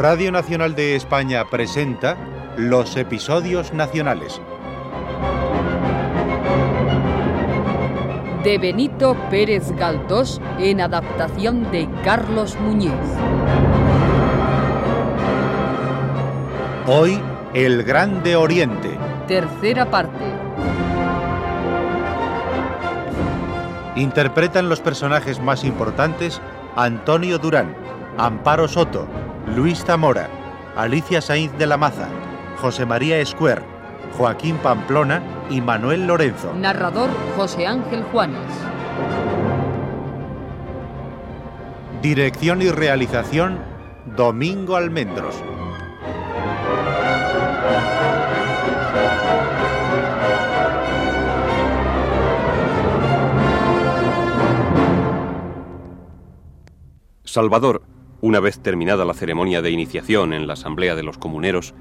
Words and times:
Radio 0.00 0.32
Nacional 0.32 0.74
de 0.74 0.96
España 0.96 1.44
presenta 1.50 2.16
los 2.56 2.96
episodios 2.96 3.74
nacionales. 3.74 4.40
De 8.42 8.56
Benito 8.56 9.14
Pérez 9.28 9.70
Galdós 9.72 10.40
en 10.58 10.80
adaptación 10.80 11.70
de 11.70 11.86
Carlos 12.02 12.58
Muñiz. 12.60 12.94
Hoy, 16.86 17.20
El 17.52 17.82
Grande 17.82 18.36
Oriente. 18.36 18.96
Tercera 19.28 19.90
parte. 19.90 20.24
Interpretan 23.96 24.70
los 24.70 24.80
personajes 24.80 25.40
más 25.40 25.62
importantes 25.62 26.40
Antonio 26.74 27.38
Durán, 27.38 27.76
Amparo 28.16 28.66
Soto, 28.66 29.06
Luis 29.56 29.84
Zamora, 29.84 30.28
Alicia 30.76 31.20
Sainz 31.20 31.56
de 31.58 31.66
la 31.66 31.76
Maza, 31.76 32.08
José 32.58 32.86
María 32.86 33.18
Escuer, 33.18 33.60
Joaquín 34.16 34.56
Pamplona 34.58 35.20
y 35.50 35.60
Manuel 35.60 36.06
Lorenzo. 36.06 36.54
Narrador 36.54 37.10
José 37.36 37.66
Ángel 37.66 38.04
Juanes. 38.12 38.38
Dirección 42.00 42.62
y 42.62 42.70
realización 42.70 43.58
Domingo 44.16 44.76
Almendros. 44.76 45.34
Salvador, 57.24 57.82
una 58.22 58.40
vez 58.40 58.58
terminada 58.58 59.04
la 59.04 59.14
ceremonia 59.14 59.62
de 59.62 59.70
iniciación 59.70 60.32
en 60.32 60.46
la 60.46 60.52
Asamblea 60.52 60.94
de 60.94 61.02
los 61.02 61.16
Comuneros, 61.16 61.74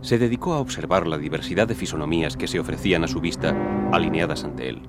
se 0.00 0.18
dedicó 0.18 0.54
a 0.54 0.60
observar 0.60 1.06
la 1.06 1.18
diversidad 1.18 1.66
de 1.66 1.74
fisonomías 1.74 2.36
que 2.36 2.46
se 2.46 2.60
ofrecían 2.60 3.04
a 3.04 3.08
su 3.08 3.20
vista, 3.20 3.56
alineadas 3.92 4.44
ante 4.44 4.68
él, 4.68 4.82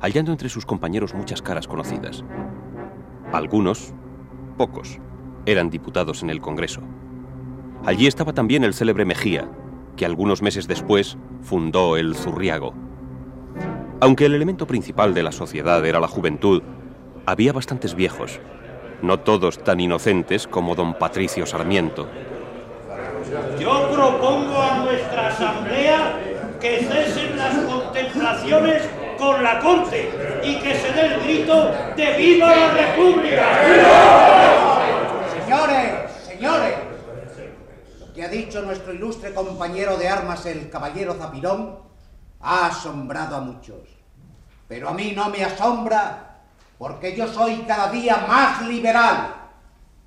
hallando 0.00 0.32
entre 0.32 0.48
sus 0.48 0.66
compañeros 0.66 1.14
muchas 1.14 1.42
caras 1.42 1.68
conocidas. 1.68 2.24
Algunos, 3.32 3.94
pocos, 4.56 4.98
eran 5.46 5.70
diputados 5.70 6.22
en 6.22 6.30
el 6.30 6.40
Congreso. 6.40 6.80
Allí 7.84 8.06
estaba 8.06 8.32
también 8.32 8.64
el 8.64 8.74
célebre 8.74 9.04
Mejía, 9.04 9.48
que 9.96 10.06
algunos 10.06 10.42
meses 10.42 10.68
después 10.68 11.18
fundó 11.40 11.96
el 11.96 12.14
Zurriago. 12.14 12.74
Aunque 14.00 14.26
el 14.26 14.34
elemento 14.34 14.66
principal 14.66 15.14
de 15.14 15.22
la 15.22 15.32
sociedad 15.32 15.84
era 15.86 16.00
la 16.00 16.08
juventud, 16.08 16.62
había 17.26 17.52
bastantes 17.52 17.94
viejos, 17.94 18.40
no 19.02 19.20
todos 19.20 19.58
tan 19.62 19.80
inocentes 19.80 20.46
como 20.46 20.74
don 20.74 20.94
Patricio 20.94 21.44
Sarmiento. 21.44 22.08
Yo 23.58 23.90
propongo 23.90 24.60
a 24.60 24.78
nuestra 24.78 25.28
asamblea 25.28 26.18
que 26.60 26.78
cesen 26.78 27.36
las 27.36 27.56
contemplaciones 27.64 28.82
con 29.18 29.42
la 29.42 29.58
corte 29.58 30.10
y 30.44 30.56
que 30.56 30.74
se 30.74 30.92
dé 30.92 31.14
el 31.14 31.20
grito 31.22 31.70
de 31.96 32.16
¡Viva 32.16 32.54
la 32.54 32.72
República! 32.72 33.44
Señores, 35.32 36.12
señores, 36.26 36.74
lo 38.00 38.12
que 38.12 38.24
ha 38.24 38.28
dicho 38.28 38.62
nuestro 38.62 38.92
ilustre 38.92 39.34
compañero 39.34 39.96
de 39.96 40.08
armas, 40.08 40.46
el 40.46 40.70
caballero 40.70 41.14
Zapirón, 41.14 41.78
ha 42.40 42.66
asombrado 42.66 43.36
a 43.36 43.40
muchos. 43.40 43.80
Pero 44.68 44.88
a 44.88 44.94
mí 44.94 45.12
no 45.14 45.28
me 45.30 45.44
asombra 45.44 46.31
porque 46.82 47.14
yo 47.14 47.28
soy 47.28 47.58
cada 47.58 47.92
día 47.92 48.26
más 48.26 48.62
liberal, 48.62 49.36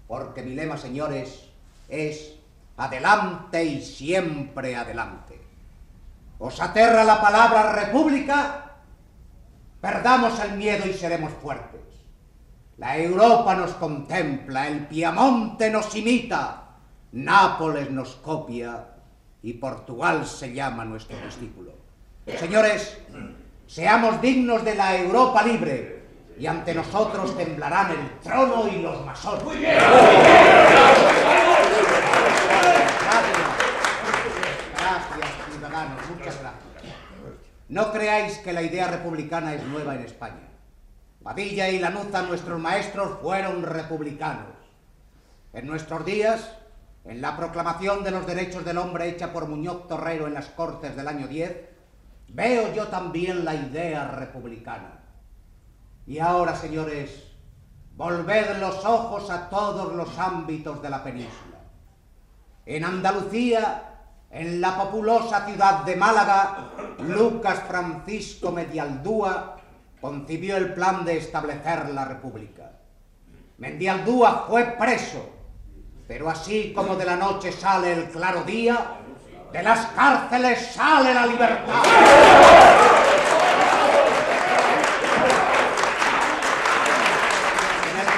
porque 0.09 0.43
mi 0.43 0.55
lema, 0.55 0.75
señores, 0.75 1.47
es 1.87 2.35
adelante 2.75 3.63
y 3.63 3.81
siempre 3.81 4.75
adelante. 4.75 5.39
¿Os 6.37 6.59
aterra 6.59 7.05
la 7.05 7.21
palabra 7.21 7.71
república? 7.71 8.73
Perdamos 9.79 10.37
el 10.41 10.57
miedo 10.57 10.85
y 10.85 10.93
seremos 10.93 11.31
fuertes. 11.41 11.79
La 12.75 12.97
Europa 12.97 13.55
nos 13.55 13.71
contempla, 13.75 14.67
el 14.67 14.85
Piamonte 14.87 15.69
nos 15.69 15.95
imita, 15.95 16.71
Nápoles 17.13 17.89
nos 17.89 18.15
copia 18.15 18.85
y 19.41 19.53
Portugal 19.53 20.27
se 20.27 20.53
llama 20.53 20.83
nuestro 20.83 21.15
discípulo. 21.25 21.71
Señores, 22.37 22.97
seamos 23.65 24.21
dignos 24.21 24.65
de 24.65 24.75
la 24.75 24.97
Europa 24.97 25.41
libre, 25.41 25.94
y 26.37 26.47
ante 26.47 26.73
nosotros 26.73 27.37
temblarán 27.37 27.91
el 27.91 28.19
trono 28.19 28.67
y 28.67 28.81
los 28.81 29.05
masones. 29.05 29.43
Muy 29.43 29.57
bien. 29.57 29.77
Gracias, 34.77 35.29
ciudadanos, 35.51 36.09
muchas 36.09 36.39
gracias. 36.39 36.65
No 37.69 37.91
creáis 37.91 38.37
que 38.39 38.53
la 38.53 38.61
idea 38.61 38.87
republicana 38.87 39.53
es 39.53 39.63
nueva 39.63 39.95
en 39.95 40.01
España. 40.01 40.49
Padilla 41.23 41.69
y 41.69 41.79
Lanuza, 41.79 42.21
nuestros 42.21 42.59
maestros, 42.59 43.17
fueron 43.21 43.63
republicanos. 43.63 44.53
En 45.53 45.65
nuestros 45.65 46.05
días, 46.05 46.51
en 47.05 47.21
la 47.21 47.35
proclamación 47.37 48.03
de 48.03 48.11
los 48.11 48.27
derechos 48.27 48.63
del 48.65 48.77
hombre 48.77 49.09
hecha 49.09 49.33
por 49.33 49.47
Muñoz 49.47 49.87
Torrero 49.87 50.27
en 50.27 50.35
las 50.35 50.47
Cortes 50.47 50.95
del 50.95 51.07
año 51.07 51.27
10, 51.27 51.55
veo 52.27 52.73
yo 52.73 52.87
también 52.87 53.45
la 53.45 53.55
idea 53.55 54.07
republicana. 54.07 55.04
Y 56.07 56.19
ahora, 56.19 56.55
señores, 56.55 57.23
volved 57.95 58.57
los 58.59 58.85
ojos 58.85 59.29
a 59.29 59.49
todos 59.49 59.93
los 59.93 60.17
ámbitos 60.19 60.81
de 60.81 60.89
la 60.89 61.03
península. 61.03 61.57
En 62.65 62.83
Andalucía, 62.83 63.95
en 64.29 64.61
la 64.61 64.75
populosa 64.77 65.45
ciudad 65.45 65.83
de 65.83 65.95
Málaga, 65.95 66.71
Lucas 66.99 67.63
Francisco 67.67 68.51
Medialdúa 68.51 69.57
concibió 69.99 70.57
el 70.57 70.73
plan 70.73 71.05
de 71.05 71.17
establecer 71.17 71.89
la 71.89 72.05
república. 72.05 72.71
Medialdúa 73.57 74.45
fue 74.47 74.63
preso, 74.77 75.29
pero 76.07 76.29
así 76.29 76.73
como 76.73 76.95
de 76.95 77.05
la 77.05 77.15
noche 77.15 77.51
sale 77.51 77.93
el 77.93 78.09
claro 78.09 78.43
día, 78.43 78.97
de 79.51 79.63
las 79.63 79.87
cárceles 79.87 80.73
sale 80.73 81.13
la 81.13 81.25
libertad. 81.25 83.14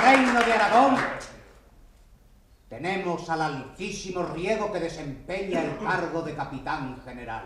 Reino 0.07 0.39
de 0.39 0.53
Aragón 0.53 0.95
tenemos 2.69 3.29
al 3.29 3.41
altísimo 3.41 4.23
Riego 4.23 4.71
que 4.71 4.79
desempeña 4.79 5.61
el 5.61 5.77
cargo 5.77 6.21
de 6.21 6.35
capitán 6.35 7.01
general. 7.03 7.45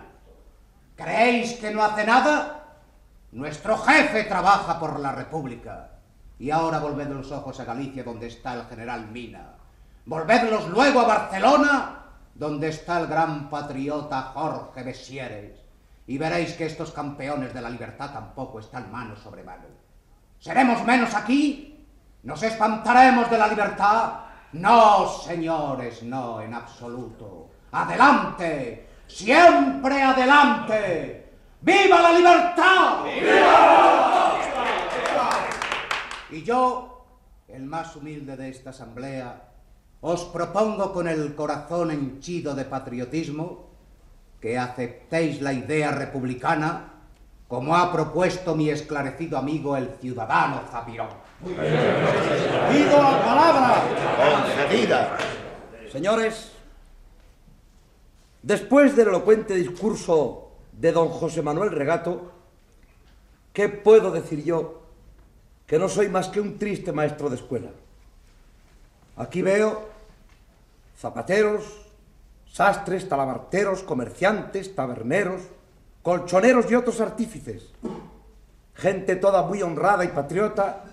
¿Creéis 0.95 1.53
que 1.53 1.71
no 1.71 1.83
hace 1.83 2.05
nada? 2.05 2.79
Nuestro 3.31 3.77
jefe 3.77 4.23
trabaja 4.25 4.79
por 4.79 4.99
la 4.99 5.11
República. 5.11 5.89
Y 6.37 6.49
ahora 6.51 6.79
volved 6.79 7.07
los 7.09 7.31
ojos 7.31 7.59
a 7.59 7.65
Galicia, 7.65 8.03
donde 8.03 8.27
está 8.27 8.53
el 8.55 8.65
general 8.65 9.07
Mina. 9.07 9.53
Volvedlos 10.05 10.67
luego 10.69 11.01
a 11.01 11.07
Barcelona, 11.07 12.05
donde 12.33 12.69
está 12.69 12.99
el 12.99 13.07
gran 13.07 13.49
patriota 13.49 14.33
Jorge 14.33 14.83
Besieres. 14.83 15.59
Y 16.07 16.17
veréis 16.17 16.53
que 16.53 16.65
estos 16.65 16.91
campeones 16.91 17.53
de 17.53 17.61
la 17.61 17.69
libertad 17.69 18.11
tampoco 18.11 18.59
están 18.59 18.91
mano 18.91 19.15
sobre 19.15 19.43
mano. 19.43 19.65
¿Seremos 20.39 20.83
menos 20.83 21.13
aquí? 21.13 21.70
¿Nos 22.23 22.43
espantaremos 22.43 23.31
de 23.31 23.37
la 23.37 23.47
libertad? 23.47 24.13
No, 24.53 25.07
señores, 25.07 26.03
no, 26.03 26.39
en 26.41 26.53
absoluto. 26.53 27.49
Adelante, 27.71 28.87
siempre 29.07 30.03
adelante. 30.03 31.31
¡Viva 31.61 32.01
la 32.01 32.11
libertad! 32.11 33.03
¡Viva! 33.05 34.37
Y 36.29 36.43
yo, 36.43 37.05
el 37.47 37.63
más 37.63 37.95
humilde 37.95 38.37
de 38.37 38.49
esta 38.49 38.69
asamblea, 38.69 39.49
os 40.01 40.23
propongo 40.25 40.93
con 40.93 41.07
el 41.07 41.35
corazón 41.35 41.91
henchido 41.91 42.53
de 42.55 42.65
patriotismo 42.65 43.69
que 44.39 44.57
aceptéis 44.57 45.41
la 45.41 45.53
idea 45.53 45.91
republicana 45.91 46.90
como 47.51 47.75
ha 47.75 47.91
propuesto 47.91 48.55
mi 48.55 48.69
esclarecido 48.69 49.37
amigo 49.37 49.75
el 49.75 49.89
ciudadano 49.99 50.61
Zapirón. 50.71 51.09
Pido 51.43 53.03
la 53.03 53.21
palabra. 53.25 53.83
Concedida. 54.15 55.17
Señores, 55.91 56.53
después 58.41 58.95
del 58.95 59.09
elocuente 59.09 59.53
discurso 59.55 60.51
de 60.71 60.93
don 60.93 61.09
José 61.09 61.41
Manuel 61.41 61.71
Regato, 61.71 62.31
¿qué 63.51 63.67
puedo 63.67 64.11
decir 64.11 64.45
yo 64.45 64.83
que 65.67 65.77
no 65.77 65.89
soy 65.89 66.07
más 66.07 66.29
que 66.29 66.39
un 66.39 66.57
triste 66.57 66.93
maestro 66.93 67.29
de 67.29 67.35
escuela? 67.35 67.71
Aquí 69.17 69.41
veo 69.41 69.89
zapateros, 70.97 71.65
sastres, 72.49 73.09
talabarteros, 73.09 73.83
comerciantes, 73.83 74.73
taberneros, 74.73 75.41
colchoneros 76.01 76.69
y 76.69 76.75
otros 76.75 76.99
artífices, 77.01 77.71
gente 78.73 79.15
toda 79.15 79.43
muy 79.43 79.61
honrada 79.61 80.03
y 80.03 80.09
patriota, 80.09 80.83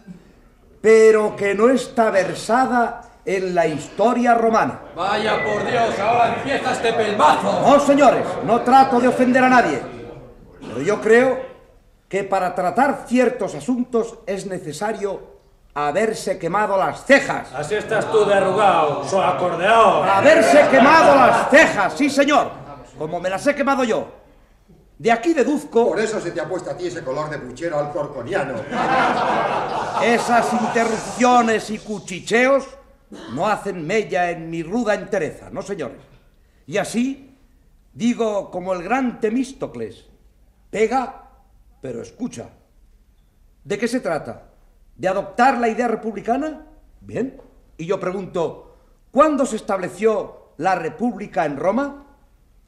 pero 0.81 1.34
que 1.34 1.55
no 1.55 1.70
está 1.70 2.10
versada 2.10 3.02
en 3.25 3.55
la 3.55 3.66
historia 3.66 4.34
romana. 4.34 4.81
Vaya 4.94 5.44
por 5.44 5.66
Dios, 5.66 5.99
ahora 5.99 6.37
empieza 6.37 6.72
este 6.72 6.93
pelmazo. 6.93 7.60
No, 7.60 7.81
señores, 7.81 8.25
no 8.44 8.60
trato 8.62 9.00
de 9.00 9.08
ofender 9.08 9.44
a 9.44 9.49
nadie. 9.49 9.82
Pero 10.60 10.81
yo 10.81 11.00
creo 11.00 11.38
que 12.08 12.25
para 12.25 12.54
tratar 12.54 13.04
ciertos 13.06 13.54
asuntos 13.54 14.19
es 14.26 14.46
necesario 14.46 15.38
haberse 15.75 16.38
quemado 16.38 16.76
las 16.76 17.04
cejas. 17.04 17.52
Así 17.54 17.75
estás 17.75 18.11
tú 18.11 18.25
derrugado, 18.25 19.04
su 19.04 19.20
acordeón. 19.20 20.08
Haberse 20.08 20.66
quemado 20.70 21.14
las 21.14 21.50
cejas, 21.50 21.94
sí, 21.94 22.08
señor. 22.11 22.50
Como 22.99 23.20
me 23.20 23.31
las 23.31 23.46
he 23.46 23.54
quemado 23.54 23.84
yo. 23.84 24.18
De 24.99 25.12
aquí 25.12 25.33
deduzco... 25.33 25.89
Por 25.91 26.00
eso 26.00 26.21
se 26.21 26.33
te 26.33 26.41
ha 26.41 26.49
puesto 26.49 26.71
a 26.71 26.77
ti 26.77 26.89
ese 26.89 27.05
color 27.05 27.31
de 27.31 27.39
puchero 27.39 27.79
alcorconiano. 27.79 28.55
Esas 30.03 30.53
interrupciones 30.53 31.71
y 31.71 31.79
cuchicheos 31.79 32.67
no 33.33 33.47
hacen 33.47 33.87
mella 33.87 34.31
en 34.31 34.50
mi 34.50 34.65
ruda 34.65 34.95
entereza, 34.95 35.50
¿no, 35.50 35.62
señores? 35.62 35.99
Y 36.67 36.79
así 36.79 37.37
digo 37.93 38.50
como 38.50 38.75
el 38.75 38.83
gran 38.83 39.21
Temístocles, 39.21 40.06
pega, 40.71 41.31
pero 41.81 42.03
escucha. 42.03 42.49
¿De 43.62 43.79
qué 43.79 43.87
se 43.87 44.00
trata? 44.00 44.49
¿De 44.97 45.06
adoptar 45.06 45.59
la 45.59 45.69
idea 45.69 45.87
republicana? 45.87 46.67
Bien. 47.00 47.41
Y 47.77 47.87
yo 47.87 48.00
pregunto, 48.00 48.77
¿cuándo 49.12 49.47
se 49.47 49.56
estableció 49.56 50.55
la 50.56 50.75
República 50.75 51.45
en 51.45 51.56
Roma? 51.56 52.05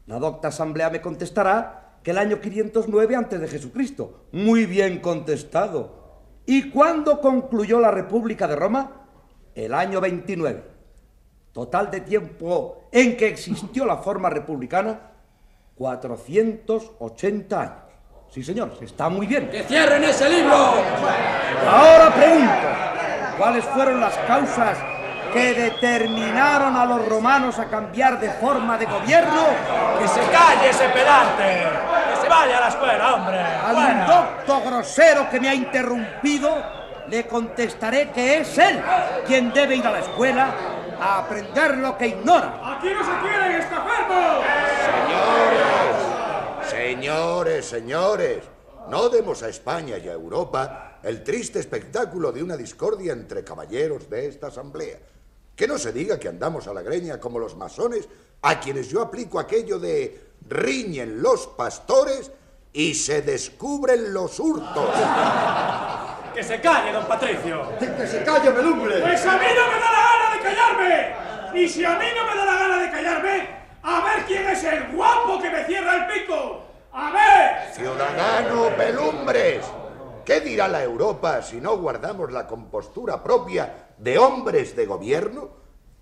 La 0.07 0.21
docta 0.21 0.49
Asamblea 0.49 0.91
me 0.91 1.01
contestará 1.01 1.90
que 2.03 2.11
el 2.13 2.19
año 2.19 2.41
509 2.41 3.17
antes 3.17 3.41
de 3.41 3.49
Jesucristo. 3.49 4.27
Muy 4.33 4.67
bien 4.67 5.01
contestado. 5.01 6.01
¿Y 6.47 6.71
cuándo 6.71 7.21
concluyó 7.21 7.79
la 7.81 7.91
República 7.91 8.49
de 8.49 8.57
Roma? 8.57 9.07
El 9.55 9.75
año 9.75 10.01
29. 10.01 10.65
Total 11.53 11.91
de 11.91 12.01
tiempo 12.01 12.89
en 12.93 13.17
que 13.17 13.29
existió 13.29 13.85
la 13.85 13.99
forma 13.99 14.31
republicana, 14.31 15.13
480 15.75 17.61
años. 17.61 17.75
Sí, 18.31 18.45
señor, 18.45 18.73
está 18.81 19.09
muy 19.09 19.27
bien. 19.27 19.51
¡Que 19.51 19.65
cierren 19.65 20.05
ese 20.05 20.29
libro! 20.29 20.55
Ahora 20.55 22.15
pregunto, 22.15 23.37
¿cuáles 23.37 23.65
fueron 23.65 24.01
las 24.01 24.17
causas 24.19 24.79
que 25.33 25.55
determinaron 25.55 26.77
a 26.77 26.85
los 26.85 27.07
romanos 27.07 27.59
a 27.59 27.67
cambiar 27.67 28.19
de 28.21 28.31
forma 28.31 28.77
de 28.79 28.87
gobierno. 28.87 29.43
¡Que 29.99 30.09
se 30.09 30.21
calle 30.31 30.71
ese 30.71 30.89
pedante! 30.89 31.69
¡Que 32.15 32.21
se 32.23 32.29
vaya 32.29 32.59
a 32.59 32.61
la 32.61 32.69
escuela, 32.69 33.15
hombre! 33.15 33.39
Al 33.41 33.75
bueno. 33.75 34.63
grosero 34.65 35.29
que 35.31 35.41
me 35.41 35.49
ha 35.49 35.55
interrumpido, 35.55 36.51
le 37.09 37.27
contestaré 37.27 38.11
que 38.11 38.39
es 38.39 38.59
él 38.59 38.83
quien 39.27 39.53
debe 39.53 39.77
ir 39.77 39.87
a 39.87 39.93
la 39.93 40.01
escuela 40.01 40.55
a 41.01 41.19
aprender 41.19 41.79
lo 41.79 41.97
que 41.97 42.09
ignora. 42.09 42.61
¡Aquí 42.77 42.89
no 42.93 43.05
se 43.05 43.21
quieren 43.21 43.53
estafarnos! 43.53 44.45
Señores, 46.71 46.71
señores, 46.71 47.67
señores, 47.67 48.45
no 48.89 49.09
demos 49.09 49.43
a 49.43 49.49
España 49.49 49.99
y 49.99 50.09
a 50.09 50.13
Europa 50.13 50.99
el 51.03 51.25
triste 51.25 51.59
espectáculo 51.59 52.33
de 52.33 52.43
una 52.43 52.57
discordia 52.57 53.13
entre 53.13 53.45
caballeros 53.45 54.11
de 54.11 54.27
esta 54.27 54.49
asamblea. 54.49 54.99
Que 55.61 55.69
no 55.69 55.77
se 55.77 55.93
diga 55.93 56.19
que 56.19 56.27
andamos 56.27 56.67
a 56.69 56.73
la 56.73 56.81
greña 56.81 57.21
como 57.21 57.39
los 57.39 57.55
masones, 57.55 58.09
a 58.41 58.59
quienes 58.59 58.89
yo 58.89 59.03
aplico 59.03 59.39
aquello 59.39 59.79
de 59.79 60.33
riñen 60.49 61.21
los 61.21 61.49
pastores 61.49 62.33
y 62.73 62.95
se 62.95 63.21
descubren 63.21 64.15
los 64.15 64.41
hurtos. 64.41 64.89
¡Que 66.35 66.43
se 66.43 66.63
calle, 66.63 66.93
don 66.93 67.05
Patricio! 67.05 67.77
¡Que 67.79 68.07
se 68.07 68.25
calle, 68.25 68.51
Melumbre! 68.53 69.03
¡Pues 69.03 69.27
a 69.27 69.33
mí 69.37 69.47
no 69.55 69.67
me 69.71 69.79
da 69.79 69.93
la 69.93 70.03
gana 70.09 70.35
de 70.35 70.43
callarme! 70.43 71.61
Y 71.63 71.69
si 71.69 71.85
a 71.85 71.91
mí 71.91 72.07
no 72.17 72.25
me 72.25 72.37
da 72.39 72.45
la 72.47 72.55
gana 72.55 72.79
de 72.79 72.91
callarme, 72.91 73.49
a 73.83 74.01
ver 74.01 74.25
quién 74.25 74.49
es 74.49 74.65
el 74.65 74.93
guapo 74.93 75.43
que 75.43 75.51
me 75.51 75.65
cierra 75.65 75.97
el 75.97 76.21
pico. 76.21 76.63
¡A 76.91 77.11
ver! 77.11 77.75
Ciudadano 77.75 78.75
Pelumbres, 78.79 79.67
¿qué 80.25 80.41
dirá 80.41 80.69
la 80.69 80.83
Europa 80.83 81.43
si 81.43 81.61
no 81.61 81.77
guardamos 81.77 82.33
la 82.33 82.47
compostura 82.47 83.23
propia 83.23 83.90
de 84.01 84.19
hombres 84.19 84.75
de 84.75 84.87
gobierno, 84.87 85.51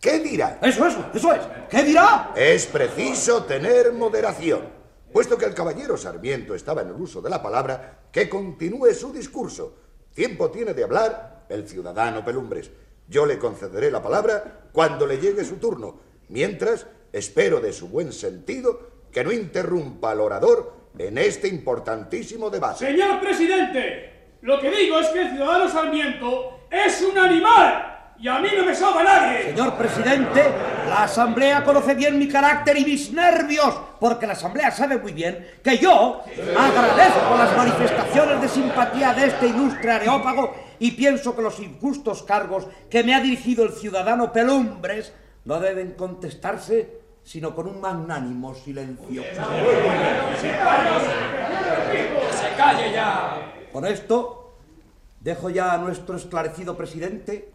¿qué 0.00 0.20
dirá? 0.20 0.58
Eso, 0.62 0.86
eso, 0.86 1.10
eso 1.12 1.32
es. 1.32 1.40
¿Qué 1.68 1.82
dirá? 1.82 2.32
Es 2.36 2.66
preciso 2.66 3.44
tener 3.44 3.92
moderación. 3.92 4.78
Puesto 5.12 5.36
que 5.36 5.46
el 5.46 5.54
caballero 5.54 5.96
Sarmiento 5.96 6.54
estaba 6.54 6.82
en 6.82 6.88
el 6.88 6.94
uso 6.94 7.20
de 7.20 7.30
la 7.30 7.42
palabra, 7.42 8.08
que 8.12 8.28
continúe 8.28 8.94
su 8.94 9.12
discurso. 9.12 9.74
Tiempo 10.14 10.50
tiene 10.50 10.74
de 10.74 10.84
hablar 10.84 11.46
el 11.48 11.68
ciudadano 11.68 12.24
Pelumbres. 12.24 12.70
Yo 13.08 13.26
le 13.26 13.38
concederé 13.38 13.90
la 13.90 14.02
palabra 14.02 14.68
cuando 14.72 15.06
le 15.06 15.18
llegue 15.18 15.44
su 15.44 15.56
turno. 15.56 15.98
Mientras, 16.28 16.86
espero 17.12 17.60
de 17.60 17.72
su 17.72 17.88
buen 17.88 18.12
sentido 18.12 18.80
que 19.10 19.24
no 19.24 19.32
interrumpa 19.32 20.10
al 20.10 20.20
orador 20.20 20.72
en 20.98 21.18
este 21.18 21.48
importantísimo 21.48 22.50
debate. 22.50 22.86
Señor 22.86 23.20
presidente, 23.20 24.17
lo 24.42 24.60
que 24.60 24.70
digo 24.70 24.98
es 25.00 25.08
que 25.08 25.22
el 25.22 25.30
ciudadano 25.30 25.68
Sarmiento 25.68 26.60
es 26.70 27.02
un 27.02 27.18
animal. 27.18 27.84
Y 28.20 28.26
a 28.26 28.40
mí 28.40 28.48
no 28.56 28.64
me 28.64 28.74
salva 28.74 29.04
nadie. 29.04 29.44
Señor 29.44 29.74
presidente, 29.74 30.44
la 30.88 31.04
Asamblea 31.04 31.62
conoce 31.62 31.94
bien 31.94 32.18
mi 32.18 32.26
carácter 32.26 32.76
y 32.76 32.84
mis 32.84 33.12
nervios, 33.12 33.72
porque 34.00 34.26
la 34.26 34.32
Asamblea 34.32 34.72
sabe 34.72 34.98
muy 34.98 35.12
bien 35.12 35.46
que 35.62 35.78
yo 35.78 36.20
agradezco 36.58 37.36
las 37.38 37.56
manifestaciones 37.56 38.40
de 38.40 38.48
simpatía 38.48 39.14
de 39.14 39.26
este 39.26 39.46
ilustre 39.46 39.92
areópago 39.92 40.52
y 40.80 40.90
pienso 40.92 41.36
que 41.36 41.42
los 41.42 41.60
injustos 41.60 42.24
cargos 42.24 42.66
que 42.90 43.04
me 43.04 43.14
ha 43.14 43.20
dirigido 43.20 43.64
el 43.64 43.70
ciudadano 43.70 44.32
Pelumbres 44.32 45.12
no 45.44 45.60
deben 45.60 45.92
contestarse 45.92 46.98
sino 47.22 47.54
con 47.54 47.68
un 47.68 47.80
magnánimo 47.80 48.52
silencio. 48.54 49.22
¡Que 49.22 49.34
se 52.32 52.56
calle 52.56 52.92
ya! 52.92 53.57
Con 53.78 53.86
esto 53.86 54.54
Dejo 55.20 55.50
ya 55.50 55.72
a 55.72 55.78
nuestro 55.78 56.16
esclarecido 56.16 56.76
presidente 56.76 57.54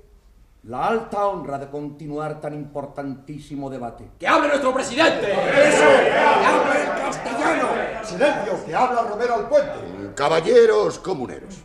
la 0.63 0.87
alta 0.87 1.27
honra 1.27 1.59
de 1.59 1.69
continuar 1.69 2.39
tan 2.39 2.53
importantísimo 2.53 3.69
debate. 3.69 4.11
¡Que 4.17 4.25
hable 4.25 4.47
nuestro 4.47 4.73
presidente! 4.73 5.33
¡Eso! 5.33 5.83
¡Que 5.83 6.11
hable 6.13 6.81
en 6.81 6.89
castellano! 6.91 7.67
¡Silencio! 8.05 8.65
¡Que 8.65 8.73
habla 8.73 9.01
Romero 9.01 9.35
al 9.35 9.49
puente! 9.49 10.13
Caballeros 10.15 10.97
comuneros, 10.99 11.57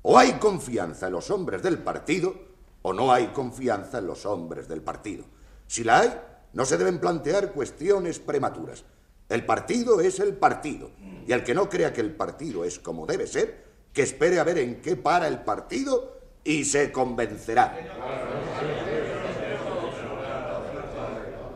o 0.00 0.16
hay 0.16 0.32
confianza 0.38 1.08
en 1.08 1.12
los 1.12 1.30
hombres 1.30 1.62
del 1.62 1.76
partido, 1.76 2.34
o 2.80 2.94
no 2.94 3.12
hay 3.12 3.26
confianza 3.26 3.98
en 3.98 4.06
los 4.06 4.24
hombres 4.24 4.66
del 4.66 4.80
partido. 4.80 5.26
Si 5.66 5.84
la 5.84 5.98
hay, 5.98 6.20
no 6.54 6.64
se 6.64 6.78
deben 6.78 7.00
plantear 7.00 7.52
cuestiones 7.52 8.18
prematuras. 8.18 8.82
El 9.28 9.44
partido 9.44 10.00
es 10.00 10.20
el 10.20 10.38
partido, 10.38 10.90
y 11.26 11.32
el 11.32 11.44
que 11.44 11.54
no 11.54 11.68
crea 11.68 11.92
que 11.92 12.00
el 12.00 12.16
partido 12.16 12.64
es 12.64 12.78
como 12.78 13.04
debe 13.04 13.26
ser, 13.26 13.68
que 13.92 14.02
espere 14.02 14.38
a 14.38 14.44
ver 14.44 14.58
en 14.58 14.80
qué 14.80 14.96
para 14.96 15.28
el 15.28 15.40
partido 15.40 16.20
y 16.44 16.64
se 16.64 16.90
convencerá. 16.92 17.78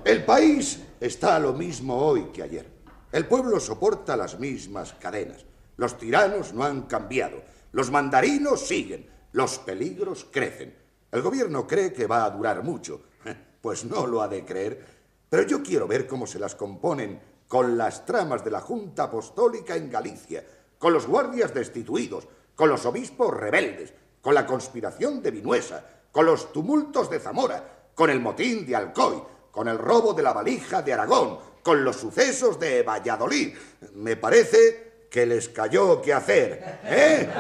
El 0.05 0.25
país 0.25 0.83
está 1.01 1.39
lo 1.39 1.53
mismo 1.55 1.97
hoy 1.97 2.25
que 2.33 2.43
ayer. 2.43 2.71
El 3.11 3.27
pueblo 3.27 3.61
soporta 3.61 4.17
las 4.17 4.39
mismas 4.39 4.93
cadenas. 4.95 5.45
Los 5.77 5.97
tiranos 5.97 6.53
no 6.53 6.65
han 6.65 6.83
cambiado. 6.83 7.43
Los 7.73 7.91
mandarinos 7.91 8.67
siguen. 8.67 9.09
Los 9.33 9.59
peligros 9.59 10.27
crecen. 10.31 10.77
El 11.11 11.23
gobierno 11.23 11.67
cree 11.67 11.93
que 11.93 12.07
va 12.07 12.25
a 12.25 12.31
durar 12.31 12.63
mucho. 12.63 13.03
Pues 13.65 13.87
no 13.87 14.07
lo 14.07 14.21
ha 14.21 14.29
de 14.29 14.45
creer. 14.45 14.85
Pero 15.31 15.45
yo 15.45 15.63
quiero 15.63 15.89
ver 15.89 16.07
cómo 16.07 16.27
se 16.27 16.39
las 16.39 16.55
componen 16.55 17.19
con 17.49 17.79
las 17.79 18.05
tramas 18.05 18.45
de 18.45 18.51
la 18.51 18.61
Junta 18.61 19.05
Apostólica 19.05 19.75
en 19.75 19.91
Galicia, 19.91 20.45
con 20.85 20.93
los 20.93 21.07
guardias 21.07 21.55
destituidos, 21.55 22.29
con 22.55 22.69
los 22.69 22.85
obispos 22.85 23.33
rebeldes, 23.35 23.95
con 24.21 24.35
la 24.35 24.45
conspiración 24.45 25.23
de 25.23 25.31
Vinuesa, 25.31 25.83
con 26.13 26.27
los 26.27 26.53
tumultos 26.53 27.09
de 27.09 27.21
Zamora, 27.21 27.89
con 27.95 28.11
el 28.11 28.21
motín 28.21 28.67
de 28.67 28.77
Alcoy, 28.77 29.23
con 29.51 29.67
el 29.67 29.79
robo 29.79 30.13
de 30.13 30.23
la 30.23 30.35
valija 30.35 30.83
de 30.83 30.93
Aragón, 30.93 31.39
con 31.63 31.83
los 31.83 31.97
sucesos 31.97 32.61
de 32.61 32.83
Valladolid. 32.83 33.57
Me 33.95 34.17
parece 34.17 35.07
que 35.11 35.25
les 35.25 35.49
cayó 35.49 36.03
qué 36.03 36.13
hacer, 36.13 36.81
¿eh? 36.85 37.31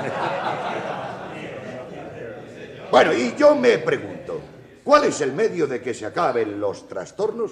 Bueno, 2.90 3.12
y 3.12 3.34
yo 3.36 3.54
me 3.56 3.76
pregunto, 3.76 4.40
¿cuál 4.82 5.04
es 5.04 5.20
el 5.20 5.34
medio 5.34 5.66
de 5.66 5.82
que 5.82 5.92
se 5.92 6.06
acaben 6.06 6.58
los 6.58 6.88
trastornos? 6.88 7.50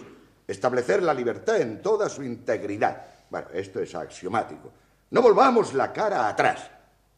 Establecer 0.48 1.02
la 1.02 1.12
libertad 1.12 1.60
en 1.60 1.82
toda 1.82 2.08
su 2.08 2.22
integridad. 2.22 3.08
Bueno, 3.28 3.48
esto 3.52 3.78
es 3.80 3.94
axiomático. 3.94 4.72
No 5.12 5.20
volvamos 5.20 5.74
la 5.74 5.92
cara 5.92 6.26
atrás. 6.26 6.70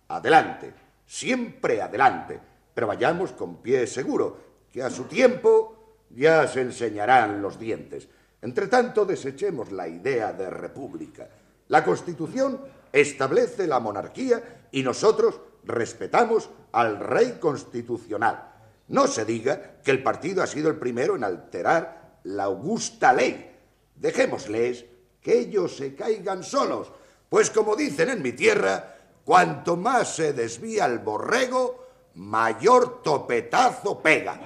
Adelante, 0.09 0.75
siempre 1.07 1.81
adelante, 1.81 2.41
pero 2.75 2.89
vayamos 2.89 3.31
con 3.31 3.63
pie 3.63 3.87
seguro, 3.87 4.37
que 4.73 4.83
a 4.83 4.91
su 4.91 5.05
tiempo 5.05 6.01
ya 6.11 6.49
se 6.49 6.63
enseñarán 6.63 7.41
los 7.41 7.57
dientes. 7.57 8.09
Entre 8.43 8.67
tanto, 8.67 9.05
desechemos 9.05 9.71
la 9.71 9.87
idea 9.87 10.33
de 10.33 10.51
república. 10.51 11.29
La 11.69 11.85
Constitución 11.85 12.63
establece 12.93 13.69
la 13.69 13.79
monarquía 13.79 14.67
y 14.73 14.83
nosotros 14.83 15.41
respetamos 15.63 16.51
al 16.73 16.99
rey 16.99 17.39
constitucional. 17.39 18.55
No 18.89 19.07
se 19.07 19.25
diga 19.25 19.77
que 19.85 19.93
el 19.93 20.03
partido 20.03 20.43
ha 20.43 20.49
sido 20.49 20.69
el 20.69 20.77
primero 20.77 21.15
en 21.15 21.23
alterar 21.23 22.19
la 22.25 22.45
augusta 22.45 23.13
ley. 23.13 23.57
Dejémosles 23.95 24.85
que 25.23 25.39
ellos 25.39 25.77
se 25.77 25.95
caigan 25.95 26.43
solos, 26.43 26.91
pues 27.28 27.50
como 27.50 27.76
dicen 27.76 28.11
en 28.11 28.23
mi 28.23 28.33
tierra, 28.33 28.97
cuanto 29.25 29.76
más 29.76 30.16
se 30.16 30.33
desvía 30.33 30.87
el 30.87 30.99
borrego, 30.99 31.87
mayor 32.14 33.02
topetazo 33.02 34.00
pega. 34.00 34.40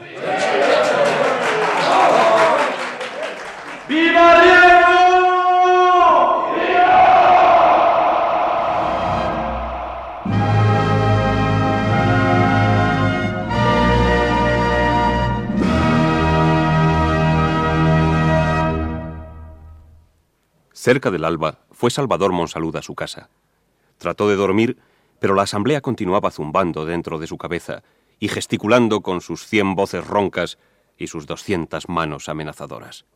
¡Viva 3.89 4.43
Diego! 4.43 5.08
Cerca 20.81 21.11
del 21.11 21.25
alba 21.25 21.59
fue 21.73 21.91
Salvador 21.91 22.31
Monsalud 22.31 22.77
a 22.77 22.83
su 22.83 22.95
casa. 22.95 23.31
Trató 23.99 24.29
de 24.29 24.37
dormir, 24.37 24.79
pero 25.19 25.35
la 25.35 25.43
asamblea 25.43 25.81
continuaba 25.81 26.31
zumbando 26.31 26.87
dentro 26.87 27.19
de 27.19 27.27
su 27.27 27.37
cabeza 27.37 27.83
y 28.21 28.29
gesticulando 28.29 29.01
con 29.01 29.21
sus 29.21 29.45
cien 29.45 29.75
voces 29.75 30.07
roncas 30.07 30.57
y 30.97 31.09
sus 31.09 31.27
doscientas 31.27 31.89
manos 31.89 32.29
amenazadoras. 32.29 33.07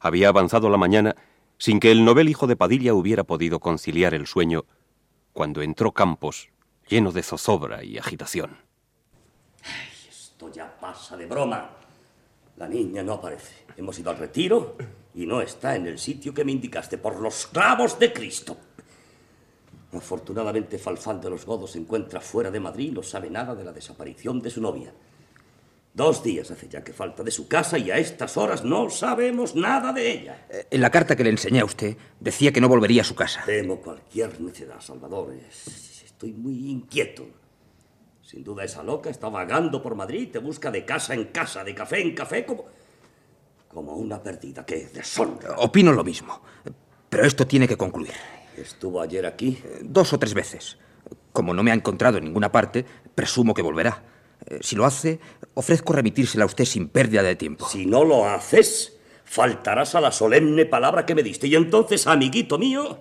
Había 0.00 0.30
avanzado 0.30 0.70
la 0.70 0.78
mañana 0.78 1.14
sin 1.58 1.78
que 1.78 1.92
el 1.92 2.06
novel 2.06 2.30
hijo 2.30 2.46
de 2.46 2.56
Padilla 2.56 2.94
hubiera 2.94 3.24
podido 3.24 3.60
conciliar 3.60 4.14
el 4.14 4.26
sueño 4.26 4.64
cuando 5.34 5.60
entró 5.60 5.92
Campos, 5.92 6.48
lleno 6.88 7.12
de 7.12 7.22
zozobra 7.22 7.84
y 7.84 7.98
agitación. 7.98 8.56
Esto 10.08 10.50
ya 10.50 10.74
pasa 10.80 11.18
de 11.18 11.26
broma. 11.26 11.68
La 12.56 12.66
niña 12.66 13.02
no 13.02 13.12
aparece. 13.12 13.66
Hemos 13.76 13.98
ido 13.98 14.10
al 14.10 14.16
retiro 14.16 14.74
y 15.14 15.26
no 15.26 15.40
está 15.40 15.76
en 15.76 15.86
el 15.86 15.98
sitio 15.98 16.32
que 16.32 16.44
me 16.44 16.52
indicaste, 16.52 16.98
por 16.98 17.20
los 17.20 17.46
clavos 17.46 17.98
de 17.98 18.12
Cristo. 18.12 18.56
Afortunadamente, 19.92 20.78
Falfán 20.78 21.20
de 21.20 21.28
los 21.30 21.44
Godos 21.44 21.72
se 21.72 21.78
encuentra 21.78 22.20
fuera 22.20 22.50
de 22.50 22.60
Madrid 22.60 22.88
y 22.88 22.92
no 22.92 23.02
sabe 23.02 23.28
nada 23.28 23.54
de 23.54 23.64
la 23.64 23.72
desaparición 23.72 24.40
de 24.40 24.50
su 24.50 24.60
novia. 24.62 24.92
Dos 25.94 26.22
días 26.24 26.50
hace 26.50 26.66
ya 26.70 26.82
que 26.82 26.94
falta 26.94 27.22
de 27.22 27.30
su 27.30 27.46
casa 27.46 27.76
y 27.76 27.90
a 27.90 27.98
estas 27.98 28.38
horas 28.38 28.64
no 28.64 28.88
sabemos 28.88 29.54
nada 29.54 29.92
de 29.92 30.10
ella. 30.10 30.46
Eh, 30.48 30.66
En 30.70 30.80
la 30.80 30.90
carta 30.90 31.14
que 31.14 31.22
le 31.24 31.28
enseñé 31.28 31.60
a 31.60 31.66
usted 31.66 31.94
decía 32.18 32.50
que 32.50 32.62
no 32.62 32.68
volvería 32.70 33.02
a 33.02 33.04
su 33.04 33.14
casa. 33.14 33.42
Temo 33.44 33.76
cualquier 33.76 34.40
necedad, 34.40 34.80
Salvador. 34.80 35.34
Es- 35.34 36.00
Estoy 36.04 36.32
muy 36.32 36.70
inquieto. 36.70 37.26
Sin 38.22 38.44
duda 38.44 38.62
esa 38.64 38.82
loca 38.84 39.10
está 39.10 39.28
vagando 39.28 39.82
por 39.82 39.96
Madrid, 39.96 40.30
te 40.30 40.38
busca 40.38 40.70
de 40.70 40.84
casa 40.86 41.14
en 41.14 41.24
casa, 41.26 41.64
de 41.64 41.74
café 41.74 42.00
en 42.00 42.14
café, 42.14 42.46
como, 42.46 42.64
como 43.72 43.94
una 43.94 44.22
perdida. 44.22 44.64
¡Qué 44.64 44.88
deshonra! 44.92 45.56
Opino 45.58 45.92
lo 45.92 46.04
mismo. 46.04 46.40
Pero 47.08 47.24
esto 47.24 47.46
tiene 47.46 47.66
que 47.68 47.76
concluir. 47.76 48.12
¿Estuvo 48.56 49.00
ayer 49.00 49.24
aquí? 49.26 49.58
Dos 49.82 50.12
o 50.12 50.18
tres 50.18 50.34
veces. 50.34 50.78
Como 51.32 51.54
no 51.54 51.62
me 51.62 51.70
ha 51.70 51.74
encontrado 51.74 52.18
en 52.18 52.24
ninguna 52.24 52.52
parte, 52.52 52.84
presumo 53.14 53.54
que 53.54 53.62
volverá. 53.62 54.02
Eh, 54.46 54.58
Si 54.62 54.76
lo 54.76 54.84
hace, 54.84 55.18
ofrezco 55.54 55.92
remitírsela 55.92 56.44
a 56.44 56.46
usted 56.46 56.64
sin 56.64 56.88
pérdida 56.88 57.22
de 57.22 57.36
tiempo. 57.36 57.66
Si 57.68 57.86
no 57.86 58.04
lo 58.04 58.28
haces, 58.28 58.98
faltarás 59.24 59.94
a 59.94 60.00
la 60.00 60.12
solemne 60.12 60.66
palabra 60.66 61.06
que 61.06 61.14
me 61.14 61.22
diste. 61.22 61.46
Y 61.46 61.54
entonces, 61.54 62.06
amiguito 62.06 62.58
mío, 62.58 62.98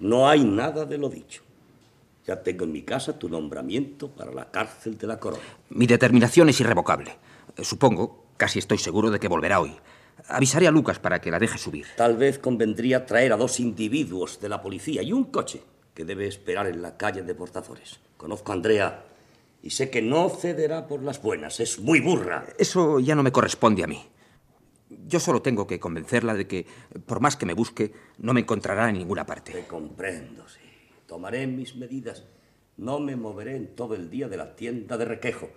no 0.00 0.28
hay 0.28 0.44
nada 0.44 0.84
de 0.84 0.98
lo 0.98 1.08
dicho. 1.08 1.42
Ya 2.26 2.42
tengo 2.42 2.64
en 2.64 2.72
mi 2.72 2.82
casa 2.82 3.18
tu 3.18 3.28
nombramiento 3.28 4.08
para 4.08 4.32
la 4.32 4.50
cárcel 4.50 4.98
de 4.98 5.06
la 5.06 5.18
corona. 5.18 5.42
Mi 5.70 5.86
determinación 5.86 6.48
es 6.48 6.60
irrevocable. 6.60 7.16
Eh, 7.56 7.64
Supongo, 7.64 8.26
casi 8.36 8.58
estoy 8.58 8.78
seguro 8.78 9.10
de 9.10 9.18
que 9.20 9.28
volverá 9.28 9.60
hoy. 9.60 9.76
Avisaré 10.28 10.66
a 10.66 10.70
Lucas 10.70 10.98
para 10.98 11.20
que 11.20 11.30
la 11.30 11.38
deje 11.38 11.58
subir. 11.58 11.86
Tal 11.96 12.16
vez 12.16 12.38
convendría 12.38 13.06
traer 13.06 13.32
a 13.32 13.36
dos 13.36 13.60
individuos 13.60 14.40
de 14.40 14.48
la 14.48 14.62
policía 14.62 15.02
y 15.02 15.12
un 15.12 15.24
coche 15.24 15.62
que 15.94 16.04
debe 16.04 16.26
esperar 16.26 16.66
en 16.66 16.82
la 16.82 16.96
calle 16.96 17.22
de 17.22 17.34
Portazores. 17.34 18.00
Conozco 18.16 18.52
a 18.52 18.54
Andrea 18.54 19.04
y 19.62 19.70
sé 19.70 19.90
que 19.90 20.02
no 20.02 20.28
cederá 20.28 20.86
por 20.86 21.02
las 21.02 21.20
buenas. 21.22 21.60
Es 21.60 21.78
muy 21.78 22.00
burra. 22.00 22.46
Eso 22.58 23.00
ya 23.00 23.14
no 23.14 23.22
me 23.22 23.32
corresponde 23.32 23.84
a 23.84 23.86
mí. 23.86 24.02
Yo 25.06 25.20
solo 25.20 25.42
tengo 25.42 25.66
que 25.66 25.78
convencerla 25.78 26.34
de 26.34 26.46
que, 26.46 26.66
por 27.06 27.20
más 27.20 27.36
que 27.36 27.46
me 27.46 27.54
busque, 27.54 27.92
no 28.18 28.32
me 28.32 28.40
encontrará 28.40 28.88
en 28.88 28.98
ninguna 28.98 29.24
parte. 29.24 29.52
Te 29.52 29.66
comprendo, 29.66 30.48
sí. 30.48 30.60
Tomaré 31.06 31.46
mis 31.46 31.76
medidas. 31.76 32.24
No 32.76 32.98
me 32.98 33.16
moveré 33.16 33.56
en 33.56 33.74
todo 33.74 33.94
el 33.94 34.10
día 34.10 34.28
de 34.28 34.36
la 34.36 34.56
tienda 34.56 34.96
de 34.96 35.04
requejo. 35.04 35.50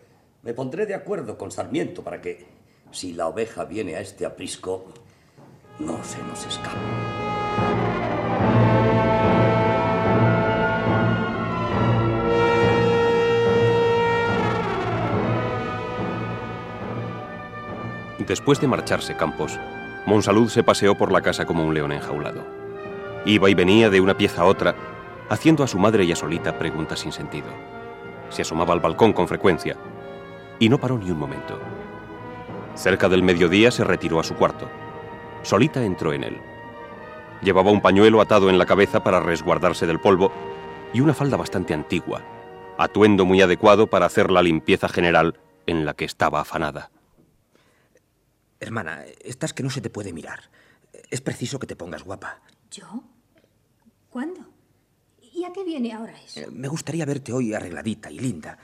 Me 0.44 0.54
pondré 0.54 0.86
de 0.86 0.94
acuerdo 0.94 1.38
con 1.38 1.52
Sarmiento 1.52 2.04
para 2.04 2.22
que, 2.22 2.46
si 2.94 3.14
la 3.14 3.28
oveja 3.28 3.66
viene 3.66 3.96
a 3.96 4.00
este 4.00 4.26
aprisco, 4.26 4.86
no 5.80 6.02
se 6.04 6.22
nos 6.24 6.46
escape. 6.46 6.78
Después 18.20 18.62
de 18.62 18.68
marcharse 18.68 19.18
Campos, 19.18 19.60
Monsalud 20.06 20.48
se 20.50 20.64
paseó 20.64 20.96
por 20.96 21.12
la 21.12 21.22
casa 21.22 21.46
como 21.46 21.66
un 21.66 21.74
león 21.74 21.92
enjaulado. 21.92 22.46
Iba 23.26 23.50
y 23.50 23.54
venía 23.54 23.90
de 23.90 24.00
una 24.00 24.18
pieza 24.18 24.44
a 24.44 24.46
otra, 24.46 24.76
haciendo 25.30 25.64
a 25.64 25.68
su 25.68 25.80
madre 25.80 26.06
y 26.06 26.12
a 26.12 26.16
Solita 26.16 26.58
preguntas 26.58 27.00
sin 27.00 27.12
sentido. 27.12 27.48
Se 28.30 28.44
asomaba 28.44 28.74
al 28.74 28.80
balcón 28.80 29.14
con 29.14 29.28
frecuencia 29.28 29.76
y 30.60 30.70
no 30.70 30.80
paró 30.80 30.98
ni 30.98 31.12
un 31.12 31.18
momento. 31.18 31.60
Cerca 32.76 33.08
del 33.10 33.24
mediodía 33.24 33.72
se 33.72 33.84
retiró 33.84 34.20
a 34.20 34.24
su 34.24 34.36
cuarto. 34.36 34.70
Solita 35.44 35.84
entró 35.84 36.14
en 36.14 36.24
él. 36.24 36.42
Llevaba 37.42 37.72
un 37.72 37.82
pañuelo 37.82 38.22
atado 38.22 38.50
en 38.50 38.58
la 38.58 38.66
cabeza 38.66 39.04
para 39.04 39.20
resguardarse 39.20 39.86
del 39.86 40.00
polvo 40.00 40.32
y 40.94 41.02
una 41.02 41.14
falda 41.14 41.38
bastante 41.38 41.74
antigua, 41.74 42.24
atuendo 42.78 43.26
muy 43.26 43.42
adecuado 43.42 43.88
para 43.88 44.06
hacer 44.06 44.32
la 44.32 44.42
limpieza 44.42 44.88
general 44.88 45.40
en 45.66 45.86
la 45.86 45.94
que 45.94 46.06
estaba 46.06 46.42
afanada. 46.42 46.90
Hermana, 48.60 49.04
estás 49.24 49.54
que 49.54 49.64
no 49.64 49.70
se 49.70 49.82
te 49.82 49.90
puede 49.90 50.14
mirar. 50.14 50.50
Es 51.10 51.22
preciso 51.22 51.60
que 51.60 51.68
te 51.68 51.76
pongas 51.76 52.04
guapa. 52.04 52.42
¿Yo? 52.72 53.04
¿Cuándo? 54.10 54.42
¿Y 55.34 55.44
a 55.44 55.52
qué 55.52 55.64
viene 55.64 55.92
ahora 55.92 56.14
eso? 56.22 56.40
Eh, 56.40 56.48
Me 56.52 56.68
gustaría 56.68 57.06
verte 57.06 57.34
hoy 57.34 57.54
arregladita 57.54 58.10
y 58.10 58.20
linda, 58.20 58.58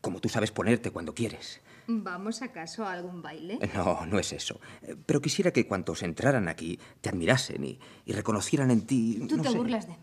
como 0.00 0.20
tú 0.20 0.28
sabes 0.28 0.50
ponerte 0.50 0.90
cuando 0.90 1.14
quieres. 1.14 1.60
¿Vamos 1.90 2.42
acaso 2.42 2.84
a 2.84 2.92
algún 2.92 3.22
baile? 3.22 3.58
Eh, 3.62 3.70
No, 3.74 4.04
no 4.04 4.18
es 4.18 4.32
eso. 4.34 4.60
Eh, 4.82 4.94
Pero 5.06 5.20
quisiera 5.22 5.50
que 5.52 5.66
cuantos 5.66 6.02
entraran 6.02 6.46
aquí 6.46 6.78
te 7.00 7.08
admirasen 7.08 7.64
y, 7.64 7.80
y 8.04 8.12
reconocieran 8.12 8.70
en 8.70 8.82
ti. 8.86 9.18
Tú 9.26 9.36
no 9.38 9.42
te 9.42 9.48
sé, 9.50 9.56
burlas 9.56 9.86
de 9.86 9.92
mí. 9.94 9.98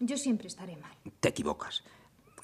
Yo 0.00 0.18
siempre 0.18 0.48
estaré 0.48 0.76
mal. 0.76 0.92
Te 1.20 1.30
equivocas. 1.30 1.84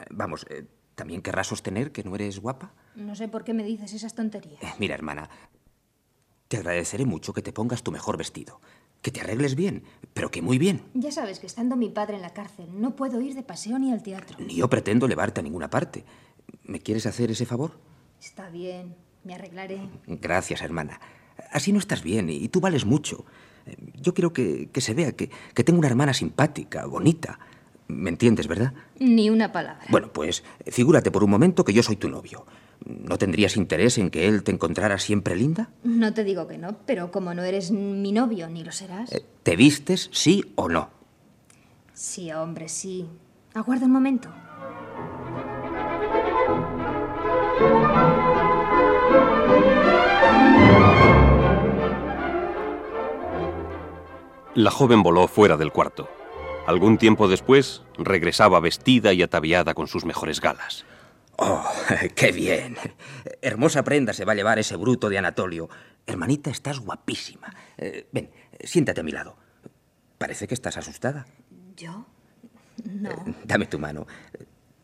Eh, 0.01 0.05
Vamos, 0.11 0.47
¿también 0.95 1.21
querrás 1.21 1.49
sostener 1.49 1.93
que 1.93 2.03
no 2.03 2.15
eres 2.15 2.41
guapa? 2.41 2.73
No 2.97 3.15
sé 3.15 3.29
por 3.29 3.45
qué 3.45 3.53
me 3.53 3.63
dices 3.63 3.93
esas 3.93 4.15
tonterías. 4.15 4.63
Eh, 4.63 4.73
Mira, 4.79 4.95
hermana, 4.95 5.29
te 6.49 6.57
agradeceré 6.57 7.05
mucho 7.05 7.35
que 7.35 7.43
te 7.43 7.53
pongas 7.53 7.83
tu 7.83 7.93
mejor 7.93 8.17
vestido, 8.17 8.59
que 9.03 9.11
te 9.11 9.21
arregles 9.21 9.55
bien, 9.55 9.83
pero 10.15 10.31
que 10.31 10.41
muy 10.41 10.57
bien. 10.57 10.83
Ya 10.95 11.13
sabes 11.13 11.41
que 11.41 11.47
estando 11.47 11.77
mi 11.77 11.91
padre 11.91 12.17
en 12.17 12.23
la 12.23 12.33
cárcel 12.33 12.69
no 12.81 12.97
puedo 12.97 13.21
ir 13.21 13.35
de 13.35 13.43
paseo 13.43 13.79
ni 13.79 13.93
al 13.93 14.03
teatro. 14.03 14.39
Ni 14.41 14.55
yo 14.57 14.71
pretendo 14.71 15.07
llevarte 15.07 15.41
a 15.41 15.43
ninguna 15.43 15.69
parte. 15.69 16.07
¿Me 16.65 16.81
quieres 16.81 17.05
hacer 17.05 17.31
ese 17.31 17.45
favor? 17.45 17.79
Está 18.21 18.49
bien, 18.51 18.95
me 19.25 19.35
arreglaré. 19.35 19.81
Gracias, 20.07 20.63
hermana. 20.63 21.01
Así 21.53 21.73
no 21.73 21.79
estás 21.79 22.03
bien 22.03 22.29
y 22.31 22.49
tú 22.49 22.61
vales 22.61 22.85
mucho. 22.85 23.25
Eh, 23.67 23.77
Yo 24.01 24.15
quiero 24.15 24.33
que, 24.33 24.69
que 24.73 24.81
se 24.81 24.95
vea 24.95 25.13
que, 25.13 25.31
que 25.55 25.65
tengo 25.65 25.79
una 25.79 25.89
hermana 25.89 26.13
simpática, 26.15 26.87
bonita. 26.87 27.39
¿Me 27.87 28.11
entiendes, 28.11 28.49
verdad? 28.49 28.75
Ni 28.99 29.31
una 29.31 29.51
palabra. 29.51 29.87
Bueno, 29.89 30.13
pues 30.13 30.45
figúrate 30.67 31.11
por 31.11 31.25
un 31.25 31.31
momento 31.31 31.65
que 31.65 31.73
yo 31.73 31.83
soy 31.83 31.97
tu 31.97 32.11
novio. 32.11 32.45
¿No 32.85 33.17
tendrías 33.17 33.57
interés 33.57 33.97
en 33.99 34.11
que 34.11 34.29
él 34.29 34.43
te 34.43 34.53
encontrara 34.53 34.99
siempre 34.99 35.35
linda? 35.37 35.71
No 35.85 36.13
te 36.13 36.23
digo 36.23 36.47
que 36.47 36.59
no, 36.59 36.77
pero 36.87 37.11
como 37.11 37.33
no 37.35 37.43
eres 37.45 37.71
mi 37.71 38.13
novio 38.13 38.49
ni 38.51 38.63
lo 38.63 38.73
serás. 38.73 39.11
Eh, 39.13 39.25
¿Te 39.43 39.57
vistes, 39.57 40.11
sí 40.13 40.53
o 40.57 40.69
no? 40.69 40.91
Sí, 41.95 42.31
hombre, 42.31 42.69
sí. 42.69 43.07
Aguarda 43.55 43.87
un 43.87 43.93
momento. 43.93 44.29
La 54.59 54.73
joven 54.73 55.05
voló 55.05 55.29
fuera 55.29 55.57
del 55.57 55.71
cuarto. 55.71 56.09
Algún 56.67 56.99
tiempo 56.99 57.29
después, 57.29 57.83
regresaba 57.97 58.59
vestida 58.59 59.13
y 59.13 59.23
ataviada 59.23 59.73
con 59.73 59.87
sus 59.87 60.05
mejores 60.05 60.41
galas. 60.41 60.85
Oh, 61.37 61.65
qué 62.17 62.33
bien. 62.33 62.77
Hermosa 63.41 63.85
prenda 63.85 64.13
se 64.13 64.25
va 64.25 64.33
a 64.33 64.35
llevar 64.35 64.59
ese 64.59 64.75
bruto 64.75 65.09
de 65.09 65.19
Anatolio. 65.19 65.69
Hermanita, 66.05 66.51
estás 66.51 66.81
guapísima. 66.81 67.55
Eh, 67.77 68.09
ven, 68.11 68.33
siéntate 68.65 69.01
a 69.01 69.05
mi 69.05 69.13
lado. 69.13 69.37
Parece 70.19 70.49
que 70.49 70.55
estás 70.55 70.77
asustada. 70.77 71.27
¿Yo? 71.77 72.05
No. 72.85 73.11
Dame 73.45 73.67
tu 73.67 73.79
mano. 73.79 74.09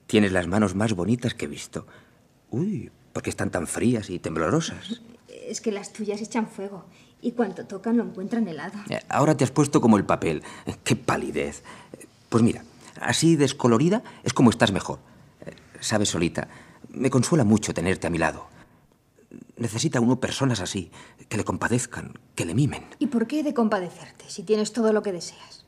Tienes 0.07 0.31
las 0.31 0.47
manos 0.47 0.77
más 0.77 0.93
bonitas 0.93 1.35
que 1.35 1.47
he 1.47 1.49
visto. 1.49 1.89
Uy, 2.55 2.93
¿Por 3.13 3.23
qué 3.23 3.31
están 3.31 3.51
tan 3.51 3.67
frías 3.67 4.11
y 4.11 4.19
temblorosas? 4.21 5.01
Es 5.29 5.61
que 5.61 5.73
las 5.73 5.93
tuyas 5.93 6.21
echan 6.21 6.47
fuego 6.49 6.85
y 7.21 7.33
cuanto 7.33 7.67
tocan 7.67 7.97
lo 7.97 8.05
encuentran 8.05 8.47
helado. 8.47 8.79
Eh, 8.91 9.01
Ahora 9.09 9.37
te 9.37 9.43
has 9.43 9.51
puesto 9.51 9.81
como 9.81 9.97
el 9.97 10.05
papel. 10.05 10.43
¡Qué 10.85 10.95
palidez! 10.95 11.63
Pues 12.29 12.45
mira, 12.45 12.65
así 13.01 13.35
descolorida 13.37 14.03
es 14.23 14.33
como 14.33 14.51
estás 14.51 14.71
mejor. 14.73 15.01
Eh, 15.47 15.53
Sabes, 15.81 16.11
Solita, 16.11 16.49
me 16.91 17.11
consuela 17.11 17.43
mucho 17.45 17.75
tenerte 17.75 18.07
a 18.07 18.11
mi 18.11 18.19
lado. 18.19 18.47
Necesita 19.57 20.01
uno 20.01 20.21
personas 20.21 20.61
así, 20.61 20.91
que 21.29 21.37
le 21.37 21.45
compadezcan, 21.45 22.19
que 22.37 22.45
le 22.45 22.55
mimen. 22.55 22.85
¿Y 23.01 23.09
por 23.09 23.27
qué 23.27 23.41
he 23.41 23.43
de 23.43 23.55
compadecerte 23.55 24.25
si 24.29 24.45
tienes 24.45 24.73
todo 24.73 24.93
lo 24.93 25.03
que 25.03 25.13
deseas? 25.13 25.65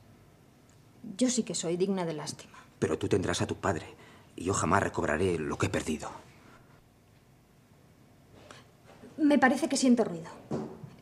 Yo 1.17 1.29
sí 1.29 1.43
que 1.43 1.55
soy 1.55 1.75
digna 1.75 2.05
de 2.05 2.13
lástima. 2.13 2.57
Pero 2.79 2.97
tú 2.97 3.07
tendrás 3.09 3.41
a 3.41 3.47
tu 3.47 3.55
padre 3.55 3.85
y 4.35 4.45
yo 4.45 4.53
jamás 4.53 4.83
recobraré 4.83 5.37
lo 5.37 5.57
que 5.57 5.65
he 5.65 5.69
perdido. 5.69 6.09
Me 9.17 9.37
parece 9.39 9.67
que 9.69 9.77
siento 9.77 10.03
ruido. 10.03 10.29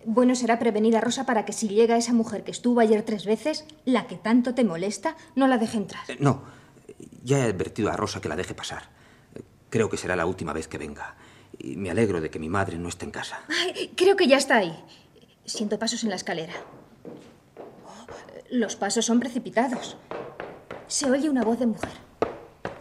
Bueno 0.05 0.35
será 0.35 0.59
prevenir 0.59 0.95
a 0.95 1.01
Rosa 1.01 1.25
para 1.25 1.45
que 1.45 1.53
si 1.53 1.67
llega 1.67 1.97
esa 1.97 2.13
mujer 2.13 2.43
que 2.43 2.51
estuvo 2.51 2.79
ayer 2.79 3.03
tres 3.03 3.25
veces, 3.25 3.65
la 3.85 4.05
que 4.07 4.15
tanto 4.17 4.53
te 4.53 4.63
molesta, 4.63 5.15
no 5.35 5.47
la 5.47 5.57
deje 5.57 5.77
entrar. 5.77 6.03
Eh, 6.07 6.17
No, 6.19 6.43
ya 7.23 7.39
he 7.39 7.43
advertido 7.43 7.89
a 7.91 7.97
Rosa 7.97 8.21
que 8.21 8.29
la 8.29 8.35
deje 8.35 8.53
pasar. 8.53 8.83
Creo 9.69 9.89
que 9.89 9.97
será 9.97 10.15
la 10.15 10.25
última 10.27 10.53
vez 10.53 10.67
que 10.67 10.77
venga. 10.77 11.15
Y 11.57 11.75
me 11.75 11.89
alegro 11.89 12.21
de 12.21 12.29
que 12.29 12.37
mi 12.39 12.49
madre 12.49 12.77
no 12.77 12.87
esté 12.89 13.05
en 13.05 13.11
casa. 13.11 13.39
Ay, 13.49 13.91
creo 13.95 14.15
que 14.15 14.27
ya 14.27 14.37
está 14.37 14.57
ahí. 14.57 14.75
Siento 15.45 15.79
pasos 15.79 16.03
en 16.03 16.09
la 16.09 16.15
escalera. 16.15 16.53
Oh, 17.85 18.05
los 18.51 18.75
pasos 18.75 19.05
son 19.05 19.19
precipitados. 19.19 19.97
Se 20.87 21.09
oye 21.09 21.29
una 21.29 21.43
voz 21.43 21.59
de 21.59 21.65
mujer. 21.65 21.91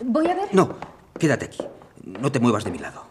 Voy 0.04 0.26
a 0.28 0.34
ver. 0.34 0.48
No, 0.54 0.76
quédate 1.18 1.46
aquí. 1.46 1.62
No 2.04 2.30
te 2.30 2.38
muevas 2.40 2.64
de 2.64 2.70
mi 2.70 2.78
lado. 2.78 3.06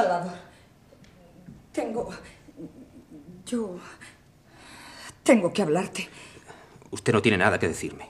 Salvador, 0.00 0.38
tengo... 1.72 2.08
Yo... 3.44 3.78
Tengo 5.22 5.52
que 5.52 5.60
hablarte. 5.60 6.08
Usted 6.90 7.12
no 7.12 7.20
tiene 7.20 7.36
nada 7.36 7.58
que 7.58 7.68
decirme. 7.68 8.08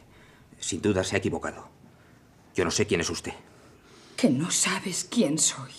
Sin 0.60 0.80
duda 0.80 1.02
se 1.02 1.16
ha 1.16 1.18
equivocado. 1.18 1.68
Yo 2.54 2.64
no 2.64 2.70
sé 2.70 2.86
quién 2.86 3.00
es 3.00 3.10
usted. 3.10 3.32
Que 4.16 4.30
no 4.30 4.50
sabes 4.52 5.08
quién 5.10 5.36
soy. 5.38 5.72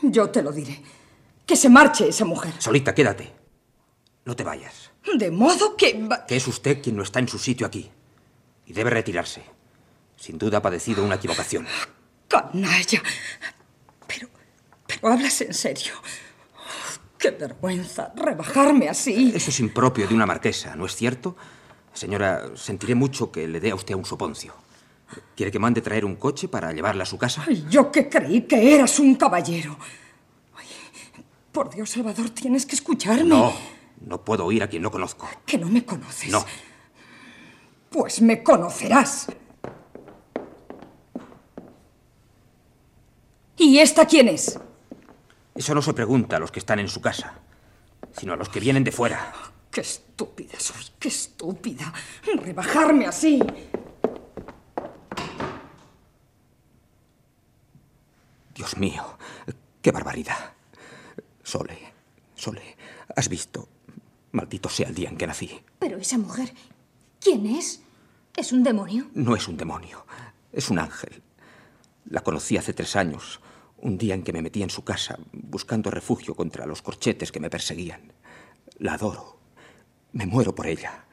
Yo 0.00 0.30
te 0.30 0.42
lo 0.42 0.52
diré. 0.52 0.82
Que 1.44 1.56
se 1.56 1.68
marche 1.68 2.08
esa 2.08 2.24
mujer. 2.24 2.54
Solita, 2.58 2.94
quédate. 2.94 3.32
No 4.24 4.34
te 4.34 4.42
vayas. 4.42 4.90
De 5.18 5.30
modo 5.30 5.76
que... 5.76 6.08
Que 6.26 6.36
es 6.36 6.48
usted 6.48 6.82
quien 6.82 6.96
no 6.96 7.02
está 7.02 7.18
en 7.18 7.28
su 7.28 7.38
sitio 7.38 7.66
aquí. 7.66 7.90
Y 8.64 8.72
debe 8.72 8.88
retirarse. 8.88 9.42
Sin 10.16 10.38
duda 10.38 10.58
ha 10.58 10.62
padecido 10.62 11.04
una 11.04 11.16
equivocación. 11.16 11.66
Canalla. 12.26 13.02
Hablas 15.02 15.40
en 15.40 15.54
serio. 15.54 15.92
Qué 17.18 17.30
vergüenza 17.30 18.12
rebajarme 18.14 18.88
así. 18.88 19.32
Eso 19.34 19.50
es 19.50 19.60
impropio 19.60 20.06
de 20.06 20.14
una 20.14 20.26
marquesa, 20.26 20.76
¿no 20.76 20.86
es 20.86 20.94
cierto? 20.94 21.36
Señora, 21.92 22.50
sentiré 22.56 22.94
mucho 22.94 23.32
que 23.32 23.48
le 23.48 23.58
dé 23.58 23.70
a 23.70 23.74
usted 23.74 23.94
un 23.94 24.04
soponcio. 24.04 24.54
¿Quiere 25.34 25.50
que 25.52 25.58
mande 25.58 25.80
traer 25.80 26.04
un 26.04 26.16
coche 26.16 26.48
para 26.48 26.72
llevarla 26.72 27.04
a 27.04 27.06
su 27.06 27.16
casa? 27.16 27.44
Ay, 27.46 27.64
yo 27.70 27.90
que 27.90 28.08
creí 28.08 28.42
que 28.42 28.74
eras 28.74 28.98
un 28.98 29.14
caballero. 29.14 29.78
Ay, 30.56 30.66
por 31.52 31.70
Dios, 31.70 31.88
Salvador, 31.90 32.28
tienes 32.30 32.66
que 32.66 32.74
escucharme. 32.74 33.24
No, 33.24 33.54
no 34.04 34.22
puedo 34.24 34.44
oír 34.44 34.62
a 34.62 34.68
quien 34.68 34.82
no 34.82 34.90
conozco. 34.90 35.28
Que 35.46 35.56
no 35.56 35.68
me 35.68 35.84
conoces. 35.86 36.30
No, 36.30 36.44
Pues 37.88 38.20
me 38.20 38.42
conocerás. 38.42 39.28
¿Y 43.56 43.78
esta 43.78 44.04
quién 44.06 44.28
es? 44.28 44.58
Eso 45.56 45.74
no 45.74 45.82
se 45.82 45.94
pregunta 45.94 46.36
a 46.36 46.40
los 46.40 46.50
que 46.52 46.58
están 46.58 46.78
en 46.78 46.88
su 46.88 47.00
casa, 47.00 47.34
sino 48.16 48.34
a 48.34 48.36
los 48.36 48.48
que 48.48 48.60
vienen 48.60 48.84
de 48.84 48.92
fuera. 48.92 49.32
Qué 49.70 49.80
estúpida 49.80 50.58
soy, 50.58 50.84
qué 50.98 51.08
estúpida. 51.08 51.92
Rebajarme 52.42 53.06
así. 53.06 53.42
Dios 58.54 58.76
mío, 58.76 59.18
qué 59.82 59.90
barbaridad. 59.92 60.54
Sole, 61.42 61.92
Sole, 62.34 62.76
¿has 63.14 63.28
visto? 63.28 63.68
Maldito 64.32 64.68
sea 64.68 64.88
el 64.88 64.94
día 64.94 65.08
en 65.08 65.16
que 65.16 65.26
nací. 65.26 65.62
Pero 65.78 65.98
esa 65.98 66.18
mujer, 66.18 66.52
¿quién 67.20 67.46
es? 67.46 67.82
¿Es 68.36 68.52
un 68.52 68.62
demonio? 68.62 69.06
No 69.14 69.36
es 69.36 69.48
un 69.48 69.56
demonio, 69.56 70.06
es 70.52 70.70
un 70.70 70.78
ángel. 70.78 71.22
La 72.08 72.22
conocí 72.22 72.56
hace 72.56 72.72
tres 72.72 72.96
años, 72.96 73.40
un 73.78 73.98
día 73.98 74.14
en 74.14 74.22
que 74.22 74.32
me 74.32 74.42
metí 74.42 74.62
en 74.62 74.70
su 74.70 74.84
casa 74.84 75.18
buscando 75.32 75.90
refugio 75.90 76.34
contra 76.34 76.66
los 76.66 76.82
corchetes 76.82 77.32
que 77.32 77.40
me 77.40 77.50
perseguían. 77.50 78.12
La 78.78 78.94
adoro, 78.94 79.38
me 80.12 80.26
muero 80.26 80.54
por 80.54 80.66
ella. 80.66 81.04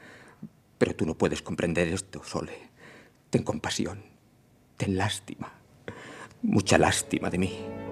Pero 0.77 0.95
tú 0.95 1.05
no 1.05 1.15
puedes 1.15 1.41
comprender 1.41 1.87
esto, 1.87 2.23
Sole. 2.23 2.71
Ten 3.29 3.43
compasión, 3.43 4.03
ten 4.77 4.97
lástima, 4.97 5.53
mucha 6.41 6.77
lástima 6.77 7.29
de 7.29 7.37
mí. 7.37 7.82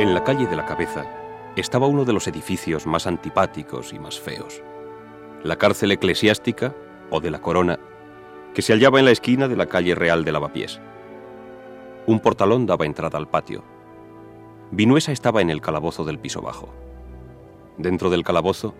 En 0.00 0.14
la 0.14 0.24
calle 0.24 0.46
de 0.46 0.56
la 0.56 0.64
Cabeza 0.64 1.04
estaba 1.56 1.86
uno 1.86 2.06
de 2.06 2.14
los 2.14 2.26
edificios 2.26 2.86
más 2.86 3.06
antipáticos 3.06 3.92
y 3.92 3.98
más 3.98 4.18
feos. 4.18 4.62
La 5.44 5.56
cárcel 5.56 5.92
eclesiástica, 5.92 6.74
o 7.10 7.20
de 7.20 7.30
la 7.30 7.42
Corona, 7.42 7.78
que 8.54 8.62
se 8.62 8.72
hallaba 8.72 8.98
en 8.98 9.04
la 9.04 9.10
esquina 9.10 9.46
de 9.46 9.56
la 9.56 9.66
calle 9.66 9.94
Real 9.94 10.24
de 10.24 10.32
Lavapiés. 10.32 10.80
Un 12.06 12.18
portalón 12.20 12.64
daba 12.64 12.86
entrada 12.86 13.18
al 13.18 13.28
patio. 13.28 13.62
Vinuesa 14.70 15.12
estaba 15.12 15.42
en 15.42 15.50
el 15.50 15.60
calabozo 15.60 16.02
del 16.06 16.18
piso 16.18 16.40
bajo. 16.40 16.70
Dentro 17.76 18.08
del 18.08 18.24
calabozo, 18.24 18.72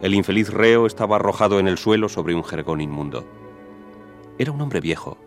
el 0.00 0.14
infeliz 0.14 0.48
reo 0.48 0.86
estaba 0.86 1.16
arrojado 1.16 1.60
en 1.60 1.68
el 1.68 1.76
suelo 1.76 2.08
sobre 2.08 2.34
un 2.34 2.42
jergón 2.42 2.80
inmundo. 2.80 3.26
Era 4.38 4.50
un 4.50 4.62
hombre 4.62 4.80
viejo, 4.80 5.18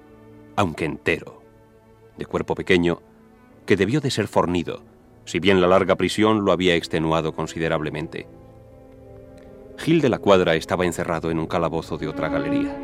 aunque 0.55 0.85
entero, 0.85 1.43
de 2.17 2.25
cuerpo 2.25 2.55
pequeño, 2.55 3.03
que 3.67 3.75
debió 3.75 4.01
de 4.01 4.09
ser 4.09 4.27
fornido, 4.27 4.81
si 5.27 5.39
bien 5.39 5.59
la 5.59 5.67
larga 5.67 5.97
prisión 5.97 6.45
lo 6.45 6.53
había 6.53 6.75
extenuado 6.75 7.33
considerablemente. 7.33 8.27
Gil 9.77 9.99
de 9.99 10.07
la 10.07 10.19
Cuadra 10.19 10.55
estaba 10.55 10.85
encerrado 10.85 11.29
en 11.29 11.37
un 11.37 11.47
calabozo 11.47 11.97
de 11.97 12.07
otra 12.07 12.29
galería. 12.29 12.75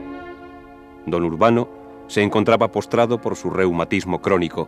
Don 1.05 1.23
Urbano 1.23 1.69
se 2.07 2.21
encontraba 2.21 2.69
postrado 2.69 3.21
por 3.21 3.37
su 3.37 3.49
reumatismo 3.49 4.21
crónico 4.21 4.67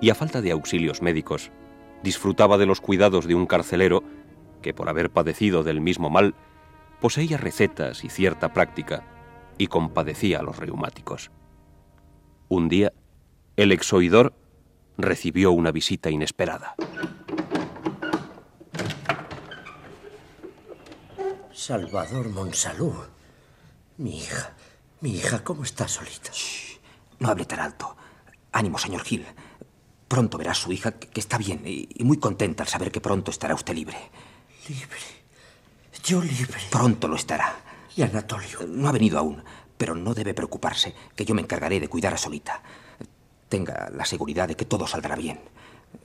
y 0.00 0.10
a 0.10 0.14
falta 0.14 0.40
de 0.40 0.52
auxilios 0.52 1.02
médicos, 1.02 1.50
disfrutaba 2.04 2.56
de 2.56 2.66
los 2.66 2.80
cuidados 2.80 3.26
de 3.26 3.34
un 3.34 3.46
carcelero 3.46 4.04
que, 4.62 4.72
por 4.72 4.88
haber 4.88 5.10
padecido 5.10 5.64
del 5.64 5.80
mismo 5.80 6.08
mal, 6.08 6.36
poseía 7.00 7.36
recetas 7.36 8.04
y 8.04 8.10
cierta 8.10 8.52
práctica 8.52 9.02
y 9.58 9.66
compadecía 9.66 10.38
a 10.38 10.42
los 10.42 10.56
reumáticos. 10.56 11.32
Un 12.48 12.68
día, 12.68 12.92
el 13.56 13.72
exoidor 13.72 14.34
recibió 15.02 15.52
una 15.52 15.70
visita 15.70 16.10
inesperada. 16.10 16.74
Salvador 21.52 22.28
Monsalud. 22.30 22.94
Mi 23.98 24.18
hija, 24.18 24.54
mi 25.00 25.16
hija, 25.16 25.44
¿cómo 25.44 25.64
está 25.64 25.86
solita? 25.86 26.30
No 27.18 27.28
hable 27.28 27.44
tan 27.44 27.60
alto. 27.60 27.96
Ánimo, 28.52 28.78
señor 28.78 29.02
Gil. 29.02 29.26
Pronto 30.08 30.38
verá 30.38 30.52
a 30.52 30.54
su 30.54 30.72
hija 30.72 30.92
que 30.92 31.08
que 31.08 31.20
está 31.20 31.38
bien 31.38 31.62
y 31.64 31.88
y 31.94 32.04
muy 32.04 32.18
contenta 32.18 32.62
al 32.62 32.68
saber 32.68 32.90
que 32.90 33.00
pronto 33.00 33.30
estará 33.30 33.54
usted 33.54 33.74
libre. 33.74 33.96
Libre. 34.68 34.98
Yo 36.04 36.20
libre. 36.20 36.58
Pronto 36.70 37.06
lo 37.06 37.16
estará. 37.16 37.60
¿Y 37.96 38.02
Anatolio? 38.02 38.66
No 38.66 38.88
ha 38.88 38.92
venido 38.92 39.18
aún, 39.18 39.44
pero 39.76 39.94
no 39.94 40.14
debe 40.14 40.34
preocuparse, 40.34 40.94
que 41.14 41.24
yo 41.24 41.34
me 41.34 41.42
encargaré 41.42 41.78
de 41.78 41.88
cuidar 41.88 42.14
a 42.14 42.18
Solita. 42.18 42.62
Tenga 43.52 43.90
la 43.94 44.06
seguridad 44.06 44.48
de 44.48 44.54
que 44.54 44.64
todo 44.64 44.86
saldrá 44.86 45.14
bien. 45.14 45.38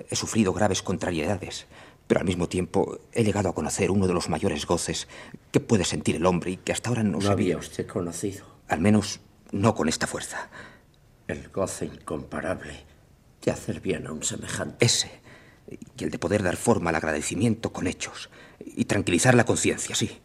He 0.10 0.18
sufrido 0.18 0.52
graves 0.52 0.82
contrariedades, 0.82 1.66
pero 2.06 2.20
al 2.20 2.26
mismo 2.28 2.50
tiempo 2.50 3.00
he 3.14 3.24
llegado 3.24 3.48
a 3.48 3.56
conocer 3.56 3.90
uno 3.90 4.06
de 4.06 4.14
los 4.14 4.28
mayores 4.28 4.66
goces 4.66 5.08
que 5.54 5.62
puede 5.62 5.86
sentir 5.86 6.18
el 6.18 6.26
hombre 6.26 6.52
y 6.52 6.58
que 6.58 6.74
hasta 6.74 6.90
ahora 6.90 7.04
no, 7.04 7.12
No 7.20 7.22
sabía. 7.22 7.56
había 7.56 7.58
usted 7.58 7.88
conocido. 7.88 8.44
Al 8.68 8.82
menos 8.82 9.22
no 9.54 9.76
con 9.76 9.88
esta 9.88 10.08
fuerza. 10.08 10.50
El 11.30 11.48
goce 11.48 11.86
incomparable 11.86 12.84
de 13.42 13.52
hacer 13.52 13.80
bien 13.80 14.08
a 14.08 14.12
un 14.12 14.24
semejante. 14.24 14.86
Ese. 14.86 15.10
Y 15.98 16.04
el 16.04 16.12
de 16.12 16.20
poder 16.20 16.44
dar 16.44 16.58
forma 16.58 16.90
al 16.90 16.98
agradecimiento 16.98 17.72
con 17.72 17.88
hechos. 17.88 18.30
Y 18.60 18.84
tranquilizar 18.84 19.36
la 19.36 19.46
conciencia, 19.46 19.96
sí. 19.96 20.20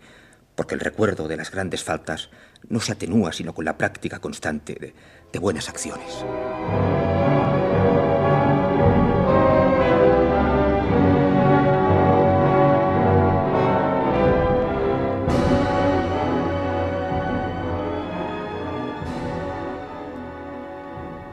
Porque 0.56 0.74
el 0.74 0.80
recuerdo 0.80 1.28
de 1.28 1.36
las 1.36 1.52
grandes 1.52 1.84
faltas 1.84 2.30
no 2.68 2.80
se 2.80 2.90
atenúa 2.90 3.32
sino 3.32 3.54
con 3.54 3.64
la 3.64 3.78
práctica 3.78 4.18
constante 4.18 4.74
de, 4.74 4.92
de 5.32 5.38
buenas 5.38 5.68
acciones. 5.68 6.24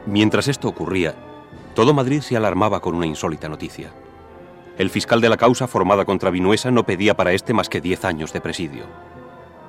Mientras 0.09 0.47
esto 0.47 0.67
ocurría, 0.67 1.13
todo 1.75 1.93
Madrid 1.93 2.21
se 2.21 2.35
alarmaba 2.35 2.79
con 2.79 2.95
una 2.95 3.05
insólita 3.05 3.47
noticia. 3.47 3.91
El 4.79 4.89
fiscal 4.89 5.21
de 5.21 5.29
la 5.29 5.37
causa 5.37 5.67
formada 5.67 6.03
contra 6.03 6.31
Vinuesa 6.31 6.71
no 6.71 6.83
pedía 6.83 7.15
para 7.15 7.31
este 7.33 7.53
más 7.53 7.69
que 7.69 7.79
diez 7.79 8.03
años 8.05 8.33
de 8.33 8.41
presidio. 8.41 8.85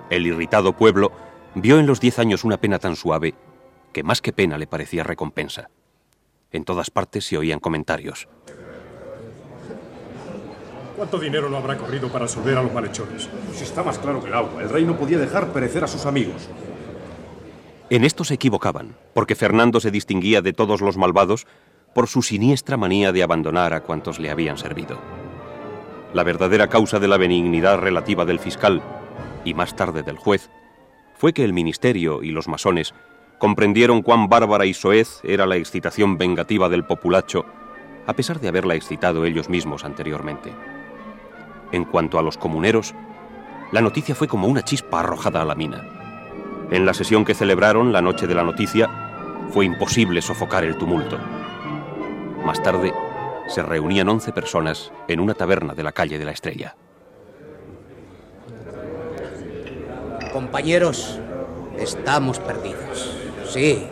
El 0.09 0.27
irritado 0.27 0.73
pueblo 0.73 1.13
vio 1.55 1.79
en 1.79 1.87
los 1.87 2.01
diez 2.01 2.19
años 2.19 2.43
una 2.43 2.57
pena 2.57 2.79
tan 2.79 2.97
suave 2.97 3.35
que 3.93 4.03
más 4.03 4.23
que 4.23 4.33
pena 4.33 4.57
le 4.57 4.67
parecía 4.67 5.05
recompensa. 5.05 5.69
En 6.53 6.65
todas 6.65 6.91
partes 6.91 7.27
se 7.27 7.37
oían 7.37 7.61
comentarios. 7.61 8.27
¿Cuánto 10.97 11.19
dinero 11.19 11.51
no 11.51 11.59
habrá 11.59 11.77
corrido 11.77 12.09
para 12.09 12.25
absolver 12.25 12.57
a 12.57 12.63
los 12.63 12.73
malhechores? 12.73 13.29
Si 13.53 13.65
está 13.65 13.83
más 13.83 13.99
claro 13.99 14.23
que 14.23 14.29
el 14.29 14.35
agua, 14.35 14.63
el 14.63 14.71
rey 14.71 14.85
no 14.85 14.97
podía 14.97 15.19
dejar 15.19 15.49
perecer 15.53 15.85
a 15.85 15.87
sus 15.87 16.07
amigos. 16.07 16.49
En 17.91 18.05
esto 18.05 18.23
se 18.23 18.35
equivocaban, 18.35 18.95
porque 19.15 19.35
Fernando 19.35 19.81
se 19.81 19.91
distinguía 19.91 20.43
de 20.43 20.53
todos 20.53 20.81
los 20.81 20.97
malvados 20.97 21.49
por 21.93 22.07
su 22.07 22.23
siniestra 22.23 22.77
manía 22.77 23.11
de 23.11 23.25
abandonar 23.25 23.75
a 23.75 23.81
cuantos 23.81 24.21
le 24.21 24.31
habían 24.31 24.59
servido. 24.59 24.97
La 26.15 26.23
verdadera 26.23 26.69
causa 26.69 27.01
de 27.01 27.09
la 27.09 27.17
benignidad 27.17 27.79
relativa 27.79 28.25
del 28.25 28.39
fiscal, 28.39 28.81
y 29.45 29.55
más 29.55 29.75
tarde 29.75 30.05
del 30.05 30.19
juez, 30.19 30.51
fue 31.17 31.33
que 31.33 31.43
el 31.43 31.53
ministerio 31.53 32.23
y 32.23 32.31
los 32.31 32.47
masones 32.47 32.95
comprendieron 33.39 34.03
cuán 34.03 34.29
bárbara 34.29 34.67
y 34.67 34.75
soez 34.75 35.21
era 35.25 35.45
la 35.45 35.57
excitación 35.57 36.17
vengativa 36.17 36.69
del 36.69 36.85
populacho, 36.85 37.45
a 38.07 38.13
pesar 38.13 38.39
de 38.39 38.47
haberla 38.47 38.77
excitado 38.77 39.25
ellos 39.25 39.49
mismos 39.49 39.85
anteriormente. 39.85 40.53
En 41.73 41.85
cuanto 41.85 42.21
a 42.21 42.23
los 42.23 42.39
comuneros, 42.39 42.95
la 43.73 43.81
noticia 43.81 44.15
fue 44.15 44.29
como 44.29 44.47
una 44.47 44.63
chispa 44.63 45.01
arrojada 45.01 45.43
a 45.43 45.45
la 45.45 45.57
mina. 45.57 46.00
En 46.71 46.87
la 46.87 46.95
sesión 46.95 47.25
que 47.25 47.35
celebraron 47.35 47.93
la 47.93 48.01
noche 48.01 48.29
de 48.29 48.35
la 48.35 48.45
noticia, 48.45 48.89
fue 49.51 49.65
imposible 49.65 50.23
sofocar 50.23 50.63
el 50.63 50.77
tumulto. 50.77 51.19
Más 52.45 52.63
tarde, 52.63 52.95
se 53.49 53.63
reunían 53.63 54.09
11 54.09 54.33
personas 54.33 54.93
en 55.09 55.19
una 55.19 55.35
taberna 55.35 55.75
de 55.75 55.83
la 55.83 55.91
calle 55.91 56.17
de 56.17 56.25
la 56.25 56.31
Estrella. 56.31 56.77
Compañeros, 60.33 61.19
estamos 61.77 62.39
perdidos. 62.39 63.17
Sí, 63.49 63.85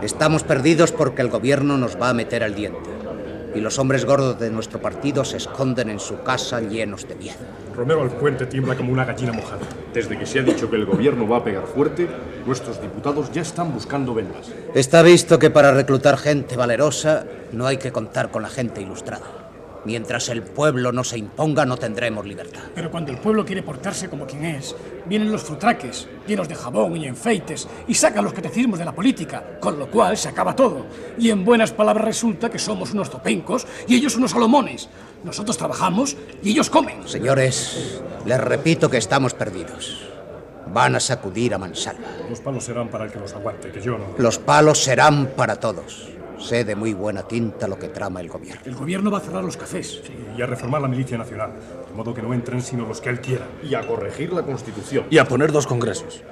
estamos 0.00 0.44
perdidos 0.44 0.92
porque 0.92 1.20
el 1.20 1.28
gobierno 1.28 1.76
nos 1.76 2.00
va 2.00 2.08
a 2.08 2.14
meter 2.14 2.42
al 2.42 2.54
diente. 2.54 2.88
Y 3.54 3.60
los 3.60 3.78
hombres 3.78 4.06
gordos 4.06 4.40
de 4.40 4.50
nuestro 4.50 4.80
partido 4.80 5.26
se 5.26 5.36
esconden 5.36 5.90
en 5.90 6.00
su 6.00 6.22
casa 6.22 6.62
llenos 6.62 7.06
de 7.06 7.16
miedo. 7.16 7.67
Romero 7.78 8.02
al 8.02 8.10
puente 8.10 8.44
tiembla 8.46 8.74
como 8.74 8.92
una 8.92 9.04
gallina 9.04 9.32
mojada. 9.32 9.60
Desde 9.94 10.18
que 10.18 10.26
se 10.26 10.40
ha 10.40 10.42
dicho 10.42 10.68
que 10.68 10.74
el 10.74 10.84
gobierno 10.84 11.28
va 11.28 11.36
a 11.36 11.44
pegar 11.44 11.64
fuerte, 11.64 12.08
nuestros 12.44 12.82
diputados 12.82 13.30
ya 13.30 13.42
están 13.42 13.72
buscando 13.72 14.14
vendas. 14.14 14.50
Está 14.74 15.00
visto 15.02 15.38
que 15.38 15.48
para 15.48 15.70
reclutar 15.70 16.18
gente 16.18 16.56
valerosa 16.56 17.24
no 17.52 17.68
hay 17.68 17.76
que 17.76 17.92
contar 17.92 18.32
con 18.32 18.42
la 18.42 18.48
gente 18.48 18.82
ilustrada. 18.82 19.26
Mientras 19.84 20.28
el 20.28 20.42
pueblo 20.42 20.90
no 20.90 21.04
se 21.04 21.18
imponga, 21.18 21.64
no 21.64 21.76
tendremos 21.76 22.26
libertad. 22.26 22.62
Pero 22.74 22.90
cuando 22.90 23.12
el 23.12 23.18
pueblo 23.18 23.44
quiere 23.44 23.62
portarse 23.62 24.08
como 24.08 24.26
quien 24.26 24.44
es, 24.44 24.74
vienen 25.06 25.30
los 25.30 25.42
futraques, 25.42 26.08
llenos 26.26 26.48
de 26.48 26.56
jabón 26.56 26.96
y 26.96 27.06
enfeites, 27.06 27.68
y 27.86 27.94
sacan 27.94 28.24
los 28.24 28.32
catecismos 28.32 28.80
de 28.80 28.84
la 28.84 28.92
política, 28.92 29.58
con 29.60 29.78
lo 29.78 29.88
cual 29.88 30.16
se 30.16 30.28
acaba 30.28 30.56
todo. 30.56 30.86
Y 31.16 31.30
en 31.30 31.44
buenas 31.44 31.70
palabras 31.70 32.04
resulta 32.04 32.50
que 32.50 32.58
somos 32.58 32.92
unos 32.92 33.08
topencos 33.08 33.66
y 33.86 33.94
ellos 33.94 34.16
unos 34.16 34.32
salomones. 34.32 34.88
Nosotros 35.24 35.56
trabajamos 35.58 36.16
y 36.42 36.50
ellos 36.50 36.70
comen. 36.70 37.06
Señores, 37.08 38.00
les 38.24 38.40
repito 38.40 38.88
que 38.88 38.98
estamos 38.98 39.34
perdidos. 39.34 40.06
Van 40.72 40.94
a 40.94 41.00
sacudir 41.00 41.54
a 41.54 41.58
mansalva. 41.58 42.08
Los 42.28 42.40
palos 42.40 42.64
serán 42.64 42.88
para 42.88 43.04
el 43.04 43.10
que 43.10 43.18
los 43.18 43.32
aguante, 43.32 43.70
que 43.70 43.80
yo 43.80 43.98
no. 43.98 44.04
Los 44.18 44.38
palos 44.38 44.82
serán 44.82 45.28
para 45.36 45.56
todos. 45.56 46.08
Sé 46.38 46.64
de 46.64 46.76
muy 46.76 46.94
buena 46.94 47.24
tinta 47.24 47.66
lo 47.66 47.78
que 47.78 47.88
trama 47.88 48.20
el 48.20 48.28
gobierno. 48.28 48.62
El 48.64 48.76
gobierno 48.76 49.10
va 49.10 49.18
a 49.18 49.20
cerrar 49.22 49.42
los 49.42 49.56
cafés. 49.56 50.02
Y 50.36 50.42
a 50.42 50.46
reformar 50.46 50.80
la 50.80 50.88
milicia 50.88 51.18
nacional, 51.18 51.52
de 51.88 51.94
modo 51.94 52.14
que 52.14 52.22
no 52.22 52.32
entren 52.32 52.62
sino 52.62 52.86
los 52.86 53.00
que 53.00 53.08
él 53.08 53.20
quiera. 53.20 53.46
Y 53.62 53.74
a 53.74 53.84
corregir 53.84 54.32
la 54.32 54.42
Constitución. 54.42 55.06
Y 55.10 55.18
a 55.18 55.24
poner 55.26 55.50
dos 55.50 55.66
congresos. 55.66 56.22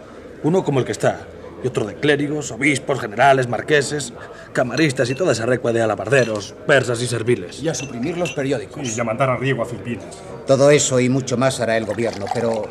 Uno 0.44 0.62
como 0.62 0.78
el 0.78 0.84
que 0.84 0.92
está, 0.92 1.26
y 1.62 1.66
otro 1.66 1.86
de 1.86 1.94
clérigos, 1.94 2.50
obispos, 2.50 3.00
generales, 3.00 3.48
marqueses, 3.48 4.12
camaristas 4.52 5.08
y 5.10 5.14
toda 5.14 5.32
esa 5.32 5.46
recua 5.46 5.72
de 5.72 5.82
alabarderos, 5.82 6.54
persas 6.66 7.00
y 7.02 7.06
serviles. 7.06 7.62
Y 7.62 7.68
a 7.68 7.74
suprimir 7.74 8.16
los 8.16 8.32
periódicos. 8.32 8.96
Y 8.96 9.00
a 9.00 9.04
mandar 9.04 9.30
a 9.30 9.36
riego 9.36 9.62
a 9.62 9.66
Filipinas. 9.66 10.06
Todo 10.46 10.70
eso 10.70 11.00
y 11.00 11.08
mucho 11.08 11.36
más 11.36 11.60
hará 11.60 11.76
el 11.76 11.86
gobierno, 11.86 12.26
pero 12.32 12.66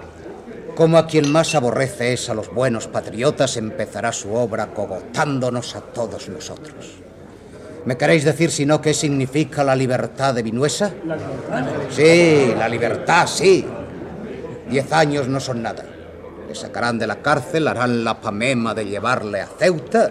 como 0.76 0.98
a 0.98 1.08
quien 1.08 1.32
más 1.32 1.56
aborrece 1.56 2.14
es 2.14 2.30
a 2.30 2.34
los 2.34 2.54
buenos 2.54 2.88
patriotas, 2.88 3.58
empezará 3.58 4.12
su 4.12 4.34
obra 4.34 4.68
cogotándonos 4.68 5.76
a 5.76 5.82
todos 5.82 6.30
nosotros. 6.30 7.06
¿Me 7.86 7.98
queréis 7.98 8.24
decir 8.24 8.52
si 8.52 8.66
no 8.66 8.82
qué 8.82 8.94
significa 8.94 9.64
la 9.64 9.76
libertad 9.76 10.34
de 10.34 10.42
Vinuesa? 10.42 10.92
¿La 11.06 11.16
libertad? 11.16 11.66
Sí, 11.92 12.54
la 12.58 12.68
libertad, 12.68 13.28
sí. 13.28 13.66
Diez 14.70 14.92
años 14.92 15.28
no 15.28 15.40
son 15.40 15.62
nada. 15.62 15.86
Le 16.56 16.62
sacarán 16.62 16.98
de 16.98 17.06
la 17.06 17.18
cárcel, 17.18 17.68
harán 17.68 18.06
la 18.06 18.22
pamema 18.22 18.74
de 18.74 18.86
llevarle 18.86 19.42
a 19.42 19.46
Ceuta 19.46 20.10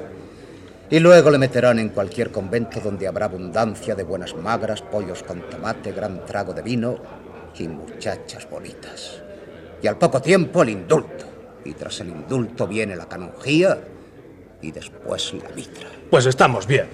y 0.91 0.99
luego 0.99 1.31
le 1.31 1.39
meterán 1.39 1.79
en 1.79 1.89
cualquier 1.89 2.31
convento 2.31 2.81
donde 2.81 3.09
habrá 3.09 3.25
abundancia 3.25 3.95
de 3.95 4.03
buenas 4.03 4.37
magras, 4.37 4.83
pollos 4.83 5.23
con 5.23 5.49
tomate, 5.49 5.93
gran 5.93 6.27
trago 6.27 6.53
de 6.53 6.61
vino 6.61 6.97
y 7.59 7.67
muchachas 7.67 8.47
bonitas. 8.51 9.23
Y 9.81 9.87
al 9.87 9.97
poco 9.97 10.21
tiempo 10.21 10.63
el 10.63 10.69
indulto. 10.69 11.25
Y 11.65 11.73
tras 11.73 12.01
el 12.01 12.11
indulto 12.11 12.67
viene 12.67 12.95
la 12.95 13.07
canonjía 13.07 13.79
y 14.61 14.71
después 14.71 15.33
la 15.33 15.49
mitra. 15.57 15.89
Pues 16.11 16.27
estamos 16.27 16.67
bien. 16.67 16.89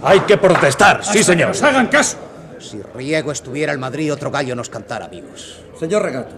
Hay 0.00 0.20
que 0.20 0.36
protestar, 0.36 1.04
sí, 1.04 1.24
señor. 1.24 1.48
Que 1.50 1.54
nos 1.54 1.62
hagan 1.64 1.88
caso. 1.88 2.18
Si 2.60 2.80
Riego 2.80 3.32
estuviera 3.32 3.72
en 3.72 3.80
Madrid, 3.80 4.12
otro 4.12 4.30
gallo 4.30 4.54
nos 4.54 4.70
cantara, 4.70 5.06
amigos. 5.06 5.60
Señor 5.76 6.04
Regato, 6.04 6.36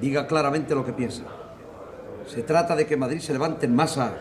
diga 0.00 0.26
claramente 0.26 0.74
lo 0.74 0.84
que 0.84 0.92
piensa. 0.92 1.22
¿Se 2.26 2.42
trata 2.42 2.74
de 2.74 2.86
que 2.86 2.96
Madrid 2.96 3.20
se 3.20 3.32
levante 3.32 3.66
en 3.66 3.74
masa, 3.74 4.14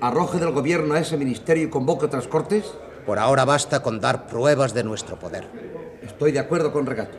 arroje 0.00 0.38
del 0.38 0.52
gobierno 0.52 0.94
a 0.94 1.00
ese 1.00 1.16
ministerio 1.16 1.64
y 1.64 1.70
convoque 1.70 2.06
otras 2.06 2.28
cortes? 2.28 2.74
Por 3.06 3.18
ahora 3.18 3.44
basta 3.44 3.82
con 3.82 4.00
dar 4.00 4.26
pruebas 4.26 4.74
de 4.74 4.84
nuestro 4.84 5.18
poder. 5.18 5.46
Estoy 6.02 6.32
de 6.32 6.38
acuerdo 6.38 6.72
con 6.72 6.86
Regato. 6.86 7.18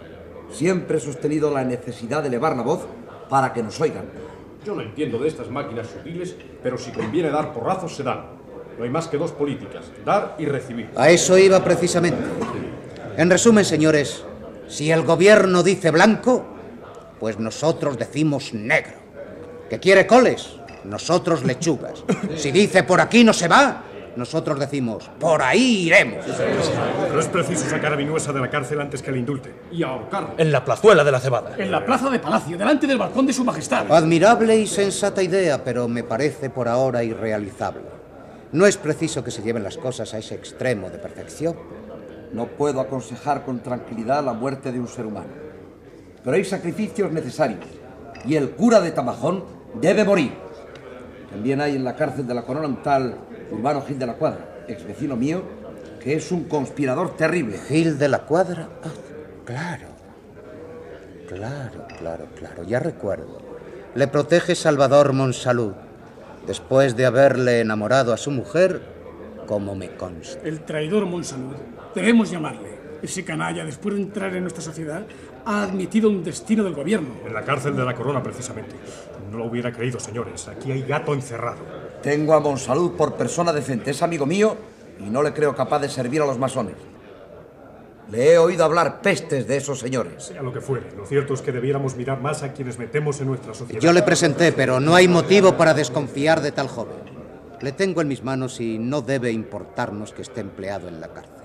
Siempre 0.52 0.98
he 0.98 1.02
sostenido 1.02 1.52
la 1.52 1.64
necesidad 1.64 2.22
de 2.22 2.30
elevar 2.30 2.56
la 2.56 2.64
voz 2.64 2.86
para 3.30 3.54
que 3.54 3.64
nos 3.64 3.80
oigan. 3.82 4.06
Yo 4.66 4.76
no 4.76 4.82
entiendo 4.82 5.18
de 5.18 5.28
estas 5.28 5.50
máquinas 5.50 5.88
sutiles, 5.88 6.36
pero 6.62 6.78
si 6.78 6.92
conviene 6.92 7.30
dar 7.32 7.54
porrazos, 7.54 7.96
se 7.96 8.04
dan. 8.04 8.26
No 8.78 8.84
hay 8.84 8.90
más 8.90 9.08
que 9.08 9.18
dos 9.18 9.32
políticas, 9.32 9.86
dar 10.06 10.36
y 10.38 10.46
recibir. 10.46 10.90
A 10.96 11.10
eso 11.10 11.38
iba 11.38 11.64
precisamente. 11.64 12.22
En 13.18 13.30
resumen, 13.30 13.66
señores, 13.66 14.24
si 14.68 14.92
el 14.92 15.04
gobierno 15.04 15.64
dice 15.64 15.92
blanco, 15.92 16.46
pues 17.22 17.38
nosotros 17.38 18.00
decimos 18.00 18.52
negro. 18.52 18.96
¿Que 19.70 19.80
quiere 19.80 20.08
coles? 20.08 20.56
Nosotros 20.84 21.44
lechugas. 21.44 22.04
Si 22.36 22.52
dice 22.52 22.82
por 22.84 23.00
aquí 23.00 23.24
no 23.24 23.32
se 23.32 23.48
va, 23.48 23.84
nosotros 24.16 24.60
decimos 24.60 25.08
por 25.20 25.44
ahí 25.44 25.84
iremos. 25.86 26.26
Pero 26.26 27.20
es 27.20 27.28
preciso 27.28 27.70
sacar 27.70 27.94
a 27.94 27.96
Vinuesa 27.96 28.34
de 28.34 28.40
la 28.40 28.50
cárcel 28.50 28.82
antes 28.82 29.04
que 29.04 29.12
le 29.12 29.20
indulten. 29.20 29.54
Y 29.72 29.84
ahorcarlo. 29.84 30.32
En 30.36 30.52
la 30.52 30.66
plazuela 30.66 31.04
de 31.04 31.12
la 31.12 31.20
cebada. 31.20 31.54
En 31.60 31.70
la 31.70 31.86
plaza 31.86 32.10
de 32.10 32.18
Palacio, 32.18 32.58
delante 32.58 32.88
del 32.88 32.98
balcón 32.98 33.28
de 33.28 33.34
su 33.34 33.46
majestad. 33.46 33.92
Admirable 33.92 34.58
y 34.58 34.66
sensata 34.66 35.22
idea, 35.22 35.64
pero 35.64 35.88
me 35.88 36.04
parece 36.04 36.50
por 36.50 36.68
ahora 36.68 37.04
irrealizable. 37.04 37.84
No 38.52 38.66
es 38.66 38.78
preciso 38.78 39.24
que 39.24 39.30
se 39.30 39.44
lleven 39.44 39.62
las 39.62 39.78
cosas 39.78 40.12
a 40.16 40.18
ese 40.18 40.34
extremo 40.34 40.90
de 40.90 40.98
perfección. 40.98 41.56
No 42.34 42.48
puedo 42.48 42.82
aconsejar 42.82 43.46
con 43.46 43.60
tranquilidad 43.60 44.26
la 44.26 44.34
muerte 44.34 44.72
de 44.72 44.80
un 44.80 44.88
ser 44.88 45.06
humano. 45.06 45.51
Pero 46.24 46.36
hay 46.36 46.46
sacrificios 46.46 47.12
necesarios. 47.12 47.60
Y 48.26 48.36
el 48.36 48.52
cura 48.52 48.80
de 48.82 48.92
Tamajón 48.92 49.44
debe 49.82 50.04
morir. 50.04 50.34
También 51.30 51.62
hay 51.62 51.76
en 51.76 51.84
la 51.84 51.96
cárcel 51.96 52.28
de 52.28 52.34
la 52.34 52.44
corona 52.44 52.68
un 52.68 52.84
tal 52.84 53.16
Urbano 53.52 53.82
Gil 53.82 53.98
de 53.98 54.06
la 54.06 54.14
Cuadra, 54.16 54.64
ex 54.68 54.86
vecino 54.86 55.16
mío, 55.16 55.42
que 56.00 56.16
es 56.16 56.32
un 56.32 56.46
conspirador 56.46 57.16
terrible. 57.16 57.58
Gil 57.58 57.98
de 57.98 58.10
la 58.10 58.20
Cuadra. 58.20 58.70
Ah, 58.84 58.90
claro. 59.46 59.88
Claro, 61.28 61.88
claro, 61.98 62.28
claro. 62.38 62.64
Ya 62.64 62.80
recuerdo. 62.80 63.40
Le 63.96 64.08
protege 64.08 64.56
Salvador 64.56 65.14
Monsalud, 65.14 65.74
después 66.46 66.96
de 66.96 67.06
haberle 67.06 67.62
enamorado 67.62 68.14
a 68.14 68.18
su 68.18 68.32
mujer, 68.32 68.82
como 69.48 69.76
me 69.76 69.96
consta. 69.96 70.46
El 70.48 70.62
traidor 70.62 71.06
Monsalud. 71.06 71.56
Debemos 71.96 72.32
llamarle. 72.32 72.80
Ese 73.02 73.26
canalla, 73.26 73.66
después 73.66 73.96
de 73.96 74.02
entrar 74.02 74.36
en 74.36 74.44
nuestra 74.44 74.62
sociedad, 74.62 75.04
ha 75.46 75.64
admitido 75.64 76.10
un 76.10 76.24
destino 76.24 76.64
del 76.64 76.74
gobierno. 76.74 77.10
En 77.26 77.34
la 77.34 77.44
cárcel 77.44 77.76
de 77.76 77.84
la 77.84 77.96
corona, 77.96 78.22
precisamente. 78.22 78.76
No 79.32 79.38
lo 79.38 79.46
hubiera 79.46 79.72
creído, 79.72 80.00
señores. 80.00 80.48
Aquí 80.48 80.72
hay 80.72 80.84
gato 80.84 81.14
encerrado. 81.14 81.60
Tengo 82.02 82.34
a 82.34 82.40
Monsalud 82.40 82.92
por 82.92 83.16
persona 83.16 83.54
decente, 83.54 83.92
es 83.92 84.02
amigo 84.02 84.26
mío 84.26 84.58
y 85.00 85.10
no 85.10 85.22
le 85.22 85.34
creo 85.34 85.56
capaz 85.56 85.80
de 85.80 85.90
servir 85.90 86.22
a 86.22 86.26
los 86.26 86.38
masones. 86.38 86.76
Le 88.10 88.34
he 88.34 88.38
oído 88.38 88.66
hablar 88.66 89.02
pestes 89.02 89.48
de 89.48 89.58
esos 89.58 89.80
señores. 89.80 90.26
Sea 90.26 90.42
lo 90.42 90.52
que 90.52 90.60
fuere, 90.60 90.92
lo 90.98 91.06
cierto 91.06 91.34
es 91.34 91.42
que 91.42 91.52
debiéramos 91.52 91.96
mirar 91.96 92.20
más 92.20 92.44
a 92.44 92.52
quienes 92.52 92.78
metemos 92.78 93.22
en 93.22 93.28
nuestra 93.28 93.54
sociedad. 93.54 93.82
Yo 93.82 93.94
le 93.94 94.04
presenté, 94.04 94.52
pero 94.52 94.80
no 94.80 94.96
hay 94.96 95.08
motivo 95.08 95.56
para 95.56 95.74
desconfiar 95.74 96.42
de 96.42 96.52
tal 96.52 96.68
joven. 96.68 96.98
Le 97.62 97.72
tengo 97.72 98.02
en 98.02 98.08
mis 98.08 98.24
manos 98.24 98.60
y 98.60 98.80
no 98.80 99.02
debe 99.02 99.32
importarnos 99.32 100.12
que 100.12 100.24
esté 100.24 100.42
empleado 100.42 100.88
en 100.88 101.00
la 101.00 101.08
cárcel. 101.10 101.36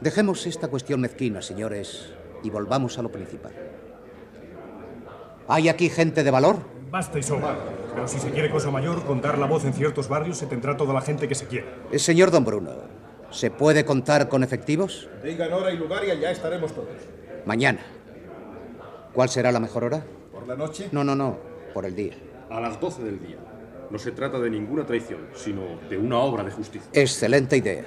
Dejemos 0.00 0.46
esta 0.46 0.68
cuestión 0.68 1.02
mezquina, 1.02 1.42
señores, 1.42 2.14
y 2.42 2.50
volvamos 2.50 2.98
a 2.98 3.02
lo 3.02 3.10
principal. 3.10 3.52
¿Hay 5.48 5.68
aquí 5.68 5.88
gente 5.88 6.22
de 6.22 6.30
valor? 6.30 6.58
Basta 6.90 7.18
y 7.18 7.22
sobra. 7.22 7.56
Pero 7.94 8.06
si 8.06 8.18
se 8.18 8.30
quiere 8.30 8.50
cosa 8.50 8.70
mayor, 8.70 9.04
contar 9.04 9.38
la 9.38 9.46
voz 9.46 9.64
en 9.64 9.72
ciertos 9.72 10.08
barrios 10.08 10.38
se 10.38 10.46
tendrá 10.46 10.76
toda 10.76 10.94
la 10.94 11.00
gente 11.00 11.26
que 11.28 11.34
se 11.34 11.46
quiere. 11.46 11.66
Eh, 11.90 11.98
señor 11.98 12.30
Don 12.30 12.44
Bruno, 12.44 12.70
¿se 13.30 13.50
puede 13.50 13.84
contar 13.84 14.28
con 14.28 14.44
efectivos? 14.44 15.08
Digan 15.24 15.52
hora 15.52 15.72
y 15.72 15.76
lugar 15.76 16.04
y 16.04 16.10
allá 16.10 16.30
estaremos 16.30 16.72
todos. 16.72 16.88
Mañana. 17.46 17.80
¿Cuál 19.12 19.28
será 19.28 19.50
la 19.50 19.58
mejor 19.58 19.84
hora? 19.84 20.04
¿Por 20.32 20.46
la 20.46 20.56
noche? 20.56 20.88
No, 20.92 21.02
no, 21.02 21.16
no, 21.16 21.36
por 21.74 21.84
el 21.84 21.96
día. 21.96 22.14
A 22.48 22.60
las 22.60 22.80
12 22.80 23.02
del 23.02 23.18
día. 23.20 23.38
No 23.90 23.98
se 23.98 24.12
trata 24.12 24.38
de 24.38 24.50
ninguna 24.50 24.86
traición, 24.86 25.26
sino 25.34 25.62
de 25.88 25.98
una 25.98 26.18
obra 26.18 26.44
de 26.44 26.52
justicia. 26.52 26.88
Excelente 26.92 27.56
idea. 27.56 27.84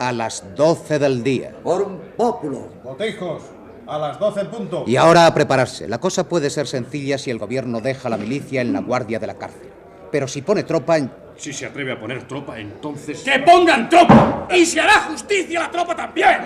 A 0.00 0.12
las 0.12 0.56
12 0.56 0.98
del 0.98 1.22
día. 1.22 1.54
Por 1.62 1.82
un 1.82 2.00
pópulo. 2.16 2.68
Botejos, 2.82 3.42
a 3.90 3.98
las 3.98 4.18
12 4.18 4.40
en 4.40 4.46
punto. 4.46 4.84
Y 4.86 4.96
ahora 4.96 5.26
a 5.26 5.34
prepararse. 5.34 5.88
La 5.88 5.98
cosa 5.98 6.28
puede 6.28 6.48
ser 6.48 6.66
sencilla 6.66 7.18
si 7.18 7.30
el 7.30 7.38
gobierno 7.38 7.80
deja 7.80 8.06
a 8.08 8.10
la 8.10 8.16
milicia 8.16 8.60
en 8.60 8.72
la 8.72 8.80
guardia 8.80 9.18
de 9.18 9.26
la 9.26 9.34
cárcel. 9.34 9.68
Pero 10.12 10.28
si 10.28 10.42
pone 10.42 10.62
tropa 10.62 10.96
en... 10.98 11.10
Si 11.36 11.52
se 11.52 11.66
atreve 11.66 11.92
a 11.92 11.98
poner 11.98 12.22
tropa, 12.28 12.58
entonces... 12.58 13.22
¡Que 13.22 13.40
pongan 13.40 13.88
tropa! 13.88 14.46
¡Y 14.54 14.64
se 14.64 14.80
hará 14.80 15.00
justicia 15.10 15.60
a 15.60 15.62
la 15.64 15.70
tropa 15.70 15.96
también! 15.96 16.38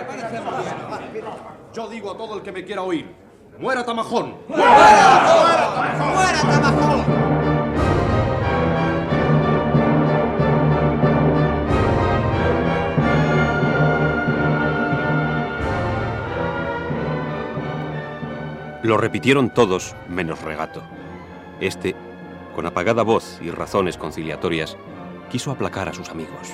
Yo 1.74 1.88
digo 1.88 2.12
a 2.12 2.16
todo 2.16 2.36
el 2.36 2.42
que 2.42 2.52
me 2.52 2.64
quiera 2.64 2.82
oír. 2.82 3.06
¡Muera 3.58 3.84
Tamajón! 3.84 4.36
¡Muera 4.48 4.62
Tamajón! 6.42 7.23
Lo 18.84 18.98
repitieron 18.98 19.48
todos, 19.48 19.96
menos 20.10 20.42
Regato. 20.42 20.82
Este, 21.58 21.96
con 22.54 22.66
apagada 22.66 23.02
voz 23.02 23.40
y 23.40 23.50
razones 23.50 23.96
conciliatorias, 23.96 24.76
quiso 25.30 25.50
aplacar 25.50 25.88
a 25.88 25.94
sus 25.94 26.10
amigos. 26.10 26.52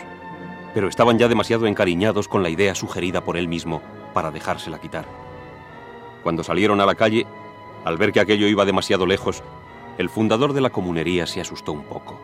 Pero 0.73 0.87
estaban 0.87 1.19
ya 1.19 1.27
demasiado 1.27 1.67
encariñados 1.67 2.29
con 2.29 2.45
la 2.45 2.49
idea 2.49 2.77
sugerida 2.77 3.25
por 3.25 3.37
él 3.37 3.49
mismo 3.49 3.83
para 4.15 4.31
dejársela 4.31 4.81
quitar. 4.81 5.07
Cuando 6.23 6.45
salieron 6.45 6.81
a 6.81 6.87
la 6.87 6.95
calle, 6.95 7.27
al 7.85 7.99
ver 7.99 8.13
que 8.13 8.21
aquello 8.21 8.47
iba 8.47 8.65
demasiado 8.65 9.07
lejos, 9.07 9.43
el 9.99 10.09
fundador 10.09 10.53
de 10.53 10.61
la 10.61 10.71
comunería 10.71 11.27
se 11.27 11.41
asustó 11.41 11.73
un 11.73 11.83
poco. 11.83 12.17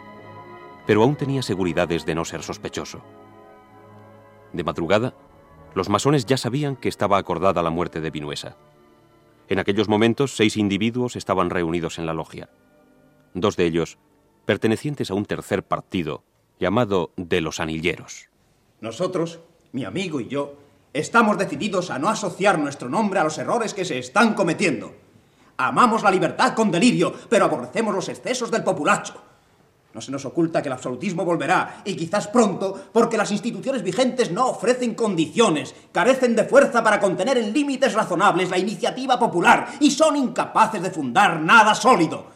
Pero 0.86 1.02
aún 1.02 1.16
tenía 1.16 1.42
seguridades 1.42 2.06
de 2.06 2.14
no 2.14 2.24
ser 2.24 2.44
sospechoso. 2.44 3.00
De 4.52 4.62
madrugada, 4.62 5.14
los 5.74 5.88
masones 5.88 6.26
ya 6.26 6.36
sabían 6.36 6.76
que 6.76 6.88
estaba 6.88 7.18
acordada 7.18 7.60
la 7.60 7.70
muerte 7.70 8.00
de 8.00 8.12
Vinuesa. 8.12 8.56
En 9.48 9.58
aquellos 9.58 9.88
momentos, 9.88 10.34
seis 10.34 10.56
individuos 10.56 11.14
estaban 11.14 11.50
reunidos 11.50 11.98
en 11.98 12.06
la 12.06 12.14
logia. 12.14 12.48
Dos 13.34 13.56
de 13.56 13.66
ellos 13.66 13.98
pertenecientes 14.44 15.10
a 15.10 15.14
un 15.14 15.26
tercer 15.26 15.62
partido, 15.62 16.22
llamado 16.58 17.10
de 17.16 17.40
los 17.40 17.60
Anilleros. 17.60 18.28
Nosotros, 18.80 19.40
mi 19.72 19.84
amigo 19.84 20.20
y 20.20 20.28
yo, 20.28 20.54
estamos 20.92 21.36
decididos 21.36 21.90
a 21.90 21.98
no 21.98 22.08
asociar 22.08 22.58
nuestro 22.58 22.88
nombre 22.88 23.20
a 23.20 23.24
los 23.24 23.38
errores 23.38 23.74
que 23.74 23.84
se 23.84 23.98
están 23.98 24.34
cometiendo. 24.34 24.94
Amamos 25.58 26.02
la 26.02 26.10
libertad 26.10 26.54
con 26.54 26.70
delirio, 26.70 27.12
pero 27.28 27.44
aborrecemos 27.44 27.94
los 27.94 28.08
excesos 28.08 28.50
del 28.50 28.64
populacho. 28.64 29.14
No 29.96 30.02
se 30.02 30.12
nos 30.12 30.26
oculta 30.26 30.60
que 30.60 30.68
el 30.68 30.74
absolutismo 30.74 31.24
volverá, 31.24 31.80
y 31.82 31.96
quizás 31.96 32.28
pronto, 32.28 32.78
porque 32.92 33.16
las 33.16 33.32
instituciones 33.32 33.82
vigentes 33.82 34.30
no 34.30 34.48
ofrecen 34.48 34.94
condiciones, 34.94 35.74
carecen 35.90 36.36
de 36.36 36.44
fuerza 36.44 36.84
para 36.84 37.00
contener 37.00 37.38
en 37.38 37.54
límites 37.54 37.94
razonables 37.94 38.50
la 38.50 38.58
iniciativa 38.58 39.18
popular 39.18 39.68
y 39.80 39.90
son 39.90 40.16
incapaces 40.16 40.82
de 40.82 40.90
fundar 40.90 41.40
nada 41.40 41.74
sólido. 41.74 42.35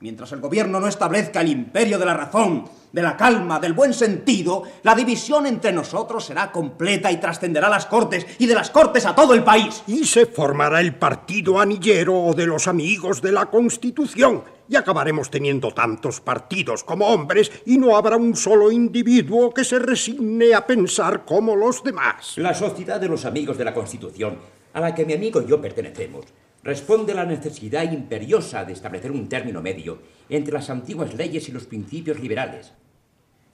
Mientras 0.00 0.30
el 0.32 0.40
gobierno 0.40 0.78
no 0.78 0.88
establezca 0.88 1.40
el 1.40 1.48
imperio 1.48 1.98
de 1.98 2.04
la 2.04 2.12
razón, 2.12 2.68
de 2.92 3.00
la 3.00 3.16
calma, 3.16 3.58
del 3.58 3.72
buen 3.72 3.94
sentido, 3.94 4.64
la 4.82 4.94
división 4.94 5.46
entre 5.46 5.72
nosotros 5.72 6.26
será 6.26 6.52
completa 6.52 7.10
y 7.10 7.16
trascenderá 7.16 7.68
a 7.68 7.70
las 7.70 7.86
cortes 7.86 8.26
y 8.38 8.44
de 8.44 8.54
las 8.54 8.68
cortes 8.68 9.06
a 9.06 9.14
todo 9.14 9.32
el 9.32 9.42
país. 9.42 9.82
Y 9.86 10.04
se 10.04 10.26
formará 10.26 10.82
el 10.82 10.96
partido 10.96 11.58
anillero 11.58 12.14
o 12.14 12.34
de 12.34 12.44
los 12.44 12.68
amigos 12.68 13.22
de 13.22 13.32
la 13.32 13.46
Constitución. 13.46 14.44
Y 14.68 14.76
acabaremos 14.76 15.30
teniendo 15.30 15.70
tantos 15.70 16.20
partidos 16.20 16.84
como 16.84 17.06
hombres 17.06 17.50
y 17.64 17.78
no 17.78 17.96
habrá 17.96 18.18
un 18.18 18.36
solo 18.36 18.70
individuo 18.70 19.54
que 19.54 19.64
se 19.64 19.78
resigne 19.78 20.52
a 20.52 20.66
pensar 20.66 21.24
como 21.24 21.56
los 21.56 21.82
demás. 21.82 22.34
La 22.36 22.52
Sociedad 22.52 23.00
de 23.00 23.08
los 23.08 23.24
Amigos 23.24 23.56
de 23.56 23.64
la 23.64 23.72
Constitución, 23.72 24.36
a 24.74 24.80
la 24.80 24.94
que 24.94 25.06
mi 25.06 25.14
amigo 25.14 25.40
y 25.40 25.46
yo 25.46 25.58
pertenecemos, 25.58 26.26
responde 26.66 27.12
a 27.12 27.14
la 27.16 27.24
necesidad 27.24 27.84
imperiosa 27.92 28.64
de 28.64 28.72
establecer 28.72 29.12
un 29.12 29.28
término 29.28 29.62
medio 29.62 30.02
entre 30.28 30.52
las 30.52 30.68
antiguas 30.68 31.14
leyes 31.14 31.48
y 31.48 31.52
los 31.52 31.64
principios 31.64 32.18
liberales. 32.18 32.72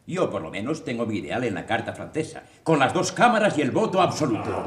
Yo, 0.07 0.31
por 0.31 0.40
lo 0.40 0.51
menos, 0.51 0.83
tengo 0.83 1.05
mi 1.05 1.18
ideal 1.18 1.44
en 1.44 1.55
la 1.55 1.66
Carta 1.66 1.92
Francesa, 1.92 2.42
con 2.62 2.79
las 2.79 2.94
dos 2.94 3.12
cámaras 3.12 3.59
y 3.59 3.61
el 3.61 3.70
voto 3.70 4.01
absoluto. 4.01 4.66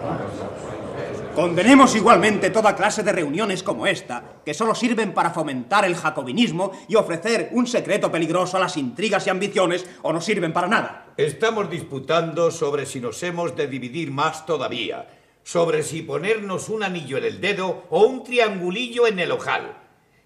Condenemos 1.34 1.96
igualmente 1.96 2.52
toda 2.52 2.76
clase 2.76 3.02
de 3.02 3.12
reuniones 3.12 3.64
como 3.64 3.88
esta, 3.88 4.24
que 4.46 4.54
solo 4.54 4.76
sirven 4.76 5.16
para 5.16 5.32
fomentar 5.32 5.84
el 5.84 5.96
jacobinismo 5.96 6.72
y 6.88 6.96
ofrecer 6.96 7.50
un 7.52 7.66
secreto 7.66 8.12
peligroso 8.12 8.58
a 8.58 8.60
las 8.60 8.78
intrigas 8.78 9.26
y 9.26 9.32
ambiciones, 9.32 9.88
o 10.04 10.14
no 10.14 10.22
sirven 10.22 10.54
para 10.54 10.68
nada. 10.68 11.08
Estamos 11.18 11.68
disputando 11.68 12.52
sobre 12.52 12.86
si 12.86 13.02
nos 13.02 13.22
hemos 13.24 13.56
de 13.56 13.68
dividir 13.68 14.12
más 14.12 14.46
todavía, 14.46 15.08
sobre 15.46 15.84
si 15.84 16.02
ponernos 16.02 16.70
un 16.70 16.82
anillo 16.82 17.20
en 17.20 17.24
el 17.24 17.40
dedo 17.40 17.84
o 17.92 18.04
un 18.08 18.24
triangulillo 18.24 19.06
en 19.06 19.20
el 19.20 19.32
ojal, 19.32 19.78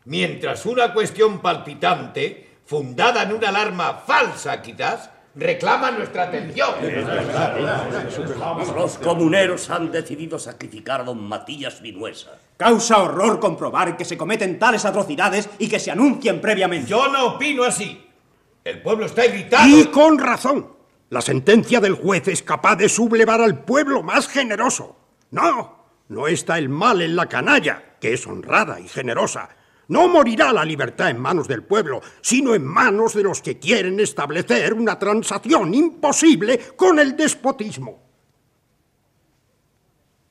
mientras 0.06 0.66
una 0.66 0.94
cuestión 0.94 1.42
palpitante, 1.42 2.48
fundada 2.66 3.24
en 3.24 3.34
una 3.34 3.50
alarma 3.50 3.96
falsa 3.96 4.62
quizás, 4.62 5.10
reclama 5.36 5.92
nuestra 5.92 6.24
atención. 6.24 6.70
Los 8.74 8.98
comuneros 8.98 9.70
han 9.70 9.92
decidido 9.92 10.40
sacrificar 10.40 11.02
a 11.02 11.04
don 11.04 11.22
Matías 11.22 11.82
Vinuesa. 11.82 12.40
Causa 12.56 13.00
horror 13.00 13.42
comprobar 13.42 13.98
que 13.98 14.06
se 14.06 14.18
cometen 14.18 14.58
tales 14.58 14.86
atrocidades 14.86 15.50
y 15.60 15.68
que 15.68 15.82
se 15.82 15.92
anuncien 15.92 16.40
previamente. 16.40 16.92
Yo 16.92 17.10
no 17.10 17.36
opino 17.36 17.66
así. 17.66 18.08
El 18.64 18.82
pueblo 18.82 19.06
está 19.06 19.26
irritado. 19.26 19.68
Y 19.68 19.86
con 19.88 20.18
razón. 20.18 20.80
La 21.10 21.22
sentencia 21.22 21.82
del 21.82 21.96
juez 21.96 22.28
es 22.30 22.42
capaz 22.42 22.78
de 22.78 22.88
sublevar 22.88 23.42
al 23.42 23.66
pueblo 23.66 24.02
más 24.02 24.30
generoso. 24.30 24.99
No, 25.32 25.86
no 26.08 26.28
está 26.28 26.58
el 26.58 26.70
mal 26.70 27.02
en 27.02 27.16
la 27.16 27.28
canalla, 27.28 27.96
que 28.00 28.14
es 28.14 28.26
honrada 28.26 28.80
y 28.80 28.88
generosa. 28.88 29.50
No 29.88 30.08
morirá 30.08 30.54
la 30.54 30.66
libertad 30.66 31.10
en 31.10 31.20
manos 31.20 31.48
del 31.48 31.64
pueblo, 31.64 32.02
sino 32.22 32.54
en 32.54 32.64
manos 32.64 33.14
de 33.14 33.24
los 33.24 33.42
que 33.42 33.58
quieren 33.58 34.00
establecer 34.00 34.74
una 34.74 35.00
transacción 35.00 35.74
imposible 35.74 36.60
con 36.76 37.00
el 37.00 37.16
despotismo. 37.16 38.04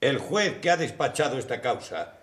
El 0.00 0.18
juez 0.18 0.60
que 0.60 0.70
ha 0.70 0.76
despachado 0.76 1.38
esta 1.38 1.60
causa 1.60 2.18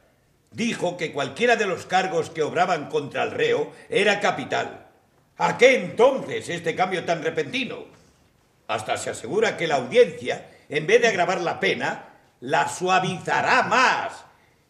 dijo 0.52 0.96
que 0.96 1.12
cualquiera 1.12 1.58
de 1.58 1.66
los 1.66 1.86
cargos 1.86 2.30
que 2.30 2.42
obraban 2.42 2.88
contra 2.90 3.24
el 3.24 3.32
reo 3.32 3.74
era 3.90 4.22
capital. 4.22 4.88
¿A 5.38 5.58
qué 5.58 5.76
entonces 5.76 6.48
este 6.48 6.74
cambio 6.74 7.04
tan 7.04 7.22
repentino? 7.22 7.84
Hasta 8.68 8.96
se 8.96 9.10
asegura 9.10 9.58
que 9.58 9.68
la 9.68 9.76
audiencia, 9.76 10.50
en 10.70 10.88
vez 10.88 11.02
de 11.02 11.10
agravar 11.10 11.42
la 11.42 11.60
pena, 11.60 12.15
la 12.42 12.68
suavizará 12.68 13.64
más. 13.64 14.26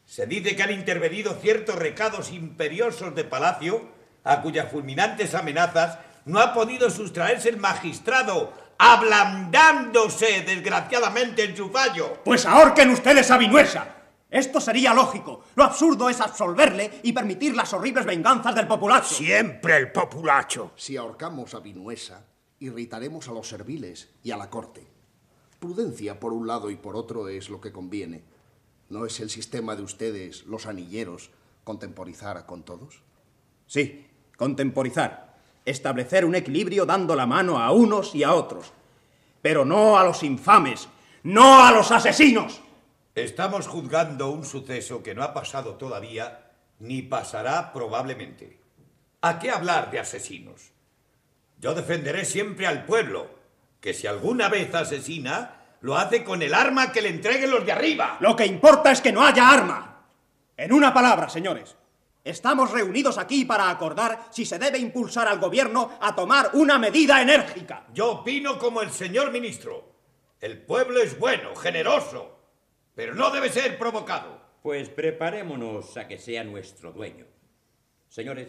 Se 0.05 0.27
dice 0.27 0.55
que 0.55 0.63
han 0.63 0.71
intervenido 0.71 1.33
ciertos 1.41 1.75
recados 1.75 2.31
imperiosos 2.31 3.15
de 3.15 3.23
Palacio, 3.23 3.89
a 4.23 4.41
cuyas 4.41 4.71
fulminantes 4.71 5.35
amenazas 5.35 5.99
no 6.25 6.39
ha 6.39 6.53
podido 6.53 6.89
sustraerse 6.89 7.49
el 7.49 7.57
magistrado, 7.57 8.53
ablandándose 8.77 10.41
desgraciadamente 10.41 11.43
en 11.43 11.55
su 11.55 11.69
fallo. 11.69 12.21
Pues 12.23 12.45
ahorquen 12.45 12.89
ustedes 12.89 13.29
a 13.31 13.37
Vinuesa. 13.37 13.87
Esto 14.29 14.59
sería 14.59 14.93
lógico. 14.93 15.45
Lo 15.55 15.63
absurdo 15.63 16.09
es 16.09 16.19
absolverle 16.19 16.99
y 17.03 17.13
permitir 17.13 17.55
las 17.55 17.71
horribles 17.73 18.05
venganzas 18.05 18.53
del 18.55 18.67
populacho. 18.67 19.15
Siempre 19.15 19.77
el 19.77 19.91
populacho. 19.91 20.71
Si 20.75 20.97
ahorcamos 20.97 21.53
a 21.53 21.59
Vinuesa, 21.59 22.25
irritaremos 22.59 23.27
a 23.29 23.31
los 23.31 23.47
serviles 23.47 24.09
y 24.23 24.31
a 24.31 24.37
la 24.37 24.49
corte. 24.49 24.94
Prudencia 25.65 26.19
por 26.19 26.31
un 26.31 26.45
lado 26.45 26.69
y 26.69 26.75
por 26.75 26.95
otro 26.95 27.27
es 27.27 27.49
lo 27.49 27.59
que 27.59 27.71
conviene. 27.71 28.21
¿No 28.89 29.07
es 29.07 29.19
el 29.19 29.31
sistema 29.31 29.75
de 29.75 29.81
ustedes, 29.81 30.45
los 30.45 30.67
anilleros, 30.67 31.31
contemporizar 31.63 32.45
con 32.45 32.61
todos? 32.61 33.01
Sí, 33.65 34.05
contemporizar. 34.37 35.39
Establecer 35.65 36.23
un 36.23 36.35
equilibrio 36.35 36.85
dando 36.85 37.15
la 37.15 37.25
mano 37.25 37.57
a 37.57 37.71
unos 37.71 38.13
y 38.13 38.21
a 38.21 38.35
otros. 38.35 38.73
Pero 39.41 39.65
no 39.65 39.97
a 39.97 40.03
los 40.03 40.21
infames, 40.21 40.87
no 41.23 41.65
a 41.65 41.71
los 41.71 41.91
asesinos. 41.91 42.61
Estamos 43.15 43.67
juzgando 43.67 44.29
un 44.29 44.45
suceso 44.45 45.01
que 45.01 45.15
no 45.15 45.23
ha 45.23 45.33
pasado 45.33 45.77
todavía 45.77 46.51
ni 46.77 47.01
pasará 47.01 47.73
probablemente. 47.73 48.59
¿A 49.21 49.39
qué 49.39 49.49
hablar 49.49 49.89
de 49.89 49.97
asesinos? 49.97 50.69
Yo 51.59 51.73
defenderé 51.73 52.23
siempre 52.23 52.67
al 52.67 52.85
pueblo, 52.85 53.34
que 53.85 53.93
si 53.93 54.07
alguna 54.07 54.49
vez 54.49 54.73
asesina, 54.73 55.77
lo 55.81 55.95
hace 55.95 56.23
con 56.23 56.41
el 56.41 56.55
arma 56.55 56.91
que 56.91 57.03
le 57.03 57.09
entreguen 57.09 57.51
los 57.51 57.63
de 57.63 57.71
arriba. 57.71 58.17
Lo 58.19 58.35
que 58.35 58.43
importa 58.43 58.91
es 58.91 58.99
que 58.99 59.11
no 59.11 59.23
haya 59.23 59.47
arma. 59.47 60.07
En 60.57 60.73
una 60.73 60.91
palabra, 60.91 61.29
señores, 61.29 61.75
estamos 62.23 62.71
reunidos 62.71 63.19
aquí 63.19 63.45
para 63.45 63.69
acordar 63.69 64.25
si 64.31 64.43
se 64.43 64.57
debe 64.57 64.79
impulsar 64.79 65.27
al 65.27 65.37
gobierno 65.37 65.99
a 66.01 66.15
tomar 66.15 66.49
una 66.53 66.79
medida 66.79 67.21
enérgica. 67.21 67.85
Yo 67.93 68.13
opino 68.13 68.57
como 68.57 68.81
el 68.81 68.89
señor 68.89 69.31
ministro. 69.31 69.93
El 70.41 70.63
pueblo 70.63 70.99
es 70.99 71.19
bueno, 71.19 71.55
generoso, 71.55 72.39
pero 72.95 73.13
no 73.13 73.29
debe 73.29 73.49
ser 73.49 73.77
provocado. 73.77 74.41
Pues 74.63 74.89
preparémonos 74.89 75.95
a 75.95 76.07
que 76.07 76.17
sea 76.17 76.43
nuestro 76.43 76.91
dueño. 76.91 77.27
Señores, 78.09 78.47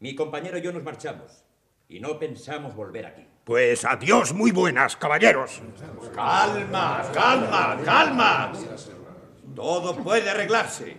mi 0.00 0.14
compañero 0.14 0.56
y 0.56 0.62
yo 0.62 0.72
nos 0.72 0.82
marchamos 0.82 1.44
y 1.90 2.00
no 2.00 2.18
pensamos 2.18 2.74
volver 2.74 3.04
aquí. 3.04 3.26
Pues 3.48 3.86
adiós, 3.86 4.34
muy 4.34 4.50
buenas, 4.50 4.94
caballeros. 4.98 5.62
Calma, 6.14 7.02
calma, 7.14 7.80
calma. 7.82 8.52
Todo 9.56 9.96
puede 9.96 10.28
arreglarse. 10.28 10.98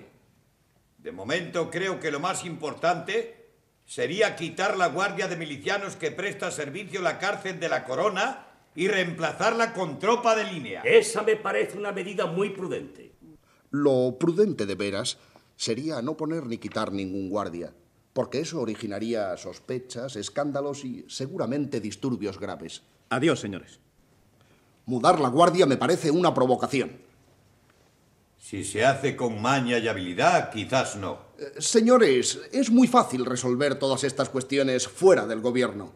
De 0.97 1.11
momento 1.11 1.69
creo 1.69 1.99
que 1.99 2.09
lo 2.09 2.19
más 2.19 2.45
importante 2.45 3.51
sería 3.85 4.35
quitar 4.35 4.77
la 4.77 4.87
guardia 4.87 5.27
de 5.27 5.35
milicianos 5.35 5.95
que 5.95 6.09
presta 6.09 6.49
servicio 6.49 6.97
en 6.97 7.03
la 7.03 7.19
cárcel 7.19 7.59
de 7.59 7.69
la 7.69 7.85
Corona 7.85 8.47
y 8.73 8.87
reemplazarla 8.87 9.71
con 9.71 9.99
tropa 9.99 10.35
de 10.35 10.45
línea. 10.45 10.81
Esa 10.81 11.21
me 11.21 11.35
parece 11.35 11.77
una 11.77 11.91
medida 11.91 12.25
muy 12.25 12.49
prudente. 12.49 13.11
Lo 13.69 14.17
prudente 14.19 14.65
de 14.65 14.73
veras 14.73 15.19
sería 15.55 16.01
no 16.01 16.17
poner 16.17 16.47
ni 16.47 16.57
quitar 16.57 16.91
ningún 16.91 17.29
guardia, 17.29 17.75
porque 18.19 18.41
eso 18.41 18.59
originaría 18.59 19.37
sospechas, 19.37 20.17
escándalos 20.17 20.83
y 20.83 21.05
seguramente 21.07 21.79
disturbios 21.79 22.37
graves. 22.37 22.81
Adiós, 23.07 23.39
señores. 23.39 23.79
Mudar 24.87 25.21
la 25.21 25.29
guardia 25.29 25.65
me 25.65 25.77
parece 25.77 26.11
una 26.11 26.33
provocación. 26.33 26.99
Si 28.37 28.65
se 28.65 28.83
hace 28.83 29.15
con 29.15 29.41
maña 29.41 29.77
y 29.77 29.87
habilidad, 29.87 30.51
quizás 30.51 30.97
no. 30.97 31.17
Eh, 31.37 31.61
señores, 31.61 32.41
es 32.51 32.69
muy 32.69 32.89
fácil 32.89 33.25
resolver 33.25 33.79
todas 33.79 34.03
estas 34.03 34.27
cuestiones 34.27 34.89
fuera 34.89 35.25
del 35.25 35.39
gobierno. 35.39 35.93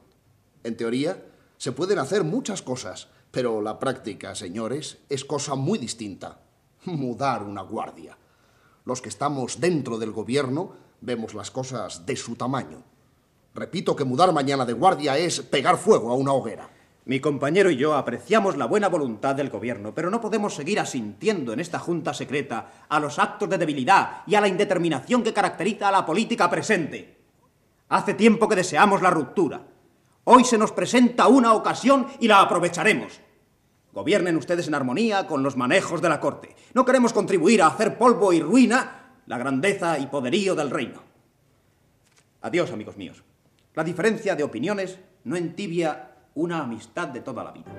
En 0.64 0.78
teoría, 0.78 1.26
se 1.58 1.74
pueden 1.74 2.00
hacer 2.00 2.24
muchas 2.24 2.62
cosas, 2.62 3.10
pero 3.32 3.62
la 3.62 3.80
práctica, 3.80 4.34
señores, 4.34 5.00
es 5.10 5.26
cosa 5.26 5.56
muy 5.56 5.78
distinta. 5.78 6.40
Mudar 6.86 7.44
una 7.44 7.64
guardia. 7.64 8.18
Los 8.86 9.02
que 9.02 9.10
estamos 9.10 9.60
dentro 9.60 9.98
del 9.98 10.12
gobierno 10.12 10.83
vemos 11.04 11.34
las 11.34 11.52
cosas 11.52 12.06
de 12.06 12.16
su 12.16 12.36
tamaño. 12.36 12.82
Repito 13.54 13.96
que 13.96 14.06
mudar 14.06 14.32
mañana 14.34 14.66
de 14.66 14.74
guardia 14.74 15.18
es 15.18 15.42
pegar 15.42 15.78
fuego 15.78 16.12
a 16.12 16.16
una 16.16 16.34
hoguera. 16.34 16.70
Mi 17.06 17.20
compañero 17.20 17.70
y 17.70 17.76
yo 17.76 17.96
apreciamos 17.96 18.56
la 18.56 18.66
buena 18.66 18.88
voluntad 18.88 19.36
del 19.36 19.50
gobierno, 19.50 19.94
pero 19.94 20.10
no 20.10 20.22
podemos 20.22 20.56
seguir 20.56 20.80
asintiendo 20.80 21.52
en 21.52 21.60
esta 21.60 21.78
junta 21.78 22.14
secreta 22.14 22.86
a 22.88 23.00
los 23.02 23.20
actos 23.20 23.50
de 23.50 23.58
debilidad 23.58 24.22
y 24.26 24.36
a 24.36 24.42
la 24.42 24.48
indeterminación 24.48 25.22
que 25.22 25.34
caracteriza 25.34 25.90
a 25.90 25.92
la 25.92 26.06
política 26.06 26.50
presente. 26.50 27.18
Hace 27.90 28.14
tiempo 28.14 28.48
que 28.48 28.56
deseamos 28.56 29.02
la 29.02 29.12
ruptura. 29.12 29.62
Hoy 30.24 30.46
se 30.46 30.58
nos 30.58 30.72
presenta 30.72 31.28
una 31.28 31.54
ocasión 31.54 32.08
y 32.22 32.30
la 32.30 32.40
aprovecharemos. 32.40 33.20
Gobiernen 33.92 34.38
ustedes 34.38 34.70
en 34.70 34.76
armonía 34.76 35.28
con 35.28 35.44
los 35.44 35.58
manejos 35.58 36.02
de 36.02 36.10
la 36.10 36.22
corte. 36.22 36.56
No 36.74 36.86
queremos 36.86 37.12
contribuir 37.12 37.62
a 37.62 37.68
hacer 37.68 37.98
polvo 37.98 38.32
y 38.32 38.40
ruina 38.40 39.03
la 39.26 39.38
grandeza 39.38 40.00
y 40.00 40.08
poderío 40.08 40.56
del 40.56 40.70
reino. 40.70 41.02
Adiós, 42.42 42.72
amigos 42.72 42.98
míos. 42.98 43.24
La 43.74 43.84
diferencia 43.84 44.36
de 44.36 44.44
opiniones 44.44 45.00
no 45.24 45.36
entibia 45.36 46.12
una 46.36 46.60
amistad 46.60 47.08
de 47.08 47.22
toda 47.22 47.44
la 47.44 47.52
vida. 47.52 47.72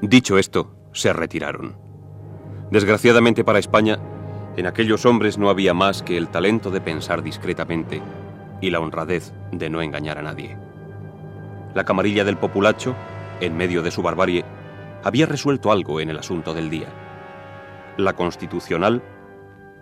Dicho 0.00 0.36
esto, 0.38 0.74
se 0.92 1.12
retiraron. 1.12 1.76
Desgraciadamente 2.70 3.44
para 3.44 3.58
España, 3.58 3.98
en 4.56 4.66
aquellos 4.66 5.06
hombres 5.06 5.38
no 5.38 5.48
había 5.48 5.74
más 5.74 6.02
que 6.02 6.16
el 6.16 6.28
talento 6.28 6.70
de 6.70 6.80
pensar 6.80 7.22
discretamente 7.22 8.02
y 8.62 8.70
la 8.70 8.80
honradez 8.80 9.34
de 9.50 9.68
no 9.68 9.82
engañar 9.82 10.16
a 10.16 10.22
nadie. 10.22 10.56
La 11.74 11.84
camarilla 11.84 12.24
del 12.24 12.38
populacho, 12.38 12.94
en 13.40 13.56
medio 13.56 13.82
de 13.82 13.90
su 13.90 14.00
barbarie, 14.00 14.46
había 15.04 15.26
resuelto 15.26 15.70
algo 15.70 16.00
en 16.00 16.08
el 16.08 16.18
asunto 16.18 16.54
del 16.54 16.70
día 16.70 16.88
la 17.96 18.14
constitucional, 18.14 19.02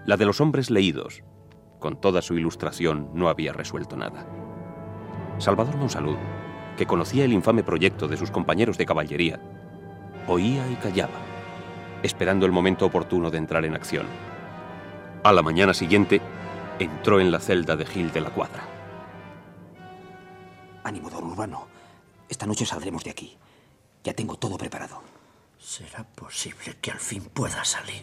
la 0.04 0.16
de 0.16 0.26
los 0.26 0.40
hombres 0.40 0.70
leídos, 0.70 1.22
con 1.78 2.00
toda 2.00 2.22
su 2.22 2.34
ilustración, 2.34 3.10
no 3.14 3.28
había 3.28 3.52
resuelto 3.52 3.96
nada. 3.96 4.26
Salvador 5.38 5.76
Monsalud, 5.76 6.16
que 6.76 6.86
conocía 6.86 7.24
el 7.24 7.32
infame 7.32 7.62
proyecto 7.62 8.08
de 8.08 8.16
sus 8.16 8.30
compañeros 8.30 8.78
de 8.78 8.86
caballería, 8.86 9.40
oía 10.26 10.66
y 10.70 10.74
callaba, 10.76 11.18
esperando 12.02 12.46
el 12.46 12.52
momento 12.52 12.86
oportuno 12.86 13.30
de 13.30 13.38
entrar 13.38 13.64
en 13.64 13.74
acción. 13.74 14.06
A 15.22 15.32
la 15.32 15.42
mañana 15.42 15.72
siguiente, 15.72 16.20
entró 16.80 17.20
en 17.20 17.30
la 17.30 17.40
celda 17.40 17.76
de 17.76 17.84
Gil 17.84 18.10
de 18.10 18.22
la 18.22 18.30
Cuadra. 18.30 18.66
Ánimo, 20.82 21.10
don 21.10 21.24
Urbano. 21.24 21.68
Esta 22.28 22.46
noche 22.46 22.64
saldremos 22.64 23.04
de 23.04 23.10
aquí. 23.10 23.36
Ya 24.02 24.14
tengo 24.14 24.36
todo 24.36 24.56
preparado. 24.56 25.02
¿Será 25.58 26.04
posible 26.04 26.76
que 26.80 26.90
al 26.90 26.98
fin 26.98 27.22
pueda 27.24 27.64
salir? 27.64 28.02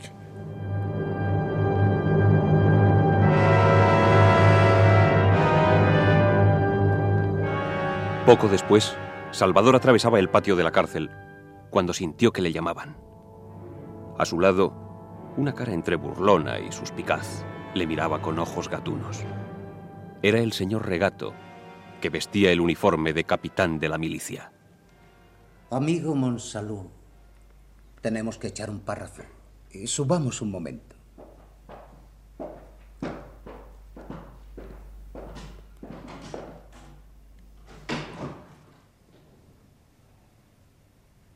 Poco 8.27 8.47
después, 8.47 8.95
Salvador 9.31 9.75
atravesaba 9.75 10.19
el 10.19 10.29
patio 10.29 10.55
de 10.55 10.63
la 10.63 10.71
cárcel 10.71 11.09
cuando 11.71 11.93
sintió 11.93 12.31
que 12.31 12.41
le 12.41 12.51
llamaban. 12.51 12.95
A 14.19 14.25
su 14.25 14.39
lado, 14.39 15.33
una 15.35 15.53
cara 15.53 15.73
entre 15.73 15.95
burlona 15.95 16.59
y 16.59 16.71
suspicaz 16.71 17.43
le 17.77 17.87
miraba 17.87 18.21
con 18.21 18.39
ojos 18.39 18.69
gatunos. 18.69 19.23
Era 20.21 20.39
el 20.39 20.51
señor 20.51 20.87
Regato, 20.87 21.33
que 22.01 22.09
vestía 22.09 22.51
el 22.51 22.59
uniforme 22.59 23.13
de 23.13 23.23
capitán 23.23 23.79
de 23.79 23.89
la 23.89 23.97
milicia. 23.97 24.51
Amigo 25.69 26.15
Monsalud, 26.15 26.87
tenemos 28.01 28.37
que 28.37 28.47
echar 28.47 28.69
un 28.69 28.79
párrafo. 28.79 29.23
Y 29.71 29.87
subamos 29.87 30.41
un 30.41 30.51
momento. 30.51 30.95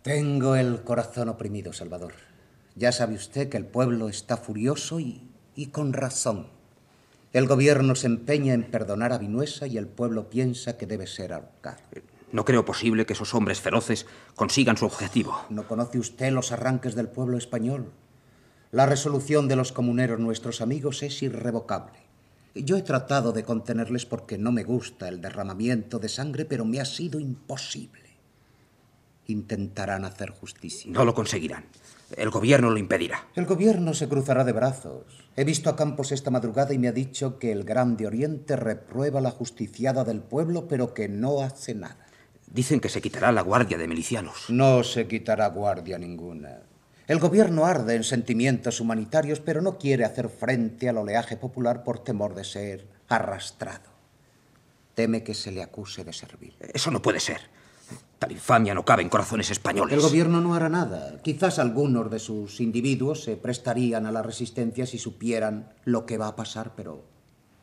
Tengo 0.02 0.56
el 0.56 0.84
corazón 0.84 1.30
oprimido, 1.30 1.74
Salvador. 1.74 2.14
Ya 2.76 2.92
sabe 2.92 3.16
usted 3.16 3.50
que 3.50 3.58
el 3.58 3.66
pueblo 3.66 4.10
está 4.10 4.38
furioso 4.38 5.00
y, 5.00 5.31
y 5.56 5.68
con 5.68 5.94
razón. 5.94 6.48
El 7.34 7.48
gobierno 7.48 7.96
se 7.96 8.08
empeña 8.08 8.54
en 8.54 8.70
perdonar 8.70 9.14
a 9.14 9.18
Vinuesa 9.18 9.68
y 9.68 9.78
el 9.78 9.88
pueblo 9.88 10.30
piensa 10.30 10.78
que 10.78 10.86
debe 10.86 11.08
ser 11.08 11.34
ahorcado. 11.34 11.80
No 12.32 12.46
creo 12.46 12.66
posible 12.66 13.06
que 13.06 13.14
esos 13.14 13.34
hombres 13.34 13.60
feroces 13.60 14.06
consigan 14.36 14.78
su 14.78 14.86
objetivo. 14.86 15.46
¿No 15.50 15.68
conoce 15.68 16.00
usted 16.00 16.32
los 16.32 16.52
arranques 16.52 16.96
del 16.96 17.10
pueblo 17.10 17.38
español? 17.38 17.92
La 18.72 18.86
resolución 18.86 19.48
de 19.48 19.58
los 19.58 19.72
comuneros, 19.74 20.20
nuestros 20.20 20.62
amigos, 20.62 21.04
es 21.04 21.22
irrevocable. 21.24 22.00
Yo 22.56 22.78
he 22.78 22.82
tratado 22.82 23.32
de 23.32 23.44
contenerles 23.44 24.06
porque 24.06 24.38
no 24.38 24.52
me 24.52 24.64
gusta 24.64 25.08
el 25.08 25.22
derramamiento 25.22 26.00
de 26.00 26.10
sangre, 26.10 26.46
pero 26.46 26.66
me 26.66 26.80
ha 26.80 26.86
sido 26.86 27.20
imposible. 27.20 28.18
Intentarán 29.28 30.04
hacer 30.06 30.32
justicia. 30.32 30.92
No 30.92 31.06
lo 31.06 31.14
conseguirán. 31.14 31.66
El 32.18 32.30
gobierno 32.30 32.70
lo 32.70 32.78
impedirá. 32.78 33.28
El 33.36 33.46
gobierno 33.46 33.94
se 33.94 34.08
cruzará 34.08 34.44
de 34.44 34.52
brazos. 34.52 35.04
He 35.36 35.44
visto 35.44 35.70
a 35.70 35.76
Campos 35.76 36.12
esta 36.12 36.32
madrugada 36.32 36.74
y 36.74 36.78
me 36.78 36.88
ha 36.88 36.92
dicho 36.92 37.40
que 37.40 37.52
el 37.52 37.64
Grande 37.64 38.08
Oriente 38.08 38.56
reprueba 38.56 39.22
la 39.22 39.32
justiciada 39.32 40.04
del 40.04 40.22
pueblo, 40.22 40.68
pero 40.68 40.94
que 40.94 41.08
no 41.08 41.42
hace 41.42 41.74
nada. 41.74 42.06
Dicen 42.48 42.80
que 42.82 42.90
se 42.90 43.02
quitará 43.02 43.32
la 43.32 43.42
guardia 43.42 43.78
de 43.78 43.88
milicianos. 43.88 44.50
No 44.50 44.84
se 44.84 45.08
quitará 45.08 45.48
guardia 45.48 45.98
ninguna. 45.98 46.60
El 47.08 47.20
gobierno 47.20 47.66
arde 47.66 47.96
en 47.96 48.04
sentimientos 48.04 48.80
humanitarios, 48.80 49.40
pero 49.40 49.62
no 49.62 49.78
quiere 49.78 50.06
hacer 50.06 50.30
frente 50.30 50.90
al 50.90 50.98
oleaje 50.98 51.38
popular 51.38 51.84
por 51.84 52.04
temor 52.04 52.36
de 52.36 52.44
ser 52.44 52.88
arrastrado. 53.08 53.90
Teme 54.96 55.24
que 55.24 55.34
se 55.34 55.52
le 55.52 55.64
acuse 55.64 56.04
de 56.04 56.14
servir. 56.14 56.56
Eso 56.74 56.92
no 56.92 57.02
puede 57.02 57.20
ser. 57.20 57.42
Tal 58.22 58.34
infamia 58.34 58.76
no 58.76 58.86
cabe 58.86 59.02
en 59.02 59.10
corazones 59.10 59.50
españoles. 59.50 59.96
El 59.96 60.00
gobierno 60.00 60.42
no 60.42 60.54
hará 60.54 60.70
nada. 60.70 61.20
Quizás 61.24 61.58
algunos 61.58 62.12
de 62.12 62.20
sus 62.20 62.62
individuos 62.62 63.24
se 63.24 63.36
prestarían 63.36 64.06
a 64.06 64.12
la 64.12 64.22
resistencia 64.22 64.86
si 64.86 65.00
supieran 65.00 65.74
lo 65.86 66.06
que 66.06 66.20
va 66.20 66.28
a 66.28 66.36
pasar, 66.36 66.76
pero 66.76 67.04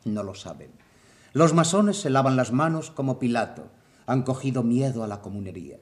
no 0.03 0.21
lo 0.21 0.35
saben. 0.35 0.71
Los 1.31 1.53
masones 1.53 2.01
se 2.01 2.09
lavan 2.09 2.35
las 2.35 2.51
manos 2.51 2.91
como 2.91 3.19
Pilato 3.19 3.71
han 4.05 4.23
cogido 4.23 4.61
miedo 4.61 5.05
a 5.05 5.07
la 5.07 5.21
comunería. 5.21 5.77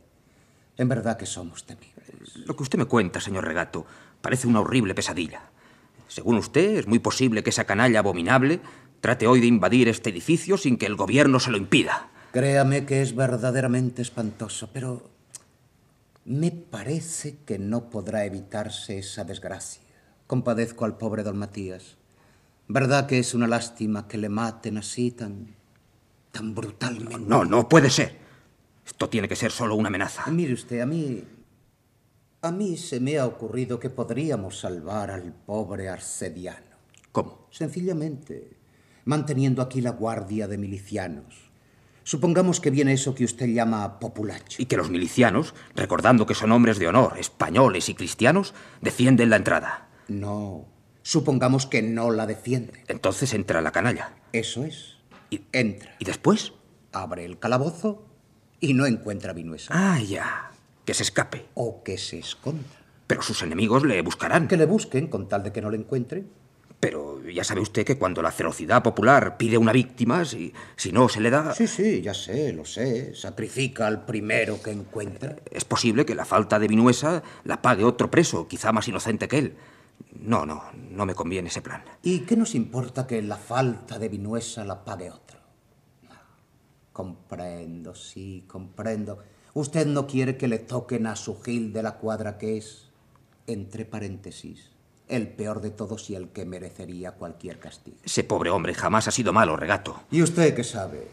En 0.78 0.88
verdad 0.90 1.18
que 1.18 1.26
somos 1.26 1.66
temibles. 1.66 2.36
Lo 2.46 2.56
que 2.56 2.62
usted 2.62 2.78
me 2.78 2.86
cuenta, 2.86 3.20
señor 3.20 3.46
Regato, 3.46 3.88
parece 4.22 4.46
una 4.46 4.60
horrible 4.60 4.94
pesadilla. 4.94 5.42
Según 6.08 6.38
usted, 6.38 6.78
es 6.78 6.88
muy 6.88 7.00
posible 7.00 7.42
que 7.42 7.50
esa 7.50 7.66
canalla 7.66 7.98
abominable 7.98 8.62
trate 9.02 9.26
hoy 9.26 9.42
de 9.42 9.48
invadir 9.48 9.88
este 9.88 10.12
edificio 10.12 10.56
sin 10.56 10.78
que 10.78 10.86
el 10.86 10.96
gobierno 10.96 11.40
se 11.40 11.50
lo 11.50 11.58
impida. 11.58 12.12
Créame 12.32 12.86
que 12.86 13.02
es 13.02 13.16
verdaderamente 13.16 14.02
espantoso, 14.02 14.70
pero 14.74 15.10
me 16.26 16.52
parece 16.52 17.38
que 17.46 17.58
no 17.58 17.90
podrá 17.90 18.26
evitarse 18.26 19.00
esa 19.00 19.24
desgracia. 19.24 19.82
Compadezco 20.28 20.86
al 20.86 20.98
pobre 20.98 21.24
don 21.24 21.38
Matías. 21.38 21.96
¿Verdad 22.68 23.08
que 23.08 23.20
es 23.20 23.34
una 23.34 23.48
lástima 23.48 24.08
que 24.08 24.18
le 24.18 24.28
maten 24.28 24.78
así 24.78 25.12
tan 25.12 25.56
tan 26.32 26.54
brutalmente? 26.54 27.18
No, 27.20 27.46
no 27.46 27.70
puede 27.70 27.90
ser. 27.90 28.18
Esto 28.86 29.10
tiene 29.10 29.28
que 29.28 29.36
ser 29.36 29.52
solo 29.52 29.76
una 29.76 29.88
amenaza. 29.88 30.30
Mire 30.30 30.54
usted, 30.54 30.82
a 30.82 30.86
mí 30.86 31.24
a 32.42 32.52
mí 32.52 32.78
se 32.78 33.00
me 33.00 33.18
ha 33.18 33.26
ocurrido 33.26 33.80
que 33.80 33.90
podríamos 33.90 34.60
salvar 34.60 35.10
al 35.12 35.34
pobre 35.34 35.90
arcediano. 35.90 36.78
¿Cómo? 37.12 37.48
Sencillamente, 37.50 38.58
manteniendo 39.06 39.62
aquí 39.62 39.82
la 39.82 39.90
guardia 39.90 40.48
de 40.48 40.58
milicianos. 40.58 41.47
Supongamos 42.08 42.62
que 42.62 42.70
viene 42.70 42.94
eso 42.94 43.14
que 43.14 43.26
usted 43.26 43.48
llama 43.48 44.00
populacho. 44.00 44.62
Y 44.62 44.68
que 44.68 44.78
los 44.78 44.90
milicianos, 44.90 45.54
recordando 45.76 46.26
que 46.26 46.36
son 46.36 46.54
hombres 46.54 46.80
de 46.80 46.88
honor, 46.88 47.18
españoles 47.20 47.90
y 47.90 47.96
cristianos, 47.96 48.54
defienden 48.80 49.30
la 49.30 49.36
entrada. 49.36 49.90
No. 50.08 50.70
Supongamos 51.02 51.66
que 51.66 51.82
no 51.82 52.12
la 52.12 52.26
defienden. 52.26 52.82
Entonces 52.88 53.34
entra 53.34 53.62
la 53.62 53.74
canalla. 53.74 54.14
Eso 54.32 54.64
es. 54.64 55.00
Y 55.30 55.42
entra. 55.52 55.98
¿Y 56.00 56.06
después? 56.06 56.54
Abre 56.94 57.26
el 57.26 57.40
calabozo 57.40 58.06
y 58.62 58.74
no 58.74 58.86
encuentra 58.86 59.32
a 59.32 59.34
Vinuesa. 59.34 59.74
Ah, 59.76 60.00
ya. 60.00 60.52
Que 60.86 60.94
se 60.94 61.04
escape. 61.04 61.48
O 61.56 61.84
que 61.84 61.98
se 61.98 62.20
esconda. 62.20 62.70
Pero 63.08 63.22
sus 63.22 63.44
enemigos 63.44 63.84
le 63.84 64.02
buscarán. 64.02 64.48
Que 64.48 64.56
le 64.56 64.66
busquen 64.66 65.08
con 65.08 65.28
tal 65.28 65.44
de 65.44 65.52
que 65.52 65.62
no 65.62 65.70
le 65.72 65.78
encuentren. 65.78 66.30
Pero 66.80 67.28
ya 67.28 67.44
sabe 67.44 67.62
usted 67.62 67.86
que 67.86 67.98
cuando 67.98 68.22
la 68.22 68.32
ferocidad 68.32 68.84
popular 68.84 69.38
pide 69.38 69.58
una 69.58 69.72
víctima, 69.72 70.24
si, 70.26 70.54
si 70.76 70.92
no 70.92 71.10
se 71.10 71.20
le 71.20 71.32
da... 71.32 71.56
Sí, 71.56 71.66
sí, 71.66 72.02
ya 72.02 72.14
sé, 72.14 72.54
lo 72.54 72.66
sé. 72.66 73.16
Sacrifica 73.16 73.88
al 73.88 74.06
primero 74.06 74.62
que 74.62 74.72
encuentra. 74.72 75.38
Es 75.50 75.66
posible 75.66 76.06
que 76.06 76.14
la 76.14 76.26
falta 76.26 76.60
de 76.60 76.68
Vinuesa 76.68 77.24
la 77.46 77.64
pague 77.64 77.84
otro 77.84 78.12
preso, 78.12 78.48
quizá 78.48 78.72
más 78.72 78.88
inocente 78.88 79.28
que 79.28 79.40
él. 79.40 79.56
No, 80.20 80.46
no, 80.46 80.64
no 80.92 81.06
me 81.08 81.16
conviene 81.16 81.50
ese 81.50 81.64
plan. 81.64 81.84
¿Y 82.04 82.20
qué 82.20 82.38
nos 82.38 82.54
importa 82.54 83.08
que 83.08 83.24
la 83.24 83.38
falta 83.38 83.98
de 83.98 84.10
Vinuesa 84.10 84.64
la 84.64 84.86
pague 84.86 85.10
otro? 85.10 85.40
No. 86.04 86.16
Comprendo, 86.94 87.96
sí, 87.96 88.44
comprendo. 88.48 89.18
Usted 89.56 89.88
no 89.88 90.06
quiere 90.06 90.38
que 90.38 90.48
le 90.48 90.60
toquen 90.60 91.08
a 91.08 91.16
su 91.16 91.42
Gil 91.42 91.74
de 91.74 91.82
la 91.82 91.96
cuadra 91.96 92.38
que 92.38 92.58
es, 92.58 92.90
entre 93.48 93.86
paréntesis, 93.86 94.70
el 95.08 95.28
peor 95.28 95.62
de 95.62 95.70
todos 95.70 96.10
y 96.10 96.16
el 96.16 96.30
que 96.30 96.46
merecería 96.46 97.12
cualquier 97.14 97.60
castigo. 97.60 97.98
Ese 98.04 98.24
pobre 98.24 98.50
hombre 98.50 98.74
jamás 98.74 99.08
ha 99.08 99.12
sido 99.12 99.34
malo, 99.34 99.56
regato. 99.56 100.04
¿Y 100.12 100.22
usted 100.22 100.54
qué 100.54 100.64
sabe? 100.64 101.08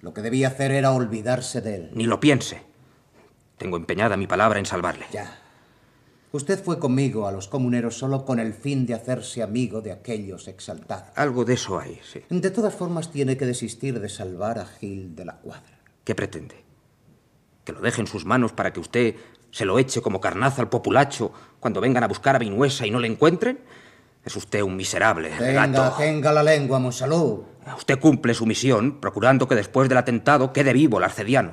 Lo 0.00 0.14
que 0.14 0.22
debía 0.22 0.48
hacer 0.48 0.70
era 0.70 0.92
olvidarse 0.92 1.60
de 1.60 1.74
él. 1.76 1.90
Ni 1.94 2.04
lo 2.04 2.20
piense. 2.20 2.62
Tengo 3.58 3.76
empeñada 3.76 4.16
mi 4.16 4.26
palabra 4.26 4.58
en 4.58 4.66
salvarle. 4.66 5.06
Ya. 5.12 5.42
Usted 6.32 6.62
fue 6.62 6.78
conmigo 6.78 7.26
a 7.26 7.32
los 7.32 7.48
comuneros 7.48 7.96
solo 7.96 8.24
con 8.24 8.38
el 8.38 8.52
fin 8.52 8.84
de 8.84 8.94
hacerse 8.94 9.42
amigo 9.42 9.80
de 9.80 9.92
aquellos 9.92 10.48
exaltados. 10.48 11.08
Algo 11.16 11.44
de 11.44 11.54
eso 11.54 11.78
hay, 11.78 11.98
sí. 12.04 12.22
De 12.28 12.50
todas 12.50 12.74
formas, 12.74 13.10
tiene 13.10 13.36
que 13.36 13.46
desistir 13.46 14.00
de 14.00 14.08
salvar 14.08 14.58
a 14.58 14.66
Gil 14.66 15.16
de 15.16 15.24
la 15.24 15.36
Cuadra. 15.38 15.80
¿Qué 16.04 16.14
pretende? 16.14 16.56
¿Que 17.64 17.72
lo 17.72 17.80
deje 17.80 18.02
en 18.02 18.06
sus 18.06 18.26
manos 18.26 18.52
para 18.52 18.72
que 18.72 18.80
usted 18.80 19.14
se 19.56 19.64
lo 19.64 19.78
eche 19.78 20.02
como 20.02 20.20
carnaza 20.20 20.60
al 20.60 20.68
populacho 20.68 21.32
cuando 21.60 21.80
vengan 21.80 22.04
a 22.04 22.08
buscar 22.08 22.36
a 22.36 22.38
Vinuesa 22.38 22.86
y 22.86 22.90
no 22.90 23.00
le 23.00 23.08
encuentren? 23.08 23.58
Es 24.22 24.36
usted 24.36 24.60
un 24.60 24.76
miserable, 24.76 25.30
Tenga, 25.30 25.66
regato. 25.66 25.96
tenga 25.96 26.30
la 26.30 26.42
lengua, 26.42 26.78
Monsalud. 26.78 27.40
Usted 27.74 27.98
cumple 27.98 28.34
su 28.34 28.44
misión 28.44 29.00
procurando 29.00 29.48
que 29.48 29.54
después 29.54 29.88
del 29.88 29.96
atentado 29.96 30.52
quede 30.52 30.74
vivo 30.74 30.98
el 30.98 31.04
arcediano. 31.04 31.52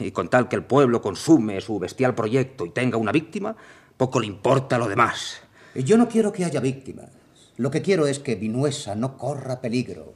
Y 0.00 0.10
con 0.10 0.28
tal 0.30 0.48
que 0.48 0.56
el 0.56 0.64
pueblo 0.64 1.00
consume 1.00 1.60
su 1.60 1.78
bestial 1.78 2.16
proyecto 2.16 2.66
y 2.66 2.70
tenga 2.70 2.96
una 2.96 3.12
víctima, 3.12 3.54
poco 3.96 4.18
le 4.18 4.26
importa 4.26 4.76
lo 4.76 4.88
demás. 4.88 5.40
Yo 5.76 5.96
no 5.96 6.08
quiero 6.08 6.32
que 6.32 6.44
haya 6.44 6.58
víctimas. 6.58 7.10
Lo 7.56 7.70
que 7.70 7.82
quiero 7.82 8.08
es 8.08 8.18
que 8.18 8.34
Vinuesa 8.34 8.96
no 8.96 9.16
corra 9.16 9.60
peligro 9.60 10.14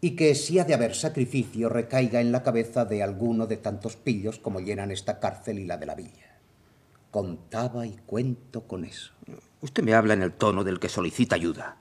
y 0.00 0.16
que 0.16 0.34
si 0.34 0.58
ha 0.58 0.64
de 0.64 0.72
haber 0.72 0.94
sacrificio 0.94 1.68
recaiga 1.68 2.22
en 2.22 2.32
la 2.32 2.42
cabeza 2.42 2.86
de 2.86 3.02
alguno 3.02 3.46
de 3.46 3.58
tantos 3.58 3.96
pillos 3.96 4.38
como 4.38 4.60
llenan 4.60 4.90
esta 4.90 5.20
cárcel 5.20 5.58
y 5.58 5.66
la 5.66 5.76
de 5.76 5.84
la 5.84 5.94
villa. 5.94 6.27
Contaba 7.10 7.86
y 7.86 7.96
cuento 8.06 8.62
con 8.62 8.84
eso. 8.84 9.12
Usted 9.60 9.82
me 9.82 9.94
habla 9.94 10.14
en 10.14 10.22
el 10.22 10.32
tono 10.32 10.62
del 10.64 10.78
que 10.78 10.88
solicita 10.88 11.36
ayuda. 11.36 11.78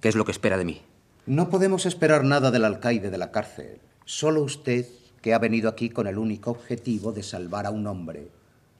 ¿Qué 0.00 0.08
es 0.08 0.16
lo 0.16 0.24
que 0.24 0.32
espera 0.32 0.58
de 0.58 0.64
mí? 0.64 0.82
No 1.26 1.48
podemos 1.48 1.86
esperar 1.86 2.24
nada 2.24 2.50
del 2.50 2.64
alcaide 2.64 3.10
de 3.10 3.18
la 3.18 3.32
cárcel. 3.32 3.80
Solo 4.04 4.42
usted, 4.42 4.86
que 5.22 5.32
ha 5.32 5.38
venido 5.38 5.70
aquí 5.70 5.88
con 5.88 6.06
el 6.06 6.18
único 6.18 6.50
objetivo 6.50 7.12
de 7.12 7.22
salvar 7.22 7.64
a 7.64 7.70
un 7.70 7.86
hombre, 7.86 8.30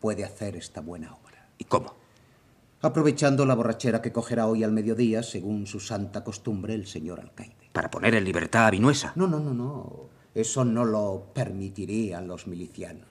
puede 0.01 0.25
hacer 0.25 0.55
esta 0.55 0.83
buena 0.83 1.15
obra. 1.15 1.49
¿Y 1.57 1.65
cómo? 1.65 1.95
Aprovechando 2.83 3.47
la 3.47 3.55
borrachera 3.55 4.03
que 4.03 4.13
cogerá 4.13 4.47
hoy 4.47 4.63
al 4.63 4.73
mediodía, 4.73 5.23
según 5.23 5.67
su 5.67 5.81
santa 5.81 6.23
costumbre, 6.23 6.75
el 6.75 6.87
señor 6.87 7.21
alcaide. 7.21 7.71
¿Para 7.73 7.91
poner 7.91 8.15
en 8.15 8.25
libertad 8.25 8.67
a 8.67 8.71
Vinuesa? 8.71 9.13
No, 9.17 9.27
no, 9.27 9.41
no, 9.41 9.55
no. 9.55 10.11
Eso 10.35 10.67
no 10.67 10.85
lo 10.85 11.31
permitirían 11.33 12.29
los 12.29 12.47
milicianos. 12.47 13.09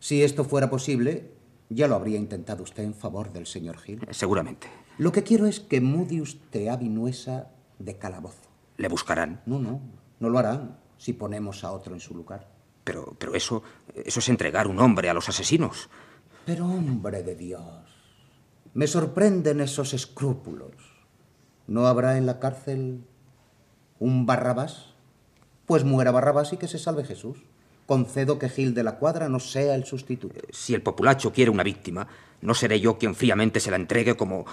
Si 0.00 0.22
esto 0.22 0.44
fuera 0.44 0.70
posible, 0.70 1.32
ya 1.70 1.88
lo 1.88 1.96
habría 1.96 2.18
intentado 2.18 2.62
usted 2.62 2.82
en 2.82 2.94
favor 2.94 3.32
del 3.32 3.46
señor 3.46 3.78
Gil. 3.78 4.06
Seguramente. 4.10 4.68
Lo 4.98 5.12
que 5.12 5.22
quiero 5.22 5.46
es 5.46 5.60
que 5.60 5.80
mude 5.80 6.20
usted 6.20 6.68
a 6.68 6.76
Vinuesa 6.76 7.50
de 7.78 7.98
calabozo. 7.98 8.48
¿Le 8.76 8.88
buscarán? 8.88 9.42
No, 9.46 9.58
no, 9.58 9.80
no 10.20 10.30
lo 10.30 10.38
harán 10.38 10.78
si 10.96 11.12
ponemos 11.12 11.64
a 11.64 11.72
otro 11.72 11.94
en 11.94 12.00
su 12.00 12.14
lugar. 12.14 12.48
Pero, 12.84 13.14
pero 13.18 13.34
eso, 13.34 13.62
eso 13.94 14.20
es 14.20 14.28
entregar 14.28 14.66
un 14.66 14.80
hombre 14.80 15.10
a 15.10 15.14
los 15.14 15.28
asesinos. 15.28 15.88
Pero, 16.46 16.66
hombre 16.66 17.22
de 17.22 17.36
Dios, 17.36 17.62
me 18.74 18.86
sorprenden 18.86 19.60
esos 19.60 19.92
escrúpulos. 19.92 20.72
¿No 21.66 21.86
habrá 21.86 22.16
en 22.16 22.24
la 22.26 22.40
cárcel 22.40 23.04
un 23.98 24.24
Barrabás? 24.24 24.94
Pues 25.66 25.84
muera 25.84 26.10
Barrabás 26.10 26.52
y 26.54 26.56
que 26.56 26.66
se 26.66 26.78
salve 26.78 27.04
Jesús. 27.04 27.44
Concedo 27.88 28.38
que 28.38 28.50
Gil 28.50 28.74
de 28.74 28.82
la 28.82 28.96
Cuadra 28.96 29.30
no 29.30 29.40
sea 29.40 29.74
el 29.74 29.86
sustituto. 29.86 30.38
Si 30.50 30.74
el 30.74 30.82
populacho 30.82 31.32
quiere 31.32 31.50
una 31.50 31.62
víctima, 31.62 32.06
no 32.42 32.52
seré 32.52 32.80
yo 32.80 32.98
quien 32.98 33.14
fríamente 33.14 33.60
se 33.60 33.70
la 33.70 33.78
entregue 33.78 34.14
como, 34.14 34.44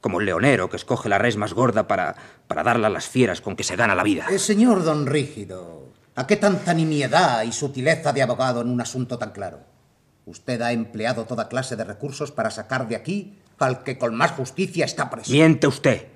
como 0.00 0.20
el 0.20 0.26
leonero 0.26 0.70
que 0.70 0.76
escoge 0.76 1.08
la 1.08 1.18
res 1.18 1.36
más 1.36 1.54
gorda 1.54 1.88
para, 1.88 2.14
para 2.46 2.62
darla 2.62 2.86
a 2.86 2.90
las 2.90 3.08
fieras 3.08 3.40
con 3.40 3.56
que 3.56 3.64
se 3.64 3.74
gana 3.74 3.96
la 3.96 4.04
vida. 4.04 4.28
Eh, 4.30 4.38
señor 4.38 4.84
don 4.84 5.06
Rígido, 5.06 5.88
¿a 6.14 6.28
qué 6.28 6.36
tanta 6.36 6.72
nimiedad 6.72 7.42
y 7.42 7.50
sutileza 7.50 8.12
de 8.12 8.22
abogado 8.22 8.60
en 8.60 8.70
un 8.70 8.80
asunto 8.80 9.18
tan 9.18 9.32
claro? 9.32 9.58
Usted 10.26 10.62
ha 10.62 10.70
empleado 10.70 11.24
toda 11.24 11.48
clase 11.48 11.74
de 11.74 11.82
recursos 11.82 12.30
para 12.30 12.52
sacar 12.52 12.86
de 12.86 12.94
aquí 12.94 13.40
al 13.58 13.82
que 13.82 13.98
con 13.98 14.14
más 14.14 14.30
justicia 14.30 14.84
está 14.84 15.10
preso. 15.10 15.32
Miente 15.32 15.66
usted. 15.66 16.06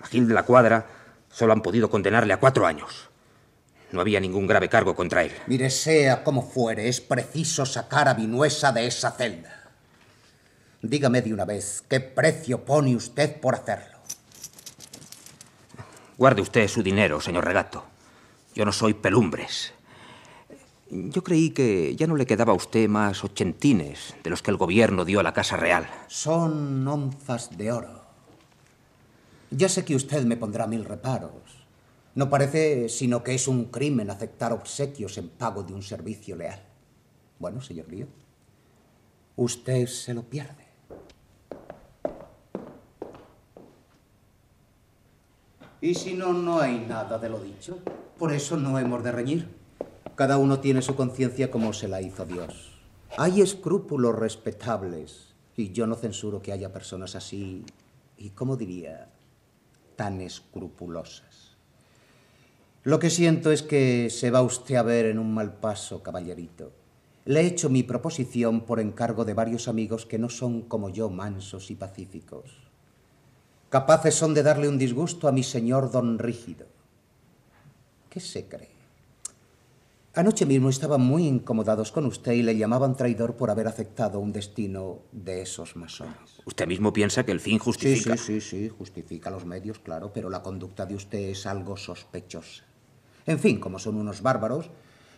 A 0.00 0.06
Gil 0.06 0.28
de 0.28 0.34
la 0.34 0.44
Cuadra 0.44 0.86
solo 1.32 1.52
han 1.52 1.62
podido 1.62 1.90
condenarle 1.90 2.32
a 2.32 2.38
cuatro 2.38 2.64
años. 2.64 3.09
No 3.92 4.00
había 4.00 4.20
ningún 4.20 4.46
grave 4.46 4.68
cargo 4.68 4.94
contra 4.94 5.24
él. 5.24 5.32
Mire, 5.46 5.70
sea 5.70 6.22
como 6.22 6.42
fuere, 6.42 6.88
es 6.88 7.00
preciso 7.00 7.66
sacar 7.66 8.08
a 8.08 8.14
Vinuesa 8.14 8.72
de 8.72 8.86
esa 8.86 9.10
celda. 9.10 9.70
Dígame 10.82 11.22
de 11.22 11.34
una 11.34 11.44
vez, 11.44 11.82
¿qué 11.88 12.00
precio 12.00 12.64
pone 12.64 12.96
usted 12.96 13.40
por 13.40 13.54
hacerlo? 13.54 13.98
Guarde 16.16 16.42
usted 16.42 16.68
su 16.68 16.82
dinero, 16.82 17.20
señor 17.20 17.44
Regato. 17.44 17.84
Yo 18.54 18.64
no 18.64 18.72
soy 18.72 18.94
pelumbres. 18.94 19.72
Yo 20.90 21.22
creí 21.22 21.50
que 21.50 21.94
ya 21.96 22.06
no 22.06 22.16
le 22.16 22.26
quedaba 22.26 22.52
a 22.52 22.56
usted 22.56 22.88
más 22.88 23.22
ochentines 23.22 24.14
de 24.24 24.30
los 24.30 24.42
que 24.42 24.50
el 24.50 24.56
gobierno 24.56 25.04
dio 25.04 25.20
a 25.20 25.22
la 25.22 25.32
Casa 25.32 25.56
Real. 25.56 25.88
Son 26.08 26.86
onzas 26.86 27.56
de 27.56 27.70
oro. 27.70 28.04
Ya 29.50 29.68
sé 29.68 29.84
que 29.84 29.94
usted 29.94 30.24
me 30.24 30.36
pondrá 30.36 30.66
mil 30.66 30.84
reparos. 30.84 31.49
No 32.20 32.28
parece 32.28 32.90
sino 32.90 33.24
que 33.24 33.32
es 33.32 33.48
un 33.48 33.70
crimen 33.70 34.10
aceptar 34.10 34.52
obsequios 34.52 35.16
en 35.16 35.30
pago 35.30 35.62
de 35.62 35.72
un 35.72 35.82
servicio 35.82 36.36
leal. 36.36 36.60
Bueno, 37.38 37.62
señor 37.62 37.88
mío, 37.88 38.08
usted 39.36 39.86
se 39.86 40.12
lo 40.12 40.24
pierde. 40.24 40.66
Y 45.80 45.94
si 45.94 46.12
no, 46.12 46.34
no 46.34 46.60
hay 46.60 46.80
nada 46.80 47.16
de 47.16 47.30
lo 47.30 47.40
dicho. 47.40 47.78
Por 48.18 48.34
eso 48.34 48.58
no 48.58 48.78
hemos 48.78 49.02
de 49.02 49.12
reñir. 49.12 49.48
Cada 50.14 50.36
uno 50.36 50.60
tiene 50.60 50.82
su 50.82 50.94
conciencia 50.96 51.50
como 51.50 51.72
se 51.72 51.88
la 51.88 52.02
hizo 52.02 52.26
Dios. 52.26 52.82
Hay 53.16 53.40
escrúpulos 53.40 54.14
respetables 54.14 55.34
y 55.56 55.72
yo 55.72 55.86
no 55.86 55.94
censuro 55.94 56.42
que 56.42 56.52
haya 56.52 56.70
personas 56.70 57.14
así 57.14 57.64
y, 58.18 58.28
¿cómo 58.28 58.58
diría?, 58.58 59.08
tan 59.96 60.20
escrupulosas. 60.20 61.29
Lo 62.82 62.98
que 62.98 63.10
siento 63.10 63.52
es 63.52 63.62
que 63.62 64.08
se 64.08 64.30
va 64.30 64.40
usted 64.40 64.76
a 64.76 64.82
ver 64.82 65.04
en 65.04 65.18
un 65.18 65.34
mal 65.34 65.52
paso, 65.52 66.02
caballerito. 66.02 66.72
Le 67.26 67.40
he 67.40 67.46
hecho 67.46 67.68
mi 67.68 67.82
proposición 67.82 68.62
por 68.62 68.80
encargo 68.80 69.26
de 69.26 69.34
varios 69.34 69.68
amigos 69.68 70.06
que 70.06 70.18
no 70.18 70.30
son 70.30 70.62
como 70.62 70.88
yo 70.88 71.10
mansos 71.10 71.70
y 71.70 71.74
pacíficos. 71.74 72.50
Capaces 73.68 74.14
son 74.14 74.32
de 74.32 74.42
darle 74.42 74.66
un 74.66 74.78
disgusto 74.78 75.28
a 75.28 75.32
mi 75.32 75.42
señor 75.42 75.92
don 75.92 76.18
Rígido. 76.18 76.66
¿Qué 78.08 78.18
se 78.18 78.46
cree? 78.46 78.70
Anoche 80.14 80.46
mismo 80.46 80.70
estaban 80.70 81.02
muy 81.02 81.26
incomodados 81.26 81.92
con 81.92 82.06
usted 82.06 82.32
y 82.32 82.42
le 82.42 82.56
llamaban 82.56 82.96
traidor 82.96 83.36
por 83.36 83.50
haber 83.50 83.68
aceptado 83.68 84.18
un 84.18 84.32
destino 84.32 85.02
de 85.12 85.42
esos 85.42 85.76
masones. 85.76 86.40
¿Usted 86.46 86.66
mismo 86.66 86.92
piensa 86.92 87.24
que 87.24 87.30
el 87.30 87.40
fin 87.40 87.58
justifica? 87.58 88.16
Sí, 88.16 88.40
sí, 88.40 88.40
sí, 88.40 88.68
sí, 88.68 88.68
justifica 88.70 89.30
los 89.30 89.44
medios, 89.44 89.78
claro, 89.78 90.12
pero 90.12 90.30
la 90.30 90.42
conducta 90.42 90.86
de 90.86 90.96
usted 90.96 91.28
es 91.28 91.46
algo 91.46 91.76
sospechosa. 91.76 92.69
En 93.26 93.38
fin, 93.38 93.60
como 93.60 93.78
son 93.78 93.96
unos 93.96 94.22
bárbaros, 94.22 94.70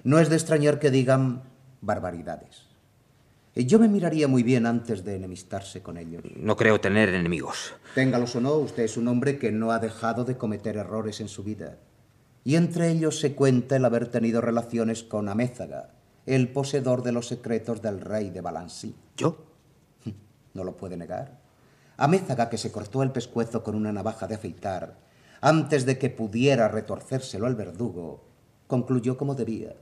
no 0.04 0.18
es 0.18 0.28
de 0.28 0.36
extrañar 0.36 0.78
que 0.78 0.90
digan 0.90 1.42
barbaridades. 1.80 2.72
Y 3.54 3.66
Yo 3.66 3.78
me 3.78 3.88
miraría 3.88 4.28
muy 4.28 4.42
bien 4.42 4.64
antes 4.64 5.04
de 5.04 5.16
enemistarse 5.16 5.82
con 5.82 5.98
ellos. 5.98 6.22
No 6.36 6.56
creo 6.56 6.80
tener 6.80 7.10
enemigos. 7.10 7.74
Téngalos 7.94 8.34
o 8.36 8.40
no, 8.40 8.54
usted 8.54 8.84
es 8.84 8.96
un 8.96 9.08
hombre 9.08 9.38
que 9.38 9.52
no 9.52 9.72
ha 9.72 9.78
dejado 9.78 10.24
de 10.24 10.38
cometer 10.38 10.76
errores 10.76 11.20
en 11.20 11.28
su 11.28 11.44
vida. 11.44 11.76
Y 12.44 12.56
entre 12.56 12.90
ellos 12.90 13.20
se 13.20 13.34
cuenta 13.34 13.76
el 13.76 13.84
haber 13.84 14.08
tenido 14.08 14.40
relaciones 14.40 15.02
con 15.02 15.28
Amézaga, 15.28 15.90
el 16.24 16.48
poseedor 16.48 17.02
de 17.02 17.12
los 17.12 17.28
secretos 17.28 17.82
del 17.82 18.00
rey 18.00 18.30
de 18.30 18.40
Balancí. 18.40 18.94
¿Yo? 19.16 19.44
No 20.54 20.64
lo 20.64 20.76
puede 20.76 20.98
negar. 20.98 21.40
Amézaga, 21.96 22.50
que 22.50 22.58
se 22.58 22.72
cortó 22.72 23.02
el 23.02 23.10
pescuezo 23.10 23.62
con 23.62 23.74
una 23.74 23.92
navaja 23.92 24.26
de 24.26 24.34
afeitar, 24.34 24.96
antes 25.42 25.84
de 25.84 25.98
que 25.98 26.08
pudiera 26.08 26.68
retorcérselo 26.68 27.46
al 27.46 27.56
verdugo, 27.56 28.24
concluyó 28.68 29.18
como 29.18 29.34
debía. 29.34 29.74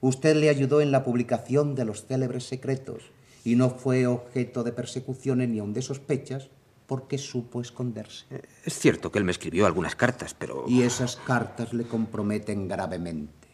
Usted 0.00 0.34
le 0.36 0.48
ayudó 0.48 0.80
en 0.80 0.90
la 0.90 1.04
publicación 1.04 1.74
de 1.74 1.84
los 1.84 2.06
célebres 2.06 2.44
secretos 2.44 3.04
y 3.44 3.54
no 3.56 3.70
fue 3.70 4.06
objeto 4.06 4.64
de 4.64 4.72
persecuciones 4.72 5.48
ni 5.50 5.58
aun 5.58 5.74
de 5.74 5.82
sospechas 5.82 6.48
porque 6.86 7.18
supo 7.18 7.60
esconderse. 7.60 8.24
Es 8.64 8.78
cierto 8.78 9.12
que 9.12 9.18
él 9.18 9.24
me 9.24 9.32
escribió 9.32 9.66
algunas 9.66 9.96
cartas, 9.96 10.34
pero... 10.34 10.64
Y 10.66 10.82
esas 10.82 11.16
cartas 11.16 11.74
le 11.74 11.84
comprometen 11.84 12.66
gravemente. 12.66 13.48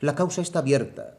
La 0.00 0.14
causa 0.14 0.42
está 0.42 0.58
abierta. 0.58 1.16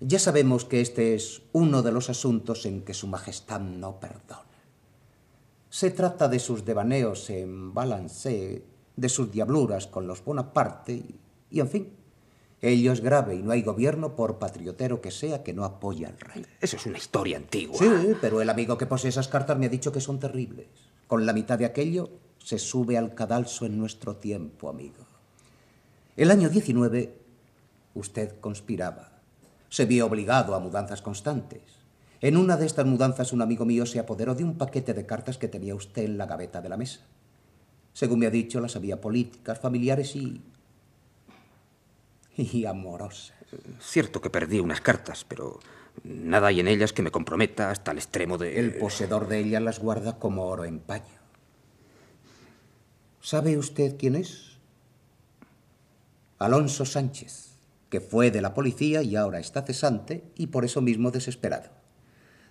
Ya 0.00 0.18
sabemos 0.18 0.64
que 0.64 0.80
este 0.80 1.14
es 1.14 1.42
uno 1.52 1.82
de 1.82 1.92
los 1.92 2.10
asuntos 2.10 2.66
en 2.66 2.82
que 2.82 2.94
Su 2.94 3.06
Majestad 3.06 3.60
no 3.60 4.00
perdona. 4.00 4.46
Se 5.68 5.90
trata 5.90 6.26
de 6.26 6.40
sus 6.40 6.64
devaneos 6.64 7.30
en 7.30 7.72
Balancé, 7.72 8.64
de 8.96 9.08
sus 9.08 9.30
diabluras 9.30 9.86
con 9.86 10.06
los 10.06 10.24
Bonaparte 10.24 10.92
y, 10.92 11.20
y 11.50 11.60
en 11.60 11.68
fin, 11.68 11.92
Ello 12.62 12.92
es 12.92 13.00
grave 13.00 13.36
y 13.36 13.42
no 13.42 13.52
hay 13.52 13.62
gobierno, 13.62 14.14
por 14.14 14.38
patriotero 14.38 15.00
que 15.00 15.10
sea, 15.10 15.42
que 15.42 15.54
no 15.54 15.64
apoye 15.64 16.04
al 16.04 16.18
rey. 16.20 16.44
Eso 16.60 16.76
es 16.76 16.84
una 16.84 16.98
historia 16.98 17.38
antigua. 17.38 17.78
Sí, 17.78 18.14
pero 18.20 18.42
el 18.42 18.50
amigo 18.50 18.76
que 18.76 18.86
posee 18.86 19.08
esas 19.08 19.28
cartas 19.28 19.56
me 19.56 19.66
ha 19.66 19.70
dicho 19.70 19.92
que 19.92 20.00
son 20.00 20.18
terribles. 20.18 20.66
Con 21.06 21.24
la 21.24 21.32
mitad 21.32 21.58
de 21.58 21.64
aquello 21.64 22.10
se 22.38 22.58
sube 22.58 22.98
al 22.98 23.14
cadalso 23.14 23.64
en 23.64 23.78
nuestro 23.78 24.16
tiempo, 24.16 24.68
amigo. 24.68 25.06
El 26.16 26.30
año 26.30 26.50
19 26.50 27.14
usted 27.94 28.38
conspiraba. 28.40 29.20
Se 29.70 29.86
vio 29.86 30.06
obligado 30.06 30.54
a 30.54 30.60
mudanzas 30.60 31.00
constantes. 31.00 31.62
En 32.20 32.36
una 32.36 32.58
de 32.58 32.66
estas 32.66 32.84
mudanzas 32.84 33.32
un 33.32 33.40
amigo 33.40 33.64
mío 33.64 33.86
se 33.86 33.98
apoderó 33.98 34.34
de 34.34 34.44
un 34.44 34.58
paquete 34.58 34.92
de 34.92 35.06
cartas 35.06 35.38
que 35.38 35.48
tenía 35.48 35.74
usted 35.74 36.04
en 36.04 36.18
la 36.18 36.26
gaveta 36.26 36.60
de 36.60 36.68
la 36.68 36.76
mesa. 36.76 37.00
Según 37.92 38.20
me 38.20 38.26
ha 38.26 38.30
dicho, 38.30 38.60
las 38.60 38.76
había 38.76 39.00
políticas, 39.00 39.58
familiares 39.58 40.16
y 40.16 40.40
y 42.36 42.64
amorosa. 42.64 43.34
Cierto 43.80 44.20
que 44.20 44.30
perdí 44.30 44.60
unas 44.60 44.80
cartas, 44.80 45.24
pero 45.28 45.60
nada 46.04 46.48
hay 46.48 46.60
en 46.60 46.68
ellas 46.68 46.92
que 46.92 47.02
me 47.02 47.10
comprometa 47.10 47.70
hasta 47.70 47.90
el 47.92 47.98
extremo 47.98 48.38
de... 48.38 48.58
El 48.58 48.76
poseedor 48.76 49.28
de 49.28 49.40
ellas 49.40 49.62
las 49.62 49.78
guarda 49.78 50.18
como 50.18 50.46
oro 50.46 50.64
en 50.64 50.78
paño. 50.78 51.04
¿Sabe 53.20 53.58
usted 53.58 53.96
quién 53.98 54.16
es? 54.16 54.58
Alonso 56.38 56.86
Sánchez, 56.86 57.50
que 57.90 58.00
fue 58.00 58.30
de 58.30 58.40
la 58.40 58.54
policía 58.54 59.02
y 59.02 59.16
ahora 59.16 59.40
está 59.40 59.62
cesante 59.62 60.24
y 60.36 60.46
por 60.46 60.64
eso 60.64 60.80
mismo 60.80 61.10
desesperado. 61.10 61.68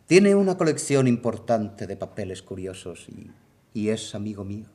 Tiene 0.06 0.36
una 0.36 0.58
colección 0.58 1.08
importante 1.08 1.88
de 1.88 1.96
papeles 1.96 2.44
curiosos 2.44 3.08
y, 3.10 3.32
y 3.74 3.90
es 3.90 4.14
amigo 4.14 4.44
mío. 4.44 4.66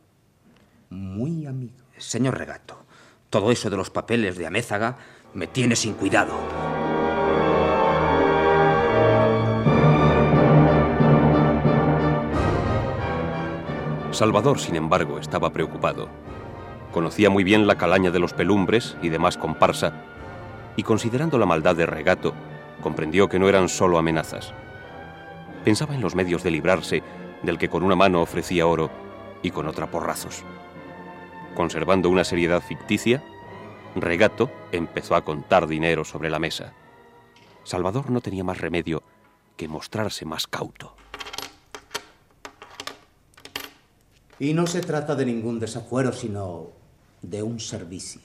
Muy 0.94 1.44
amigo. 1.44 1.74
Señor 1.98 2.38
Regato, 2.38 2.76
todo 3.28 3.50
eso 3.50 3.68
de 3.68 3.76
los 3.76 3.90
papeles 3.90 4.38
de 4.38 4.46
Amézaga 4.46 4.96
me 5.34 5.48
tiene 5.48 5.74
sin 5.74 5.94
cuidado. 5.94 6.32
Salvador, 14.12 14.60
sin 14.60 14.76
embargo, 14.76 15.18
estaba 15.18 15.50
preocupado. 15.52 16.08
Conocía 16.92 17.28
muy 17.28 17.42
bien 17.42 17.66
la 17.66 17.76
calaña 17.76 18.12
de 18.12 18.20
los 18.20 18.32
pelumbres 18.32 18.96
y 19.02 19.08
demás 19.08 19.36
comparsa, 19.36 19.94
y 20.76 20.84
considerando 20.84 21.38
la 21.38 21.46
maldad 21.46 21.74
de 21.74 21.86
Regato, 21.86 22.34
comprendió 22.80 23.28
que 23.28 23.40
no 23.40 23.48
eran 23.48 23.68
solo 23.68 23.98
amenazas. 23.98 24.54
Pensaba 25.64 25.96
en 25.96 26.02
los 26.02 26.14
medios 26.14 26.44
de 26.44 26.52
librarse 26.52 27.02
del 27.42 27.58
que 27.58 27.68
con 27.68 27.82
una 27.82 27.96
mano 27.96 28.22
ofrecía 28.22 28.68
oro 28.68 28.92
y 29.42 29.50
con 29.50 29.66
otra 29.66 29.88
porrazos. 29.90 30.44
Conservando 31.54 32.10
una 32.10 32.24
seriedad 32.24 32.60
ficticia, 32.60 33.22
Regato 33.94 34.50
empezó 34.72 35.14
a 35.14 35.24
contar 35.24 35.68
dinero 35.68 36.04
sobre 36.04 36.28
la 36.28 36.40
mesa. 36.40 36.72
Salvador 37.62 38.10
no 38.10 38.20
tenía 38.20 38.42
más 38.42 38.60
remedio 38.60 39.04
que 39.56 39.68
mostrarse 39.68 40.24
más 40.24 40.48
cauto. 40.48 40.96
Y 44.40 44.52
no 44.52 44.66
se 44.66 44.80
trata 44.80 45.14
de 45.14 45.26
ningún 45.26 45.60
desafuero, 45.60 46.12
sino 46.12 46.70
de 47.22 47.44
un 47.44 47.60
servicio. 47.60 48.20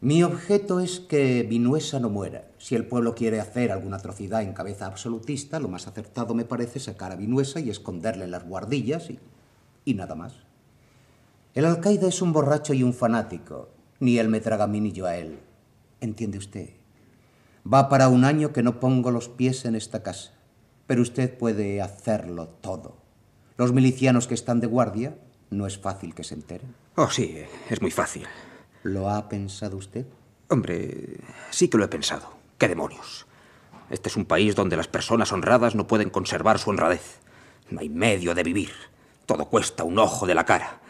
Mi 0.00 0.24
objeto 0.24 0.80
es 0.80 0.98
que 0.98 1.44
Vinuesa 1.44 2.00
no 2.00 2.10
muera. 2.10 2.48
Si 2.58 2.74
el 2.74 2.86
pueblo 2.86 3.14
quiere 3.14 3.38
hacer 3.38 3.70
alguna 3.70 3.98
atrocidad 3.98 4.42
en 4.42 4.54
cabeza 4.54 4.86
absolutista, 4.86 5.60
lo 5.60 5.68
más 5.68 5.86
acertado 5.86 6.34
me 6.34 6.44
parece 6.44 6.80
sacar 6.80 7.12
a 7.12 7.16
Vinuesa 7.16 7.60
y 7.60 7.70
esconderle 7.70 8.24
en 8.24 8.32
las 8.32 8.44
guardillas 8.44 9.08
y, 9.08 9.20
y 9.84 9.94
nada 9.94 10.16
más. 10.16 10.34
El 11.54 11.66
alcaide 11.66 12.08
es 12.08 12.22
un 12.22 12.32
borracho 12.32 12.72
y 12.72 12.82
un 12.82 12.94
fanático, 12.94 13.68
ni 14.00 14.18
él 14.18 14.28
me 14.30 14.40
traga 14.40 14.64
a 14.64 14.66
mí 14.66 14.80
ni 14.80 14.92
yo 14.92 15.04
a 15.04 15.16
él. 15.16 15.40
¿Entiende 16.00 16.38
usted? 16.38 16.70
Va 17.70 17.90
para 17.90 18.08
un 18.08 18.24
año 18.24 18.54
que 18.54 18.62
no 18.62 18.80
pongo 18.80 19.10
los 19.10 19.28
pies 19.28 19.66
en 19.66 19.74
esta 19.74 20.02
casa, 20.02 20.32
pero 20.86 21.02
usted 21.02 21.36
puede 21.36 21.82
hacerlo 21.82 22.48
todo. 22.48 22.96
Los 23.58 23.72
milicianos 23.74 24.26
que 24.26 24.34
están 24.34 24.60
de 24.60 24.66
guardia, 24.66 25.18
no 25.50 25.66
es 25.66 25.78
fácil 25.78 26.14
que 26.14 26.24
se 26.24 26.34
enteren. 26.34 26.74
Oh, 26.96 27.10
sí, 27.10 27.44
es 27.68 27.82
muy 27.82 27.90
fácil. 27.90 28.26
¿Lo 28.82 29.10
ha 29.10 29.28
pensado 29.28 29.76
usted? 29.76 30.06
Hombre, 30.48 31.18
sí 31.50 31.68
que 31.68 31.76
lo 31.76 31.84
he 31.84 31.88
pensado. 31.88 32.32
¿Qué 32.56 32.66
demonios? 32.66 33.26
Este 33.90 34.08
es 34.08 34.16
un 34.16 34.24
país 34.24 34.54
donde 34.56 34.78
las 34.78 34.88
personas 34.88 35.32
honradas 35.32 35.74
no 35.74 35.86
pueden 35.86 36.08
conservar 36.08 36.58
su 36.58 36.70
honradez. 36.70 37.20
No 37.68 37.80
hay 37.80 37.90
medio 37.90 38.34
de 38.34 38.42
vivir. 38.42 38.70
Todo 39.26 39.50
cuesta 39.50 39.84
un 39.84 39.98
ojo 39.98 40.26
de 40.26 40.34
la 40.34 40.46
cara. 40.46 40.80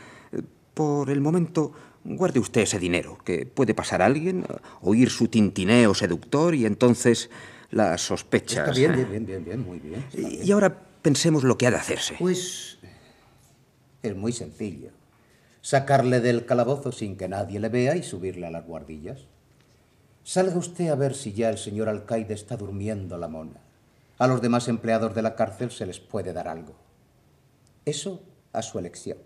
Por 0.74 1.10
el 1.10 1.20
momento, 1.20 1.72
guarde 2.04 2.40
usted 2.40 2.62
ese 2.62 2.78
dinero, 2.78 3.18
que 3.24 3.46
puede 3.46 3.74
pasar 3.74 4.02
a 4.02 4.06
alguien, 4.06 4.44
oír 4.80 5.10
su 5.10 5.28
tintineo 5.28 5.94
seductor 5.94 6.54
y 6.54 6.66
entonces 6.66 7.30
las 7.70 8.02
sospechas. 8.02 8.68
Está 8.68 8.72
bien, 8.72 8.94
bien, 8.94 9.10
bien, 9.10 9.26
bien, 9.26 9.44
bien 9.44 9.66
muy 9.66 9.78
bien. 9.78 10.04
Y 10.12 10.50
ahora 10.52 10.78
pensemos 11.02 11.44
lo 11.44 11.58
que 11.58 11.66
ha 11.66 11.70
de 11.70 11.76
hacerse. 11.76 12.16
Pues 12.18 12.78
es 14.02 14.16
muy 14.16 14.32
sencillo. 14.32 14.90
Sacarle 15.60 16.20
del 16.20 16.44
calabozo 16.44 16.90
sin 16.90 17.16
que 17.16 17.28
nadie 17.28 17.60
le 17.60 17.68
vea 17.68 17.96
y 17.96 18.02
subirle 18.02 18.46
a 18.46 18.50
las 18.50 18.66
guardillas. 18.66 19.26
Salga 20.24 20.56
usted 20.56 20.88
a 20.88 20.94
ver 20.94 21.14
si 21.14 21.32
ya 21.32 21.50
el 21.50 21.58
señor 21.58 21.88
alcaide 21.88 22.34
está 22.34 22.56
durmiendo 22.56 23.18
la 23.18 23.28
mona. 23.28 23.60
A 24.18 24.26
los 24.26 24.40
demás 24.40 24.68
empleados 24.68 25.14
de 25.14 25.22
la 25.22 25.34
cárcel 25.34 25.70
se 25.70 25.86
les 25.86 25.98
puede 25.98 26.32
dar 26.32 26.48
algo. 26.48 26.74
Eso 27.84 28.22
a 28.52 28.62
su 28.62 28.78
elección. 28.78 29.18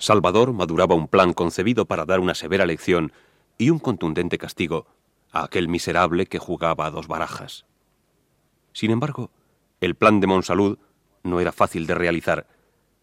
Salvador 0.00 0.54
maduraba 0.54 0.94
un 0.94 1.08
plan 1.08 1.34
concebido 1.34 1.84
para 1.84 2.06
dar 2.06 2.20
una 2.20 2.34
severa 2.34 2.64
lección 2.64 3.12
y 3.58 3.68
un 3.68 3.78
contundente 3.78 4.38
castigo 4.38 4.86
a 5.30 5.44
aquel 5.44 5.68
miserable 5.68 6.24
que 6.24 6.38
jugaba 6.38 6.86
a 6.86 6.90
dos 6.90 7.06
barajas. 7.06 7.66
Sin 8.72 8.90
embargo, 8.90 9.30
el 9.82 9.94
plan 9.94 10.18
de 10.20 10.26
Monsalud 10.26 10.78
no 11.22 11.38
era 11.38 11.52
fácil 11.52 11.86
de 11.86 11.94
realizar, 11.94 12.46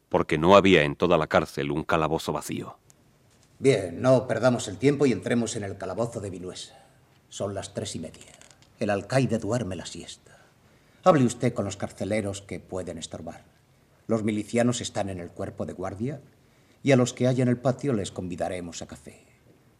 porque 0.09 0.39
no 0.39 0.55
había 0.55 0.83
en 0.83 0.95
toda 0.95 1.19
la 1.19 1.27
cárcel 1.27 1.71
un 1.71 1.83
calabozo 1.83 2.33
vacío. 2.33 2.79
Bien, 3.59 4.01
no 4.01 4.27
perdamos 4.27 4.67
el 4.67 4.77
tiempo 4.77 5.05
y 5.05 5.11
entremos 5.11 5.55
en 5.55 5.63
el 5.63 5.77
calabozo 5.77 6.19
de 6.19 6.31
Vinuesa. 6.31 6.83
Son 7.29 7.53
las 7.53 7.75
tres 7.75 7.95
y 7.95 7.99
media. 7.99 8.31
El 8.79 8.89
alcaide 8.89 9.37
duerme 9.37 9.75
la 9.75 9.85
siesta. 9.85 10.45
Hable 11.03 11.25
usted 11.25 11.53
con 11.53 11.65
los 11.65 11.77
carceleros 11.77 12.41
que 12.41 12.59
pueden 12.59 12.97
estorbar. 12.97 13.43
Los 14.07 14.23
milicianos 14.23 14.81
están 14.81 15.09
en 15.09 15.19
el 15.19 15.29
cuerpo 15.29 15.67
de 15.67 15.73
guardia 15.73 16.21
y 16.87 16.93
a 16.93 16.95
los 16.95 17.13
que 17.13 17.27
haya 17.27 17.43
en 17.43 17.49
el 17.49 17.57
patio 17.57 17.91
les 17.91 18.13
convidaremos 18.13 18.81
a 18.81 18.87
café. 18.87 19.25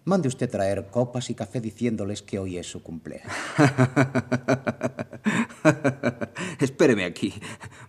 Mande 0.04 0.28
usted 0.28 0.52
traer 0.52 0.88
copas 0.88 1.30
y 1.30 1.36
café 1.36 1.62
diciéndoles 1.62 2.22
que 2.22 2.38
hoy 2.38 2.58
es 2.58 2.70
su 2.70 2.84
cumpleaños. 2.84 3.32
Espéreme 6.60 7.06
aquí. 7.06 7.34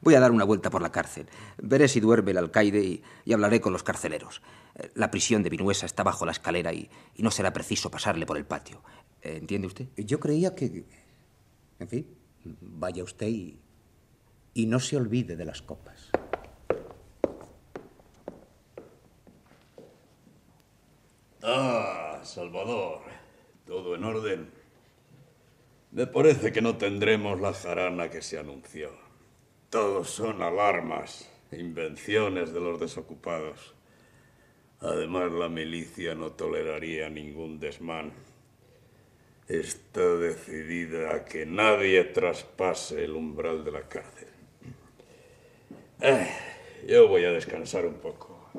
Voy 0.02 0.14
a 0.14 0.20
dar 0.20 0.30
una 0.30 0.44
vuelta 0.44 0.70
por 0.70 0.82
la 0.82 0.92
cárcel. 0.92 1.26
Veré 1.60 1.88
si 1.88 1.98
duerme 1.98 2.30
el 2.30 2.38
alcaide 2.38 2.80
y, 2.80 3.02
y 3.24 3.32
hablaré 3.32 3.60
con 3.60 3.72
los 3.72 3.82
carceleros. 3.82 4.40
La 4.94 5.10
prisión 5.10 5.42
de 5.42 5.50
Vinuesa 5.50 5.86
está 5.86 6.04
bajo 6.04 6.24
la 6.24 6.30
escalera 6.30 6.72
y, 6.72 6.88
y 7.16 7.24
no 7.24 7.32
será 7.32 7.52
preciso 7.52 7.90
pasarle 7.90 8.24
por 8.24 8.36
el 8.36 8.46
patio. 8.46 8.84
Eh, 9.20 9.38
¿Entiende 9.38 9.66
usted? 9.66 9.88
Yo 9.96 10.20
creía 10.20 10.54
que... 10.54 10.86
En 11.80 11.88
fin, 11.88 12.06
vaya 12.44 13.02
usted 13.02 13.26
y... 13.26 13.58
Y 14.54 14.66
no 14.66 14.78
se 14.78 14.96
olvide 14.96 15.34
de 15.34 15.44
las 15.44 15.60
copas. 15.60 15.97
Ah, 21.42 22.20
Salvador, 22.24 23.02
todo 23.64 23.94
en 23.94 24.02
orden. 24.04 24.50
Me 25.92 26.06
parece 26.06 26.52
que 26.52 26.60
no 26.60 26.76
tendremos 26.76 27.40
la 27.40 27.52
jarana 27.52 28.10
que 28.10 28.22
se 28.22 28.38
anunció. 28.38 28.90
Todos 29.70 30.10
son 30.10 30.42
alarmas, 30.42 31.30
invenciones 31.52 32.52
de 32.52 32.60
los 32.60 32.80
desocupados. 32.80 33.74
Además, 34.80 35.30
la 35.30 35.48
milicia 35.48 36.14
no 36.14 36.32
toleraría 36.32 37.08
ningún 37.08 37.60
desmán. 37.60 38.12
Está 39.46 40.16
decidida 40.16 41.14
a 41.14 41.24
que 41.24 41.46
nadie 41.46 42.04
traspase 42.04 43.04
el 43.04 43.12
umbral 43.12 43.64
de 43.64 43.72
la 43.72 43.88
cárcel. 43.88 44.28
Eh, 46.00 46.28
yo 46.86 47.08
voy 47.08 47.24
a 47.24 47.32
descansar 47.32 47.86
un 47.86 47.94
poco. 47.94 48.50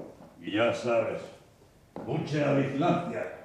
Y 0.42 0.54
ya 0.54 0.74
sabes, 0.74 1.22
mucha 2.06 2.54
vigilancia. 2.54 3.40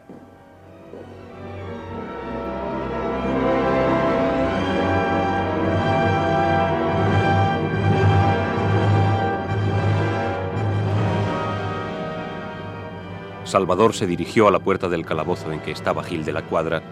Salvador 13.45 13.95
se 13.95 14.07
dirigió 14.07 14.49
a 14.49 14.51
la 14.51 14.59
puerta 14.59 14.89
del 14.89 15.07
calabozo 15.07 15.53
en 15.53 15.61
que 15.61 15.71
estaba 15.71 16.03
Gil 16.03 16.25
de 16.25 16.33
la 16.33 16.43
Cuadra 16.43 16.83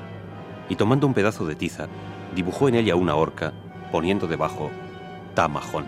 y 0.69 0.77
tomando 0.77 1.07
un 1.07 1.15
pedazo 1.15 1.45
de 1.45 1.57
tiza, 1.57 1.89
dibujó 2.37 2.69
en 2.69 2.77
ella 2.77 2.95
una 2.95 3.17
horca, 3.17 3.53
poniendo 3.91 4.29
debajo 4.29 4.71
Tamajón. 5.35 5.87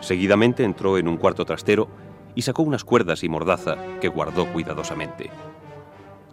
Seguidamente 0.00 0.64
entró 0.64 0.96
en 0.96 1.08
un 1.08 1.18
cuarto 1.18 1.44
trastero 1.44 1.88
y 2.34 2.42
sacó 2.42 2.62
unas 2.62 2.84
cuerdas 2.84 3.24
y 3.24 3.28
mordaza 3.28 3.76
que 4.00 4.08
guardó 4.08 4.50
cuidadosamente. 4.52 5.30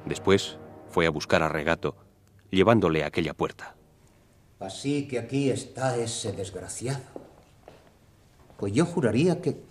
Después 0.06 0.58
fue 0.90 1.06
a 1.06 1.10
buscar 1.10 1.44
a 1.44 1.50
Regato, 1.50 1.96
llevándole 2.50 3.04
a 3.04 3.08
aquella 3.08 3.34
puerta. 3.34 3.76
Así 4.60 5.08
que 5.08 5.20
aquí 5.20 5.50
está 5.50 5.98
ese 5.98 6.32
desgraciado. 6.32 7.04
Pues 8.58 8.74
yo 8.74 8.86
juraría 8.86 9.42
que... 9.42 9.62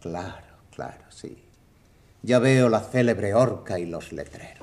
Claro, 0.00 0.46
claro, 0.74 1.04
sí. 1.10 1.44
Ya 2.22 2.38
veo 2.38 2.68
la 2.68 2.80
célebre 2.80 3.34
horca 3.34 3.78
y 3.78 3.86
los 3.86 4.12
letreros. 4.12 4.62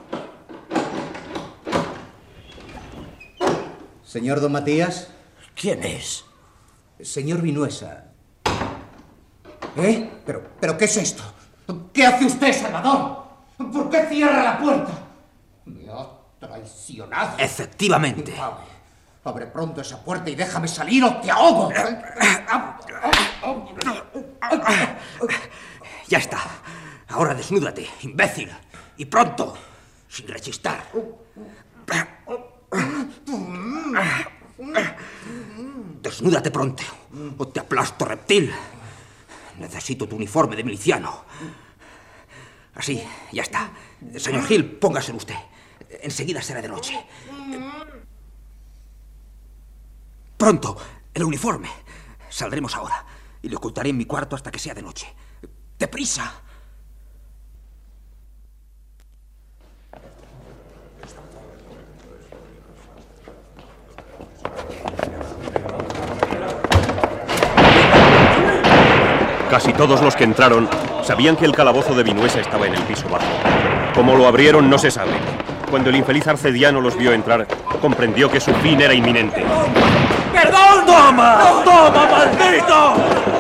Señor 4.04 4.40
Don 4.40 4.52
Matías. 4.52 5.10
¿Quién 5.56 5.84
es? 5.84 6.26
Señor 7.02 7.42
Vinuesa. 7.42 8.09
¿Eh? 9.78 10.10
¿Pero, 10.26 10.44
¿Pero 10.60 10.78
qué 10.78 10.86
es 10.86 10.98
esto? 10.98 11.24
¿Qué 11.94 12.06
hace 12.06 12.26
usted, 12.26 12.54
Salvador? 12.54 13.24
¿Por 13.58 13.90
qué 13.90 14.06
cierra 14.08 14.44
la 14.44 14.58
puerta? 14.58 14.92
Me 15.66 15.90
ha 15.92 16.08
traicionado. 16.40 17.38
Efectivamente. 17.38 18.34
Abre, 18.40 18.64
abre 19.24 19.46
pronto 19.48 19.82
esa 19.82 20.04
puerta 20.04 20.30
y 20.30 20.36
déjame 20.36 20.68
salir 20.68 21.04
o 21.04 21.18
te 21.18 21.30
ahogo. 21.30 21.72
Ya 26.08 26.18
está. 26.18 26.40
Ahora 27.10 27.34
desnúdate, 27.34 27.88
imbécil. 28.02 28.52
Y 28.98 29.06
pronto, 29.06 29.56
sin 30.08 30.28
rechistar. 30.28 30.84
Desnúdate 36.02 36.52
pronto, 36.52 36.84
o 37.38 37.48
te 37.48 37.60
aplasto, 37.60 38.06
reptil. 38.06 38.54
Necesito 39.60 40.08
tu 40.08 40.16
uniforme 40.16 40.56
de 40.56 40.64
miliciano. 40.64 41.26
Así, 42.76 43.04
ya 43.32 43.44
está. 43.44 43.72
Señor 44.18 44.46
Gil, 44.46 44.66
póngaselo 44.66 45.18
usted. 45.18 45.36
Enseguida 46.02 46.42
será 46.42 46.62
de 46.62 46.70
noche. 46.70 46.98
Pronto, 50.38 50.78
el 51.14 51.24
uniforme. 51.24 51.70
Saldremos 52.30 52.76
ahora 52.76 53.06
y 53.42 53.50
le 53.50 53.56
ocultaré 53.56 53.90
en 53.90 53.98
mi 53.98 54.06
cuarto 54.06 54.36
hasta 54.36 54.52
que 54.52 54.60
sea 54.60 54.74
de 54.74 54.82
noche. 54.82 55.08
¡Deprisa! 55.78 56.42
Casi 69.50 69.74
todos 69.74 70.02
los 70.02 70.16
que 70.16 70.26
entraron 70.26 70.70
sabían 71.02 71.36
que 71.36 71.46
el 71.46 71.56
calabozo 71.56 71.96
de 71.96 72.04
Vinuesa 72.04 72.40
estaba 72.40 72.68
en 72.68 72.76
el 72.76 72.82
piso 72.84 73.10
bajo. 73.10 73.26
Cómo 73.96 74.16
lo 74.16 74.28
abrieron 74.28 74.70
no 74.70 74.78
se 74.78 74.92
sabe. 74.92 75.14
Cuando 75.72 75.90
el 75.90 75.96
infeliz 75.96 76.28
arcediano 76.28 76.82
los 76.82 76.96
vio 76.96 77.14
entrar, 77.14 77.48
comprendió 77.82 78.30
que 78.30 78.40
su 78.40 78.54
fin 78.56 78.80
era 78.80 78.94
inminente. 78.94 79.44
¡Perdón! 80.32 80.86
¡Toma! 80.86 81.64
¡Toma, 81.64 82.08
maldito! 82.12 83.39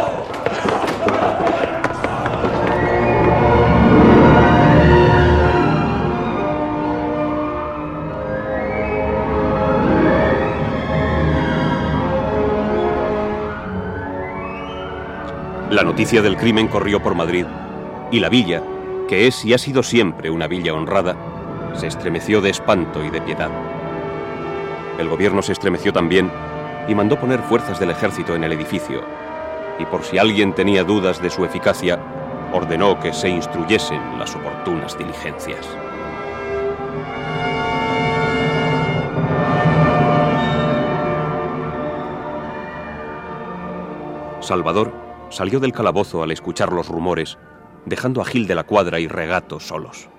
La 15.69 15.83
noticia 15.83 16.23
del 16.23 16.35
crimen 16.35 16.67
corrió 16.67 16.99
por 16.99 17.13
Madrid 17.13 17.45
y 18.11 18.19
la 18.19 18.27
villa, 18.29 18.63
que 19.07 19.27
es 19.27 19.45
y 19.45 19.53
ha 19.53 19.59
sido 19.59 19.83
siempre 19.83 20.31
una 20.31 20.47
villa 20.47 20.73
honrada, 20.73 21.15
se 21.75 21.85
estremeció 21.85 22.41
de 22.41 22.49
espanto 22.49 23.03
y 23.03 23.11
de 23.11 23.21
piedad. 23.21 23.51
El 24.97 25.07
gobierno 25.07 25.43
se 25.43 25.51
estremeció 25.51 25.93
también 25.93 26.31
y 26.87 26.95
mandó 26.95 27.19
poner 27.19 27.39
fuerzas 27.41 27.79
del 27.79 27.91
ejército 27.91 28.33
en 28.33 28.45
el 28.45 28.53
edificio, 28.53 29.03
y 29.77 29.85
por 29.85 30.01
si 30.03 30.17
alguien 30.17 30.53
tenía 30.53 30.83
dudas 30.83 31.21
de 31.21 31.29
su 31.29 31.45
eficacia, 31.45 31.99
ordenó 32.51 32.99
que 32.99 33.13
se 33.13 33.29
instruyesen 33.29 34.17
las 34.17 34.35
oportunas 34.35 34.97
diligencias. 34.97 35.67
Salvador 44.39 45.08
salió 45.29 45.59
del 45.59 45.73
calabozo 45.73 46.23
al 46.23 46.31
escuchar 46.31 46.71
los 46.71 46.87
rumores, 46.87 47.37
dejando 47.85 48.21
a 48.21 48.25
Gil 48.25 48.47
de 48.47 48.55
la 48.55 48.65
Cuadra 48.65 48.99
y 48.99 49.07
Regato 49.07 49.59
solos. 49.59 50.09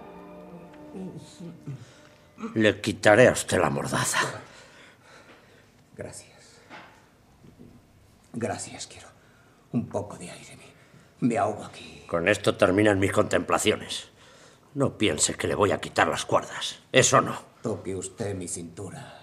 Le 2.54 2.80
quitaré 2.80 3.28
a 3.28 3.32
usted 3.32 3.60
la 3.60 3.70
mordaza. 3.70 4.18
Gracias. 5.96 6.30
Gracias, 8.32 8.86
quiero. 8.86 9.08
Un 9.72 9.86
poco 9.86 10.16
de 10.16 10.30
aire. 10.30 10.56
Me, 11.20 11.28
me 11.28 11.38
ahogo 11.38 11.64
aquí. 11.64 12.04
Con 12.06 12.28
esto 12.28 12.56
terminan 12.56 12.98
mis 12.98 13.12
contemplaciones. 13.12 14.08
No 14.74 14.96
piense 14.96 15.34
que 15.34 15.48
le 15.48 15.54
voy 15.54 15.72
a 15.72 15.80
quitar 15.80 16.08
las 16.08 16.24
cuerdas. 16.24 16.80
Eso 16.92 17.20
no. 17.20 17.36
Toque 17.62 17.94
usted 17.94 18.34
mi 18.34 18.48
cintura. 18.48 19.16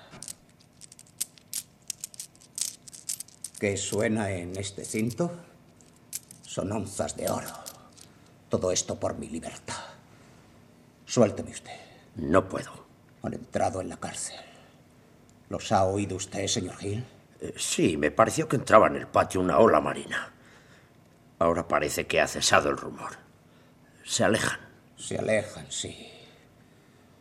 ¿Qué 3.60 3.76
suena 3.76 4.30
en 4.30 4.56
este 4.56 4.86
cinto? 4.86 5.32
Son 6.58 6.72
onzas 6.72 7.16
de 7.16 7.30
oro. 7.30 7.54
Todo 8.50 8.72
esto 8.72 9.00
por 9.00 9.16
mi 9.16 9.30
libertad. 9.30 9.76
Suélteme 11.06 11.52
usted. 11.52 11.80
No 12.16 12.50
puedo. 12.50 12.72
Han 13.22 13.36
entrado 13.36 13.80
en 13.80 13.90
la 13.90 13.98
cárcel. 13.98 14.40
¿Los 15.50 15.72
ha 15.72 15.84
oído 15.84 16.16
usted, 16.16 16.48
señor 16.48 16.76
Gil? 16.78 17.06
Eh, 17.42 17.54
sí, 17.58 17.96
me 17.96 18.10
pareció 18.10 18.48
que 18.48 18.56
entraba 18.56 18.88
en 18.88 18.96
el 18.96 19.06
patio 19.06 19.40
una 19.40 19.60
ola 19.60 19.82
marina. 19.82 20.34
Ahora 21.38 21.68
parece 21.68 22.08
que 22.08 22.20
ha 22.20 22.28
cesado 22.28 22.72
el 22.72 22.78
rumor. 22.78 23.12
Se 24.04 24.24
alejan. 24.24 24.60
Se 24.96 25.16
alejan, 25.16 25.72
sí. 25.72 26.10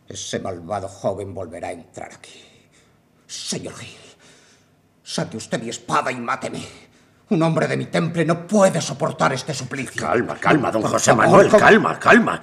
Ese 0.08 0.40
malvado 0.40 0.88
joven 0.88 1.34
volverá 1.34 1.68
a 1.68 1.72
entrar 1.72 2.10
aquí. 2.10 2.42
Señor 3.26 3.74
Gil, 3.74 3.98
saque 5.04 5.36
usted 5.36 5.60
mi 5.60 5.68
espada 5.68 6.10
y 6.10 6.16
máteme. 6.16 6.85
Un 7.28 7.42
hombre 7.42 7.66
de 7.66 7.76
mi 7.76 7.86
temple 7.86 8.24
no 8.24 8.46
puede 8.46 8.80
soportar 8.80 9.32
este 9.32 9.52
suplicio. 9.52 10.00
Calma, 10.00 10.36
calma, 10.36 10.70
don 10.70 10.82
Por 10.82 10.92
José 10.92 11.10
favor, 11.10 11.26
Manuel, 11.26 11.48
con- 11.48 11.60
calma, 11.60 11.98
calma. 11.98 12.40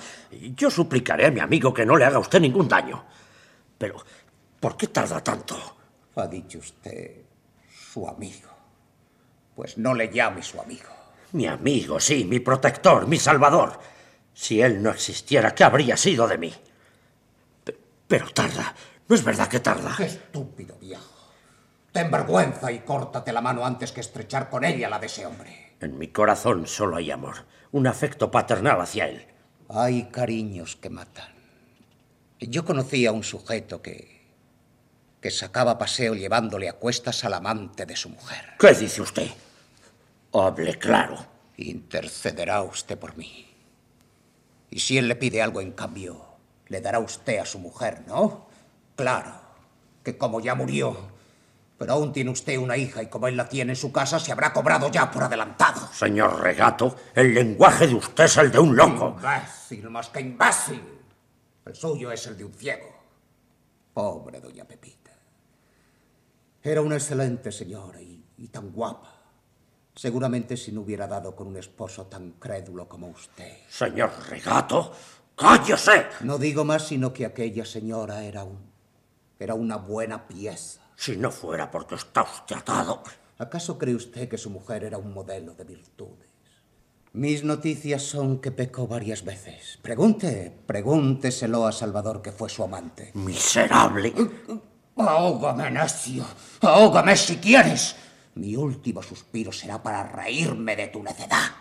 Yo 0.55 0.69
suplicaré 0.69 1.27
a 1.27 1.31
mi 1.31 1.39
amigo 1.39 1.73
que 1.73 1.85
no 1.85 1.95
le 1.95 2.03
haga 2.05 2.17
a 2.17 2.19
usted 2.19 2.41
ningún 2.41 2.67
daño. 2.67 3.05
Pero, 3.77 4.03
¿por 4.59 4.75
qué 4.75 4.87
tarda 4.87 5.23
tanto? 5.23 5.55
Ha 6.15 6.27
dicho 6.27 6.57
usted 6.59 7.21
su 7.93 8.07
amigo. 8.07 8.49
Pues 9.55 9.77
no 9.77 9.93
le 9.93 10.09
llame 10.11 10.43
su 10.43 10.59
amigo. 10.59 10.89
Mi 11.31 11.47
amigo, 11.47 11.99
sí, 11.99 12.25
mi 12.25 12.39
protector, 12.39 13.07
mi 13.07 13.17
salvador. 13.17 13.79
Si 14.33 14.61
él 14.61 14.81
no 14.83 14.89
existiera, 14.89 15.55
¿qué 15.55 15.63
habría 15.63 15.95
sido 15.95 16.27
de 16.27 16.37
mí? 16.37 16.53
Pe- 17.63 17.77
Pero 18.07 18.29
tarda. 18.31 18.75
¿No 19.07 19.15
es 19.15 19.23
verdad 19.23 19.47
que 19.47 19.59
tarda? 19.61 19.93
Qué 19.95 20.05
estúpido 20.05 20.75
viejo. 20.79 21.12
Ten 21.93 22.09
vergüenza 22.09 22.71
y 22.71 22.79
córtate 22.79 23.31
la 23.31 23.41
mano 23.41 23.63
antes 23.63 23.91
que 23.91 24.01
estrechar 24.01 24.49
con 24.49 24.65
ella 24.65 24.89
la 24.89 24.97
de 24.97 25.05
ese 25.05 25.27
hombre. 25.27 25.75
En 25.79 25.99
mi 25.99 26.07
corazón 26.07 26.65
solo 26.65 26.97
hay 26.97 27.11
amor, 27.11 27.45
un 27.71 27.85
afecto 27.85 28.31
paternal 28.31 28.81
hacia 28.81 29.07
él. 29.07 29.27
Hay 29.69 30.05
cariños 30.05 30.75
que 30.75 30.89
matan. 30.89 31.31
Yo 32.39 32.65
conocí 32.65 33.05
a 33.05 33.11
un 33.11 33.23
sujeto 33.23 33.81
que. 33.83 34.23
que 35.21 35.29
sacaba 35.29 35.77
paseo 35.77 36.15
llevándole 36.15 36.67
a 36.67 36.73
cuestas 36.73 37.23
al 37.25 37.35
amante 37.35 37.85
de 37.85 37.95
su 37.95 38.09
mujer. 38.09 38.55
¿Qué 38.57 38.73
dice 38.73 39.01
usted? 39.01 39.29
Hable 40.33 40.79
claro. 40.79 41.23
Intercederá 41.57 42.63
usted 42.63 42.97
por 42.97 43.15
mí. 43.15 43.47
Y 44.71 44.79
si 44.79 44.97
él 44.97 45.07
le 45.07 45.15
pide 45.15 45.43
algo 45.43 45.61
en 45.61 45.73
cambio, 45.73 46.25
le 46.67 46.81
dará 46.81 46.97
usted 46.97 47.37
a 47.37 47.45
su 47.45 47.59
mujer, 47.59 48.01
¿no? 48.07 48.47
Claro, 48.95 49.31
que 50.03 50.17
como 50.17 50.39
ya 50.39 50.55
murió, 50.55 51.12
pero 51.77 51.93
aún 51.93 52.13
tiene 52.13 52.29
usted 52.29 52.57
una 52.57 52.77
hija 52.77 53.01
y 53.03 53.07
como 53.07 53.27
él 53.27 53.35
la 53.35 53.49
tiene 53.49 53.73
en 53.73 53.75
su 53.75 53.91
casa, 53.91 54.19
se 54.19 54.31
habrá 54.31 54.53
cobrado 54.53 54.89
ya 54.89 55.09
por 55.11 55.23
adelantado. 55.23 55.89
Señor 55.91 56.39
Regato, 56.41 56.95
el 57.15 57.33
lenguaje 57.33 57.87
de 57.87 57.95
usted 57.95 58.25
es 58.25 58.37
el 58.37 58.51
de 58.51 58.59
un 58.59 58.75
loco. 58.75 59.15
Imbécil, 59.17 59.89
más 59.89 60.09
que 60.09 60.21
imbécil. 60.21 60.81
El 61.65 61.75
suyo 61.75 62.11
es 62.11 62.25
el 62.27 62.37
de 62.37 62.45
un 62.45 62.53
ciego. 62.53 62.93
Pobre 63.93 64.39
doña 64.39 64.65
Pepita. 64.65 65.11
Era 66.61 66.81
una 66.81 66.95
excelente 66.95 67.51
señora 67.51 68.01
y, 68.01 68.23
y 68.37 68.47
tan 68.47 68.71
guapa. 68.71 69.09
Seguramente 69.95 70.57
si 70.57 70.71
no 70.71 70.81
hubiera 70.81 71.07
dado 71.07 71.35
con 71.35 71.47
un 71.47 71.57
esposo 71.57 72.07
tan 72.07 72.31
crédulo 72.33 72.87
como 72.87 73.07
usted. 73.09 73.57
Señor 73.69 74.11
Regato, 74.29 74.91
cállese. 75.35 76.07
No 76.21 76.37
digo 76.37 76.63
más 76.63 76.87
sino 76.87 77.13
que 77.13 77.25
aquella 77.25 77.65
señora 77.65 78.23
era 78.23 78.43
un. 78.43 78.71
era 79.37 79.53
una 79.53 79.77
buena 79.77 80.27
pieza. 80.27 80.82
Si 81.03 81.17
no 81.17 81.31
fuera 81.31 81.69
porque 81.69 81.95
está 81.95 82.23
usted 82.23 82.55
atado. 82.55 83.03
¿Acaso 83.37 83.77
cree 83.77 83.93
usted 83.93 84.29
que 84.29 84.37
su 84.37 84.49
mujer 84.49 84.85
era 84.85 84.97
un 84.97 85.13
modelo 85.13 85.53
de 85.53 85.65
virtudes? 85.65 86.29
Mis 87.11 87.43
noticias 87.43 88.01
son 88.03 88.39
que 88.39 88.51
pecó 88.51 88.87
varias 88.87 89.25
veces. 89.25 89.79
Pregunte, 89.81 90.57
pregúnteselo 90.65 91.67
a 91.67 91.73
Salvador, 91.73 92.21
que 92.21 92.31
fue 92.31 92.49
su 92.49 92.63
amante. 92.63 93.11
Miserable. 93.15 94.13
Ahógame, 94.95 95.71
necio. 95.71 96.23
Ahógame 96.61 97.17
si 97.17 97.35
quieres. 97.35 97.97
Mi 98.35 98.55
último 98.55 99.03
suspiro 99.03 99.51
será 99.51 99.83
para 99.83 100.03
reírme 100.03 100.77
de 100.77 100.87
tu 100.87 101.03
necedad. 101.03 101.51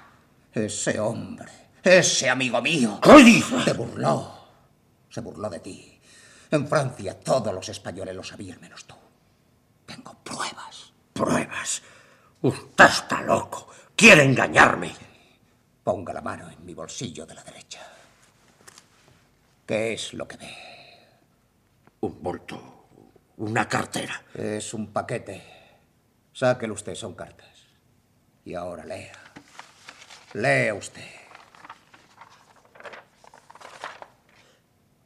Ese 0.53 1.01
hombre, 1.01 1.51
ese 1.83 2.31
amigo 2.31 2.63
mío. 2.63 3.01
¿Qué 3.03 3.25
dice? 3.25 3.57
Te 3.65 3.73
burló. 3.73 4.35
Se 5.11 5.21
burló 5.21 5.51
de 5.51 5.59
ti. 5.59 6.01
En 6.49 6.69
Francia 6.69 7.19
todos 7.19 7.53
los 7.53 7.69
españoles 7.69 8.15
lo 8.15 8.23
sabían 8.23 8.61
menos 8.61 8.85
tú. 8.85 9.02
Tengo 9.95 10.15
pruebas. 10.25 10.93
Pruebas. 11.13 11.83
Usted 12.41 12.85
está 12.85 13.21
loco. 13.21 13.69
Quiere 13.95 14.25
engañarme. 14.25 14.95
Ponga 15.85 16.15
la 16.15 16.23
mano 16.23 16.49
en 16.51 16.65
mi 16.65 16.73
bolsillo 16.73 17.27
de 17.27 17.35
la 17.35 17.43
derecha. 17.45 17.81
¿Qué 19.67 19.93
es 19.93 20.15
lo 20.15 20.27
que 20.27 20.39
ve? 20.39 20.57
Un 22.01 22.23
bulto. 22.23 22.87
Una 23.37 23.69
cartera. 23.69 24.23
Es 24.33 24.73
un 24.73 24.93
paquete. 24.93 25.43
Sáquelo 26.33 26.73
usted, 26.73 26.95
son 26.95 27.15
cartas. 27.15 27.67
Y 28.47 28.55
ahora 28.55 28.87
lea. 28.87 29.13
Lea 30.33 30.75
usted. 30.75 31.11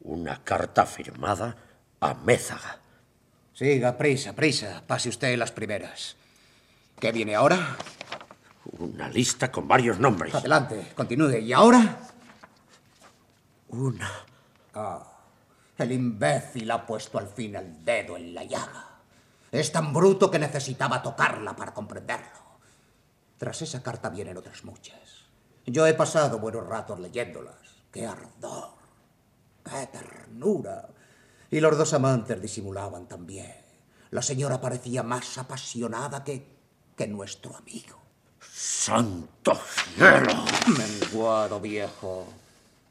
Una 0.03 0.45
carta 0.45 0.87
firmada 0.87 1.57
a 1.99 2.15
Mézaga. 2.15 2.86
Siga, 3.57 3.97
prisa, 3.97 4.35
prisa. 4.35 4.83
Pase 4.87 5.09
usted 5.09 5.35
las 5.39 5.51
primeras. 5.51 6.17
¿Qué 7.01 7.11
viene 7.11 7.35
ahora? 7.35 7.79
Una 8.79 9.09
lista 9.09 9.51
con 9.51 9.67
varios 9.67 9.99
nombres. 9.99 10.35
Adelante, 10.35 10.93
continúe. 10.95 11.39
¿Y 11.39 11.55
ahora? 11.55 12.01
Una. 13.71 14.13
Ah, 14.75 15.11
el 15.79 15.91
imbécil 15.91 16.71
ha 16.71 16.85
puesto 16.85 17.19
al 17.19 17.29
fin 17.29 17.57
el 17.57 17.83
dedo 17.83 18.19
en 18.19 18.35
la 18.35 18.45
llaga. 18.45 18.99
Es 19.51 19.73
tan 19.73 19.91
bruto 19.91 20.31
que 20.31 20.39
necesitaba 20.39 21.01
tocarla 21.01 21.57
para 21.57 21.73
comprenderlo. 21.73 22.61
Tras 23.39 23.63
esa 23.63 23.83
carta 23.83 24.11
vienen 24.11 24.37
otras 24.37 24.65
muchas. 24.65 25.25
Yo 25.65 25.87
he 25.87 25.95
pasado 25.95 26.41
buenos 26.41 26.67
ratos 26.67 27.01
leyéndolas. 27.01 27.57
¡Qué 27.91 28.05
ardor! 28.07 28.75
¡Qué 29.65 29.87
ternura! 29.87 30.89
Y 31.57 31.61
los 31.61 31.79
dos 31.79 31.95
amantes 31.95 32.39
disimulaban 32.39 33.09
también. 33.09 33.57
La 34.11 34.21
señora 34.21 34.61
parecía 34.61 35.03
más 35.03 35.39
apasionada 35.39 36.23
que, 36.23 36.47
que 36.95 37.07
nuestro 37.07 37.57
amigo. 37.57 37.99
¡Santo 38.39 39.59
cielo! 39.95 40.45
Menguado 40.77 41.59
viejo. 41.59 42.27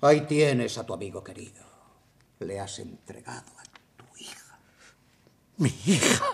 Ahí 0.02 0.22
tienes 0.22 0.80
a 0.80 0.84
tu 0.84 0.96
amigo 0.96 1.24
querido. 1.24 1.64
Le 2.40 2.60
has 2.60 2.80
entregado 2.80 3.52
a 3.56 3.64
Mi 5.58 5.70
hija. 5.86 6.26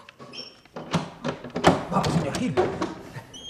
Vamos, 1.92 2.14
señor 2.14 2.38
Gil. 2.40 2.56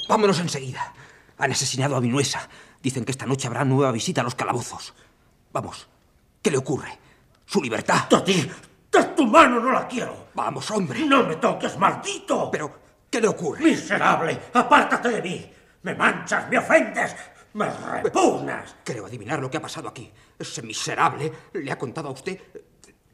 Vámonos 0.10 0.40
enseguida. 0.40 0.92
Han 1.38 1.52
asesinado 1.52 1.98
a 1.98 2.02
Minuesa. 2.02 2.50
Dicen 2.82 3.06
que 3.06 3.12
esta 3.12 3.28
noche 3.28 3.46
habrá 3.46 3.64
nueva 3.64 3.92
visita 3.92 4.22
a 4.22 4.24
los 4.24 4.34
calabozos. 4.34 4.96
Vamos. 5.54 5.88
¿Qué 6.42 6.50
le 6.50 6.58
ocurre? 6.58 6.98
Su 7.46 7.62
libertad. 7.62 8.12
¡A 8.12 8.24
¡De 8.92 9.04
tu 9.16 9.26
mano 9.26 9.60
no 9.60 9.72
la 9.72 9.88
quiero! 9.88 10.28
Vamos, 10.34 10.70
hombre. 10.72 11.00
¡No 11.06 11.24
me 11.24 11.38
toques, 11.38 11.78
maldito! 11.78 12.50
Pero, 12.52 12.74
¿qué 13.10 13.22
le 13.22 13.28
ocurre? 13.30 13.64
¡Miserable! 13.64 14.38
¡Apártate 14.54 15.10
de 15.10 15.22
mí! 15.22 15.52
¡Me 15.84 15.96
manchas, 15.96 16.50
me 16.50 16.58
ofendes! 16.58 17.16
¡Me 17.54 17.70
repugnas! 17.70 18.76
Creo 18.84 19.06
adivinar 19.06 19.40
lo 19.40 19.50
que 19.50 19.58
ha 19.58 19.62
pasado 19.62 19.88
aquí. 19.88 20.12
Ese 20.38 20.62
miserable 20.62 21.32
le 21.54 21.72
ha 21.72 21.78
contado 21.78 22.10
a 22.10 22.12
usted. 22.12 22.38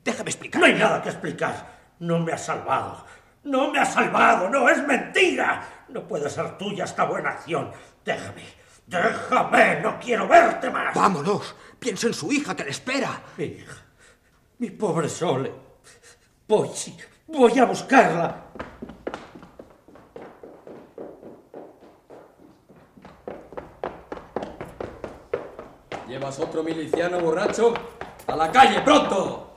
Déjame 0.03 0.29
explicar. 0.29 0.59
No 0.59 0.67
hay 0.67 0.73
nada 0.73 1.01
que 1.01 1.09
explicar. 1.09 1.77
No 1.99 2.19
me 2.19 2.31
has 2.33 2.45
salvado. 2.45 3.05
No 3.43 3.71
me 3.71 3.79
has 3.79 3.93
salvado. 3.93 4.49
No 4.49 4.69
es 4.69 4.85
mentira. 4.85 5.85
No 5.89 6.07
puede 6.07 6.29
ser 6.29 6.57
tuya 6.57 6.85
esta 6.85 7.05
buena 7.05 7.31
acción. 7.31 7.71
Déjame. 8.03 8.43
Déjame. 8.85 9.81
No 9.81 9.99
quiero 9.99 10.27
verte 10.27 10.69
más. 10.69 10.95
Vámonos. 10.95 11.55
Piensa 11.79 12.07
en 12.07 12.13
su 12.13 12.31
hija 12.31 12.55
que 12.55 12.63
le 12.63 12.71
espera. 12.71 13.21
Mi 13.37 13.45
hija. 13.45 13.75
Mi 14.59 14.69
pobre 14.71 15.09
Sole. 15.09 15.66
Voy, 16.47 16.69
sí. 16.73 16.95
Voy 17.27 17.59
a 17.59 17.65
buscarla. 17.65 18.43
¿Llevas 26.07 26.39
otro 26.39 26.63
miliciano 26.63 27.19
borracho? 27.19 27.73
¡A 28.27 28.35
la 28.37 28.49
calle, 28.49 28.79
pronto! 28.81 29.51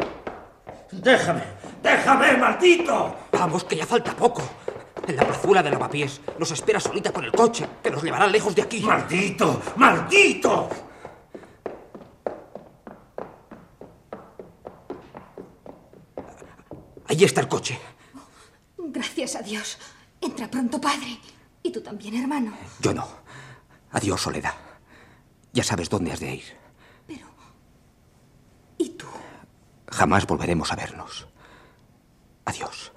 Déjame. 0.91 1.43
Déjame, 1.81 2.37
maldito. 2.37 3.15
Vamos, 3.33 3.63
que 3.63 3.77
ya 3.77 3.87
falta 3.87 4.13
poco. 4.17 4.43
En 5.07 5.17
la 5.17 5.25
plazuela 5.25 5.63
de 5.63 5.71
lavapiés 5.71 6.21
nos 6.39 6.51
espera 6.51 6.81
solita 6.81 7.13
con 7.13 7.25
el 7.25 7.31
coche, 7.31 7.69
que 7.81 7.91
nos 7.91 8.03
llevará 8.03 8.27
lejos 8.27 8.55
de 8.55 8.63
aquí. 8.63 8.81
¡Maldito! 8.81 9.63
¡Maldito! 9.77 10.69
Allí 17.11 17.25
está 17.25 17.41
el 17.41 17.49
coche. 17.49 17.77
Gracias 18.79 19.35
a 19.35 19.43
Dios. 19.43 19.79
Entra 20.21 20.49
pronto, 20.49 20.81
padre. 20.81 21.19
Y 21.61 21.73
tú 21.73 21.81
también, 21.83 22.15
hermano. 22.15 22.57
Yo 22.79 22.95
no. 22.95 23.05
Adiós, 23.91 24.21
Soledad. 24.21 24.55
Ya 25.53 25.65
sabes 25.65 25.91
dónde 25.91 26.13
has 26.13 26.21
de 26.21 26.37
ir. 26.37 26.45
Pero... 27.09 27.27
¿Y 28.79 28.91
tú? 28.91 29.07
Jamás 29.91 30.25
volveremos 30.25 30.71
a 30.71 30.77
vernos. 30.77 31.27
Adiós. 32.45 32.93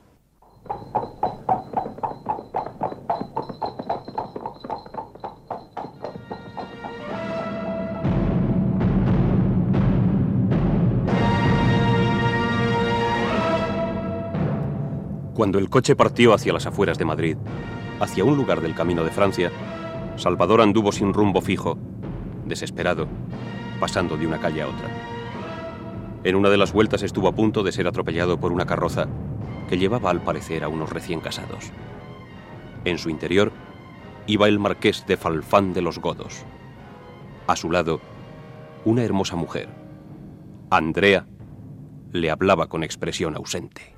Cuando 15.33 15.57
el 15.57 15.69
coche 15.69 15.95
partió 15.95 16.33
hacia 16.33 16.53
las 16.53 16.67
afueras 16.67 16.99
de 16.99 17.05
Madrid, 17.05 17.37
hacia 17.99 18.23
un 18.23 18.37
lugar 18.37 18.61
del 18.61 18.75
camino 18.75 19.03
de 19.03 19.09
Francia, 19.09 19.51
Salvador 20.15 20.61
anduvo 20.61 20.91
sin 20.91 21.11
rumbo 21.11 21.41
fijo, 21.41 21.77
desesperado, 22.45 23.07
pasando 23.79 24.15
de 24.15 24.27
una 24.27 24.39
calle 24.39 24.61
a 24.61 24.67
otra. 24.67 24.89
En 26.23 26.35
una 26.35 26.49
de 26.49 26.57
las 26.57 26.71
vueltas 26.71 27.01
estuvo 27.01 27.27
a 27.27 27.35
punto 27.35 27.63
de 27.63 27.71
ser 27.71 27.87
atropellado 27.87 28.39
por 28.39 28.51
una 28.51 28.67
carroza 28.67 29.07
que 29.67 29.79
llevaba 29.79 30.11
al 30.11 30.21
parecer 30.21 30.63
a 30.63 30.67
unos 30.67 30.91
recién 30.91 31.19
casados. 31.19 31.71
En 32.85 32.99
su 32.99 33.09
interior 33.09 33.51
iba 34.27 34.47
el 34.47 34.59
marqués 34.59 35.03
de 35.07 35.17
Falfán 35.17 35.73
de 35.73 35.81
los 35.81 35.97
Godos. 35.97 36.45
A 37.47 37.55
su 37.55 37.71
lado, 37.71 38.01
una 38.85 39.03
hermosa 39.03 39.35
mujer, 39.35 39.67
Andrea, 40.69 41.25
le 42.11 42.29
hablaba 42.29 42.67
con 42.67 42.83
expresión 42.83 43.35
ausente. 43.35 43.92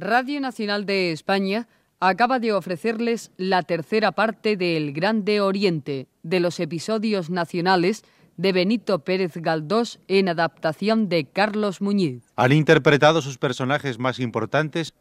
Radio 0.00 0.40
Nacional 0.40 0.86
de 0.86 1.10
España 1.10 1.66
acaba 1.98 2.38
de 2.38 2.52
ofrecerles 2.52 3.32
la 3.36 3.64
tercera 3.64 4.12
parte 4.12 4.56
de 4.56 4.76
El 4.76 4.92
Grande 4.92 5.40
Oriente, 5.40 6.06
de 6.22 6.38
los 6.38 6.60
episodios 6.60 7.30
nacionales 7.30 8.04
de 8.36 8.52
Benito 8.52 9.00
Pérez 9.00 9.32
Galdós 9.34 9.98
en 10.06 10.28
adaptación 10.28 11.08
de 11.08 11.24
Carlos 11.24 11.80
Muñiz. 11.80 12.22
Han 12.36 12.52
interpretado 12.52 13.22
sus 13.22 13.38
personajes 13.38 13.98
más 13.98 14.20
importantes 14.20 14.94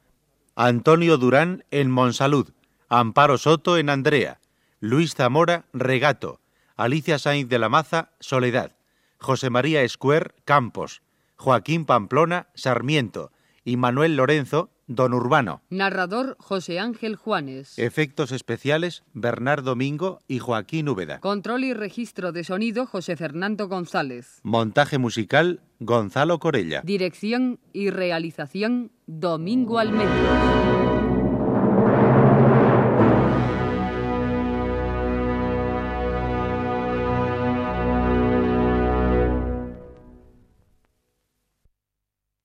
Antonio 0.55 1.19
Durán 1.19 1.63
en 1.69 1.91
Monsalud, 1.91 2.49
Amparo 2.89 3.37
Soto 3.37 3.77
en 3.77 3.91
Andrea, 3.91 4.39
Luis 4.79 5.13
Zamora 5.13 5.67
Regato, 5.73 6.41
Alicia 6.75 7.19
Sainz 7.19 7.49
de 7.49 7.59
la 7.59 7.69
Maza 7.69 8.13
Soledad, 8.19 8.75
José 9.19 9.51
María 9.51 9.83
Escuer 9.83 10.33
Campos, 10.43 11.03
Joaquín 11.35 11.85
Pamplona 11.85 12.47
Sarmiento 12.55 13.31
y 13.63 13.77
Manuel 13.77 14.15
Lorenzo 14.15 14.71
Don 14.87 15.13
Urbano. 15.13 15.61
Narrador 15.69 16.37
José 16.39 16.79
Ángel 16.79 17.17
Juanes. 17.17 17.77
Efectos 17.77 18.31
especiales 18.31 19.03
Bernardo 19.13 19.71
Domingo 19.71 20.19
y 20.27 20.39
Joaquín 20.39 20.87
Úbeda. 20.87 21.19
Control 21.19 21.65
y 21.65 21.73
registro 21.73 22.31
de 22.31 22.45
sonido 22.45 22.85
José 22.85 23.17
Fernando 23.17 23.67
González. 23.67 24.39
Montaje 24.43 24.97
musical 24.97 25.61
Gonzalo 25.79 26.39
Corella. 26.39 26.81
Dirección 26.83 27.59
y 27.73 27.89
realización 27.89 28.91
Domingo 29.05 29.77
Almendros. 29.77 30.96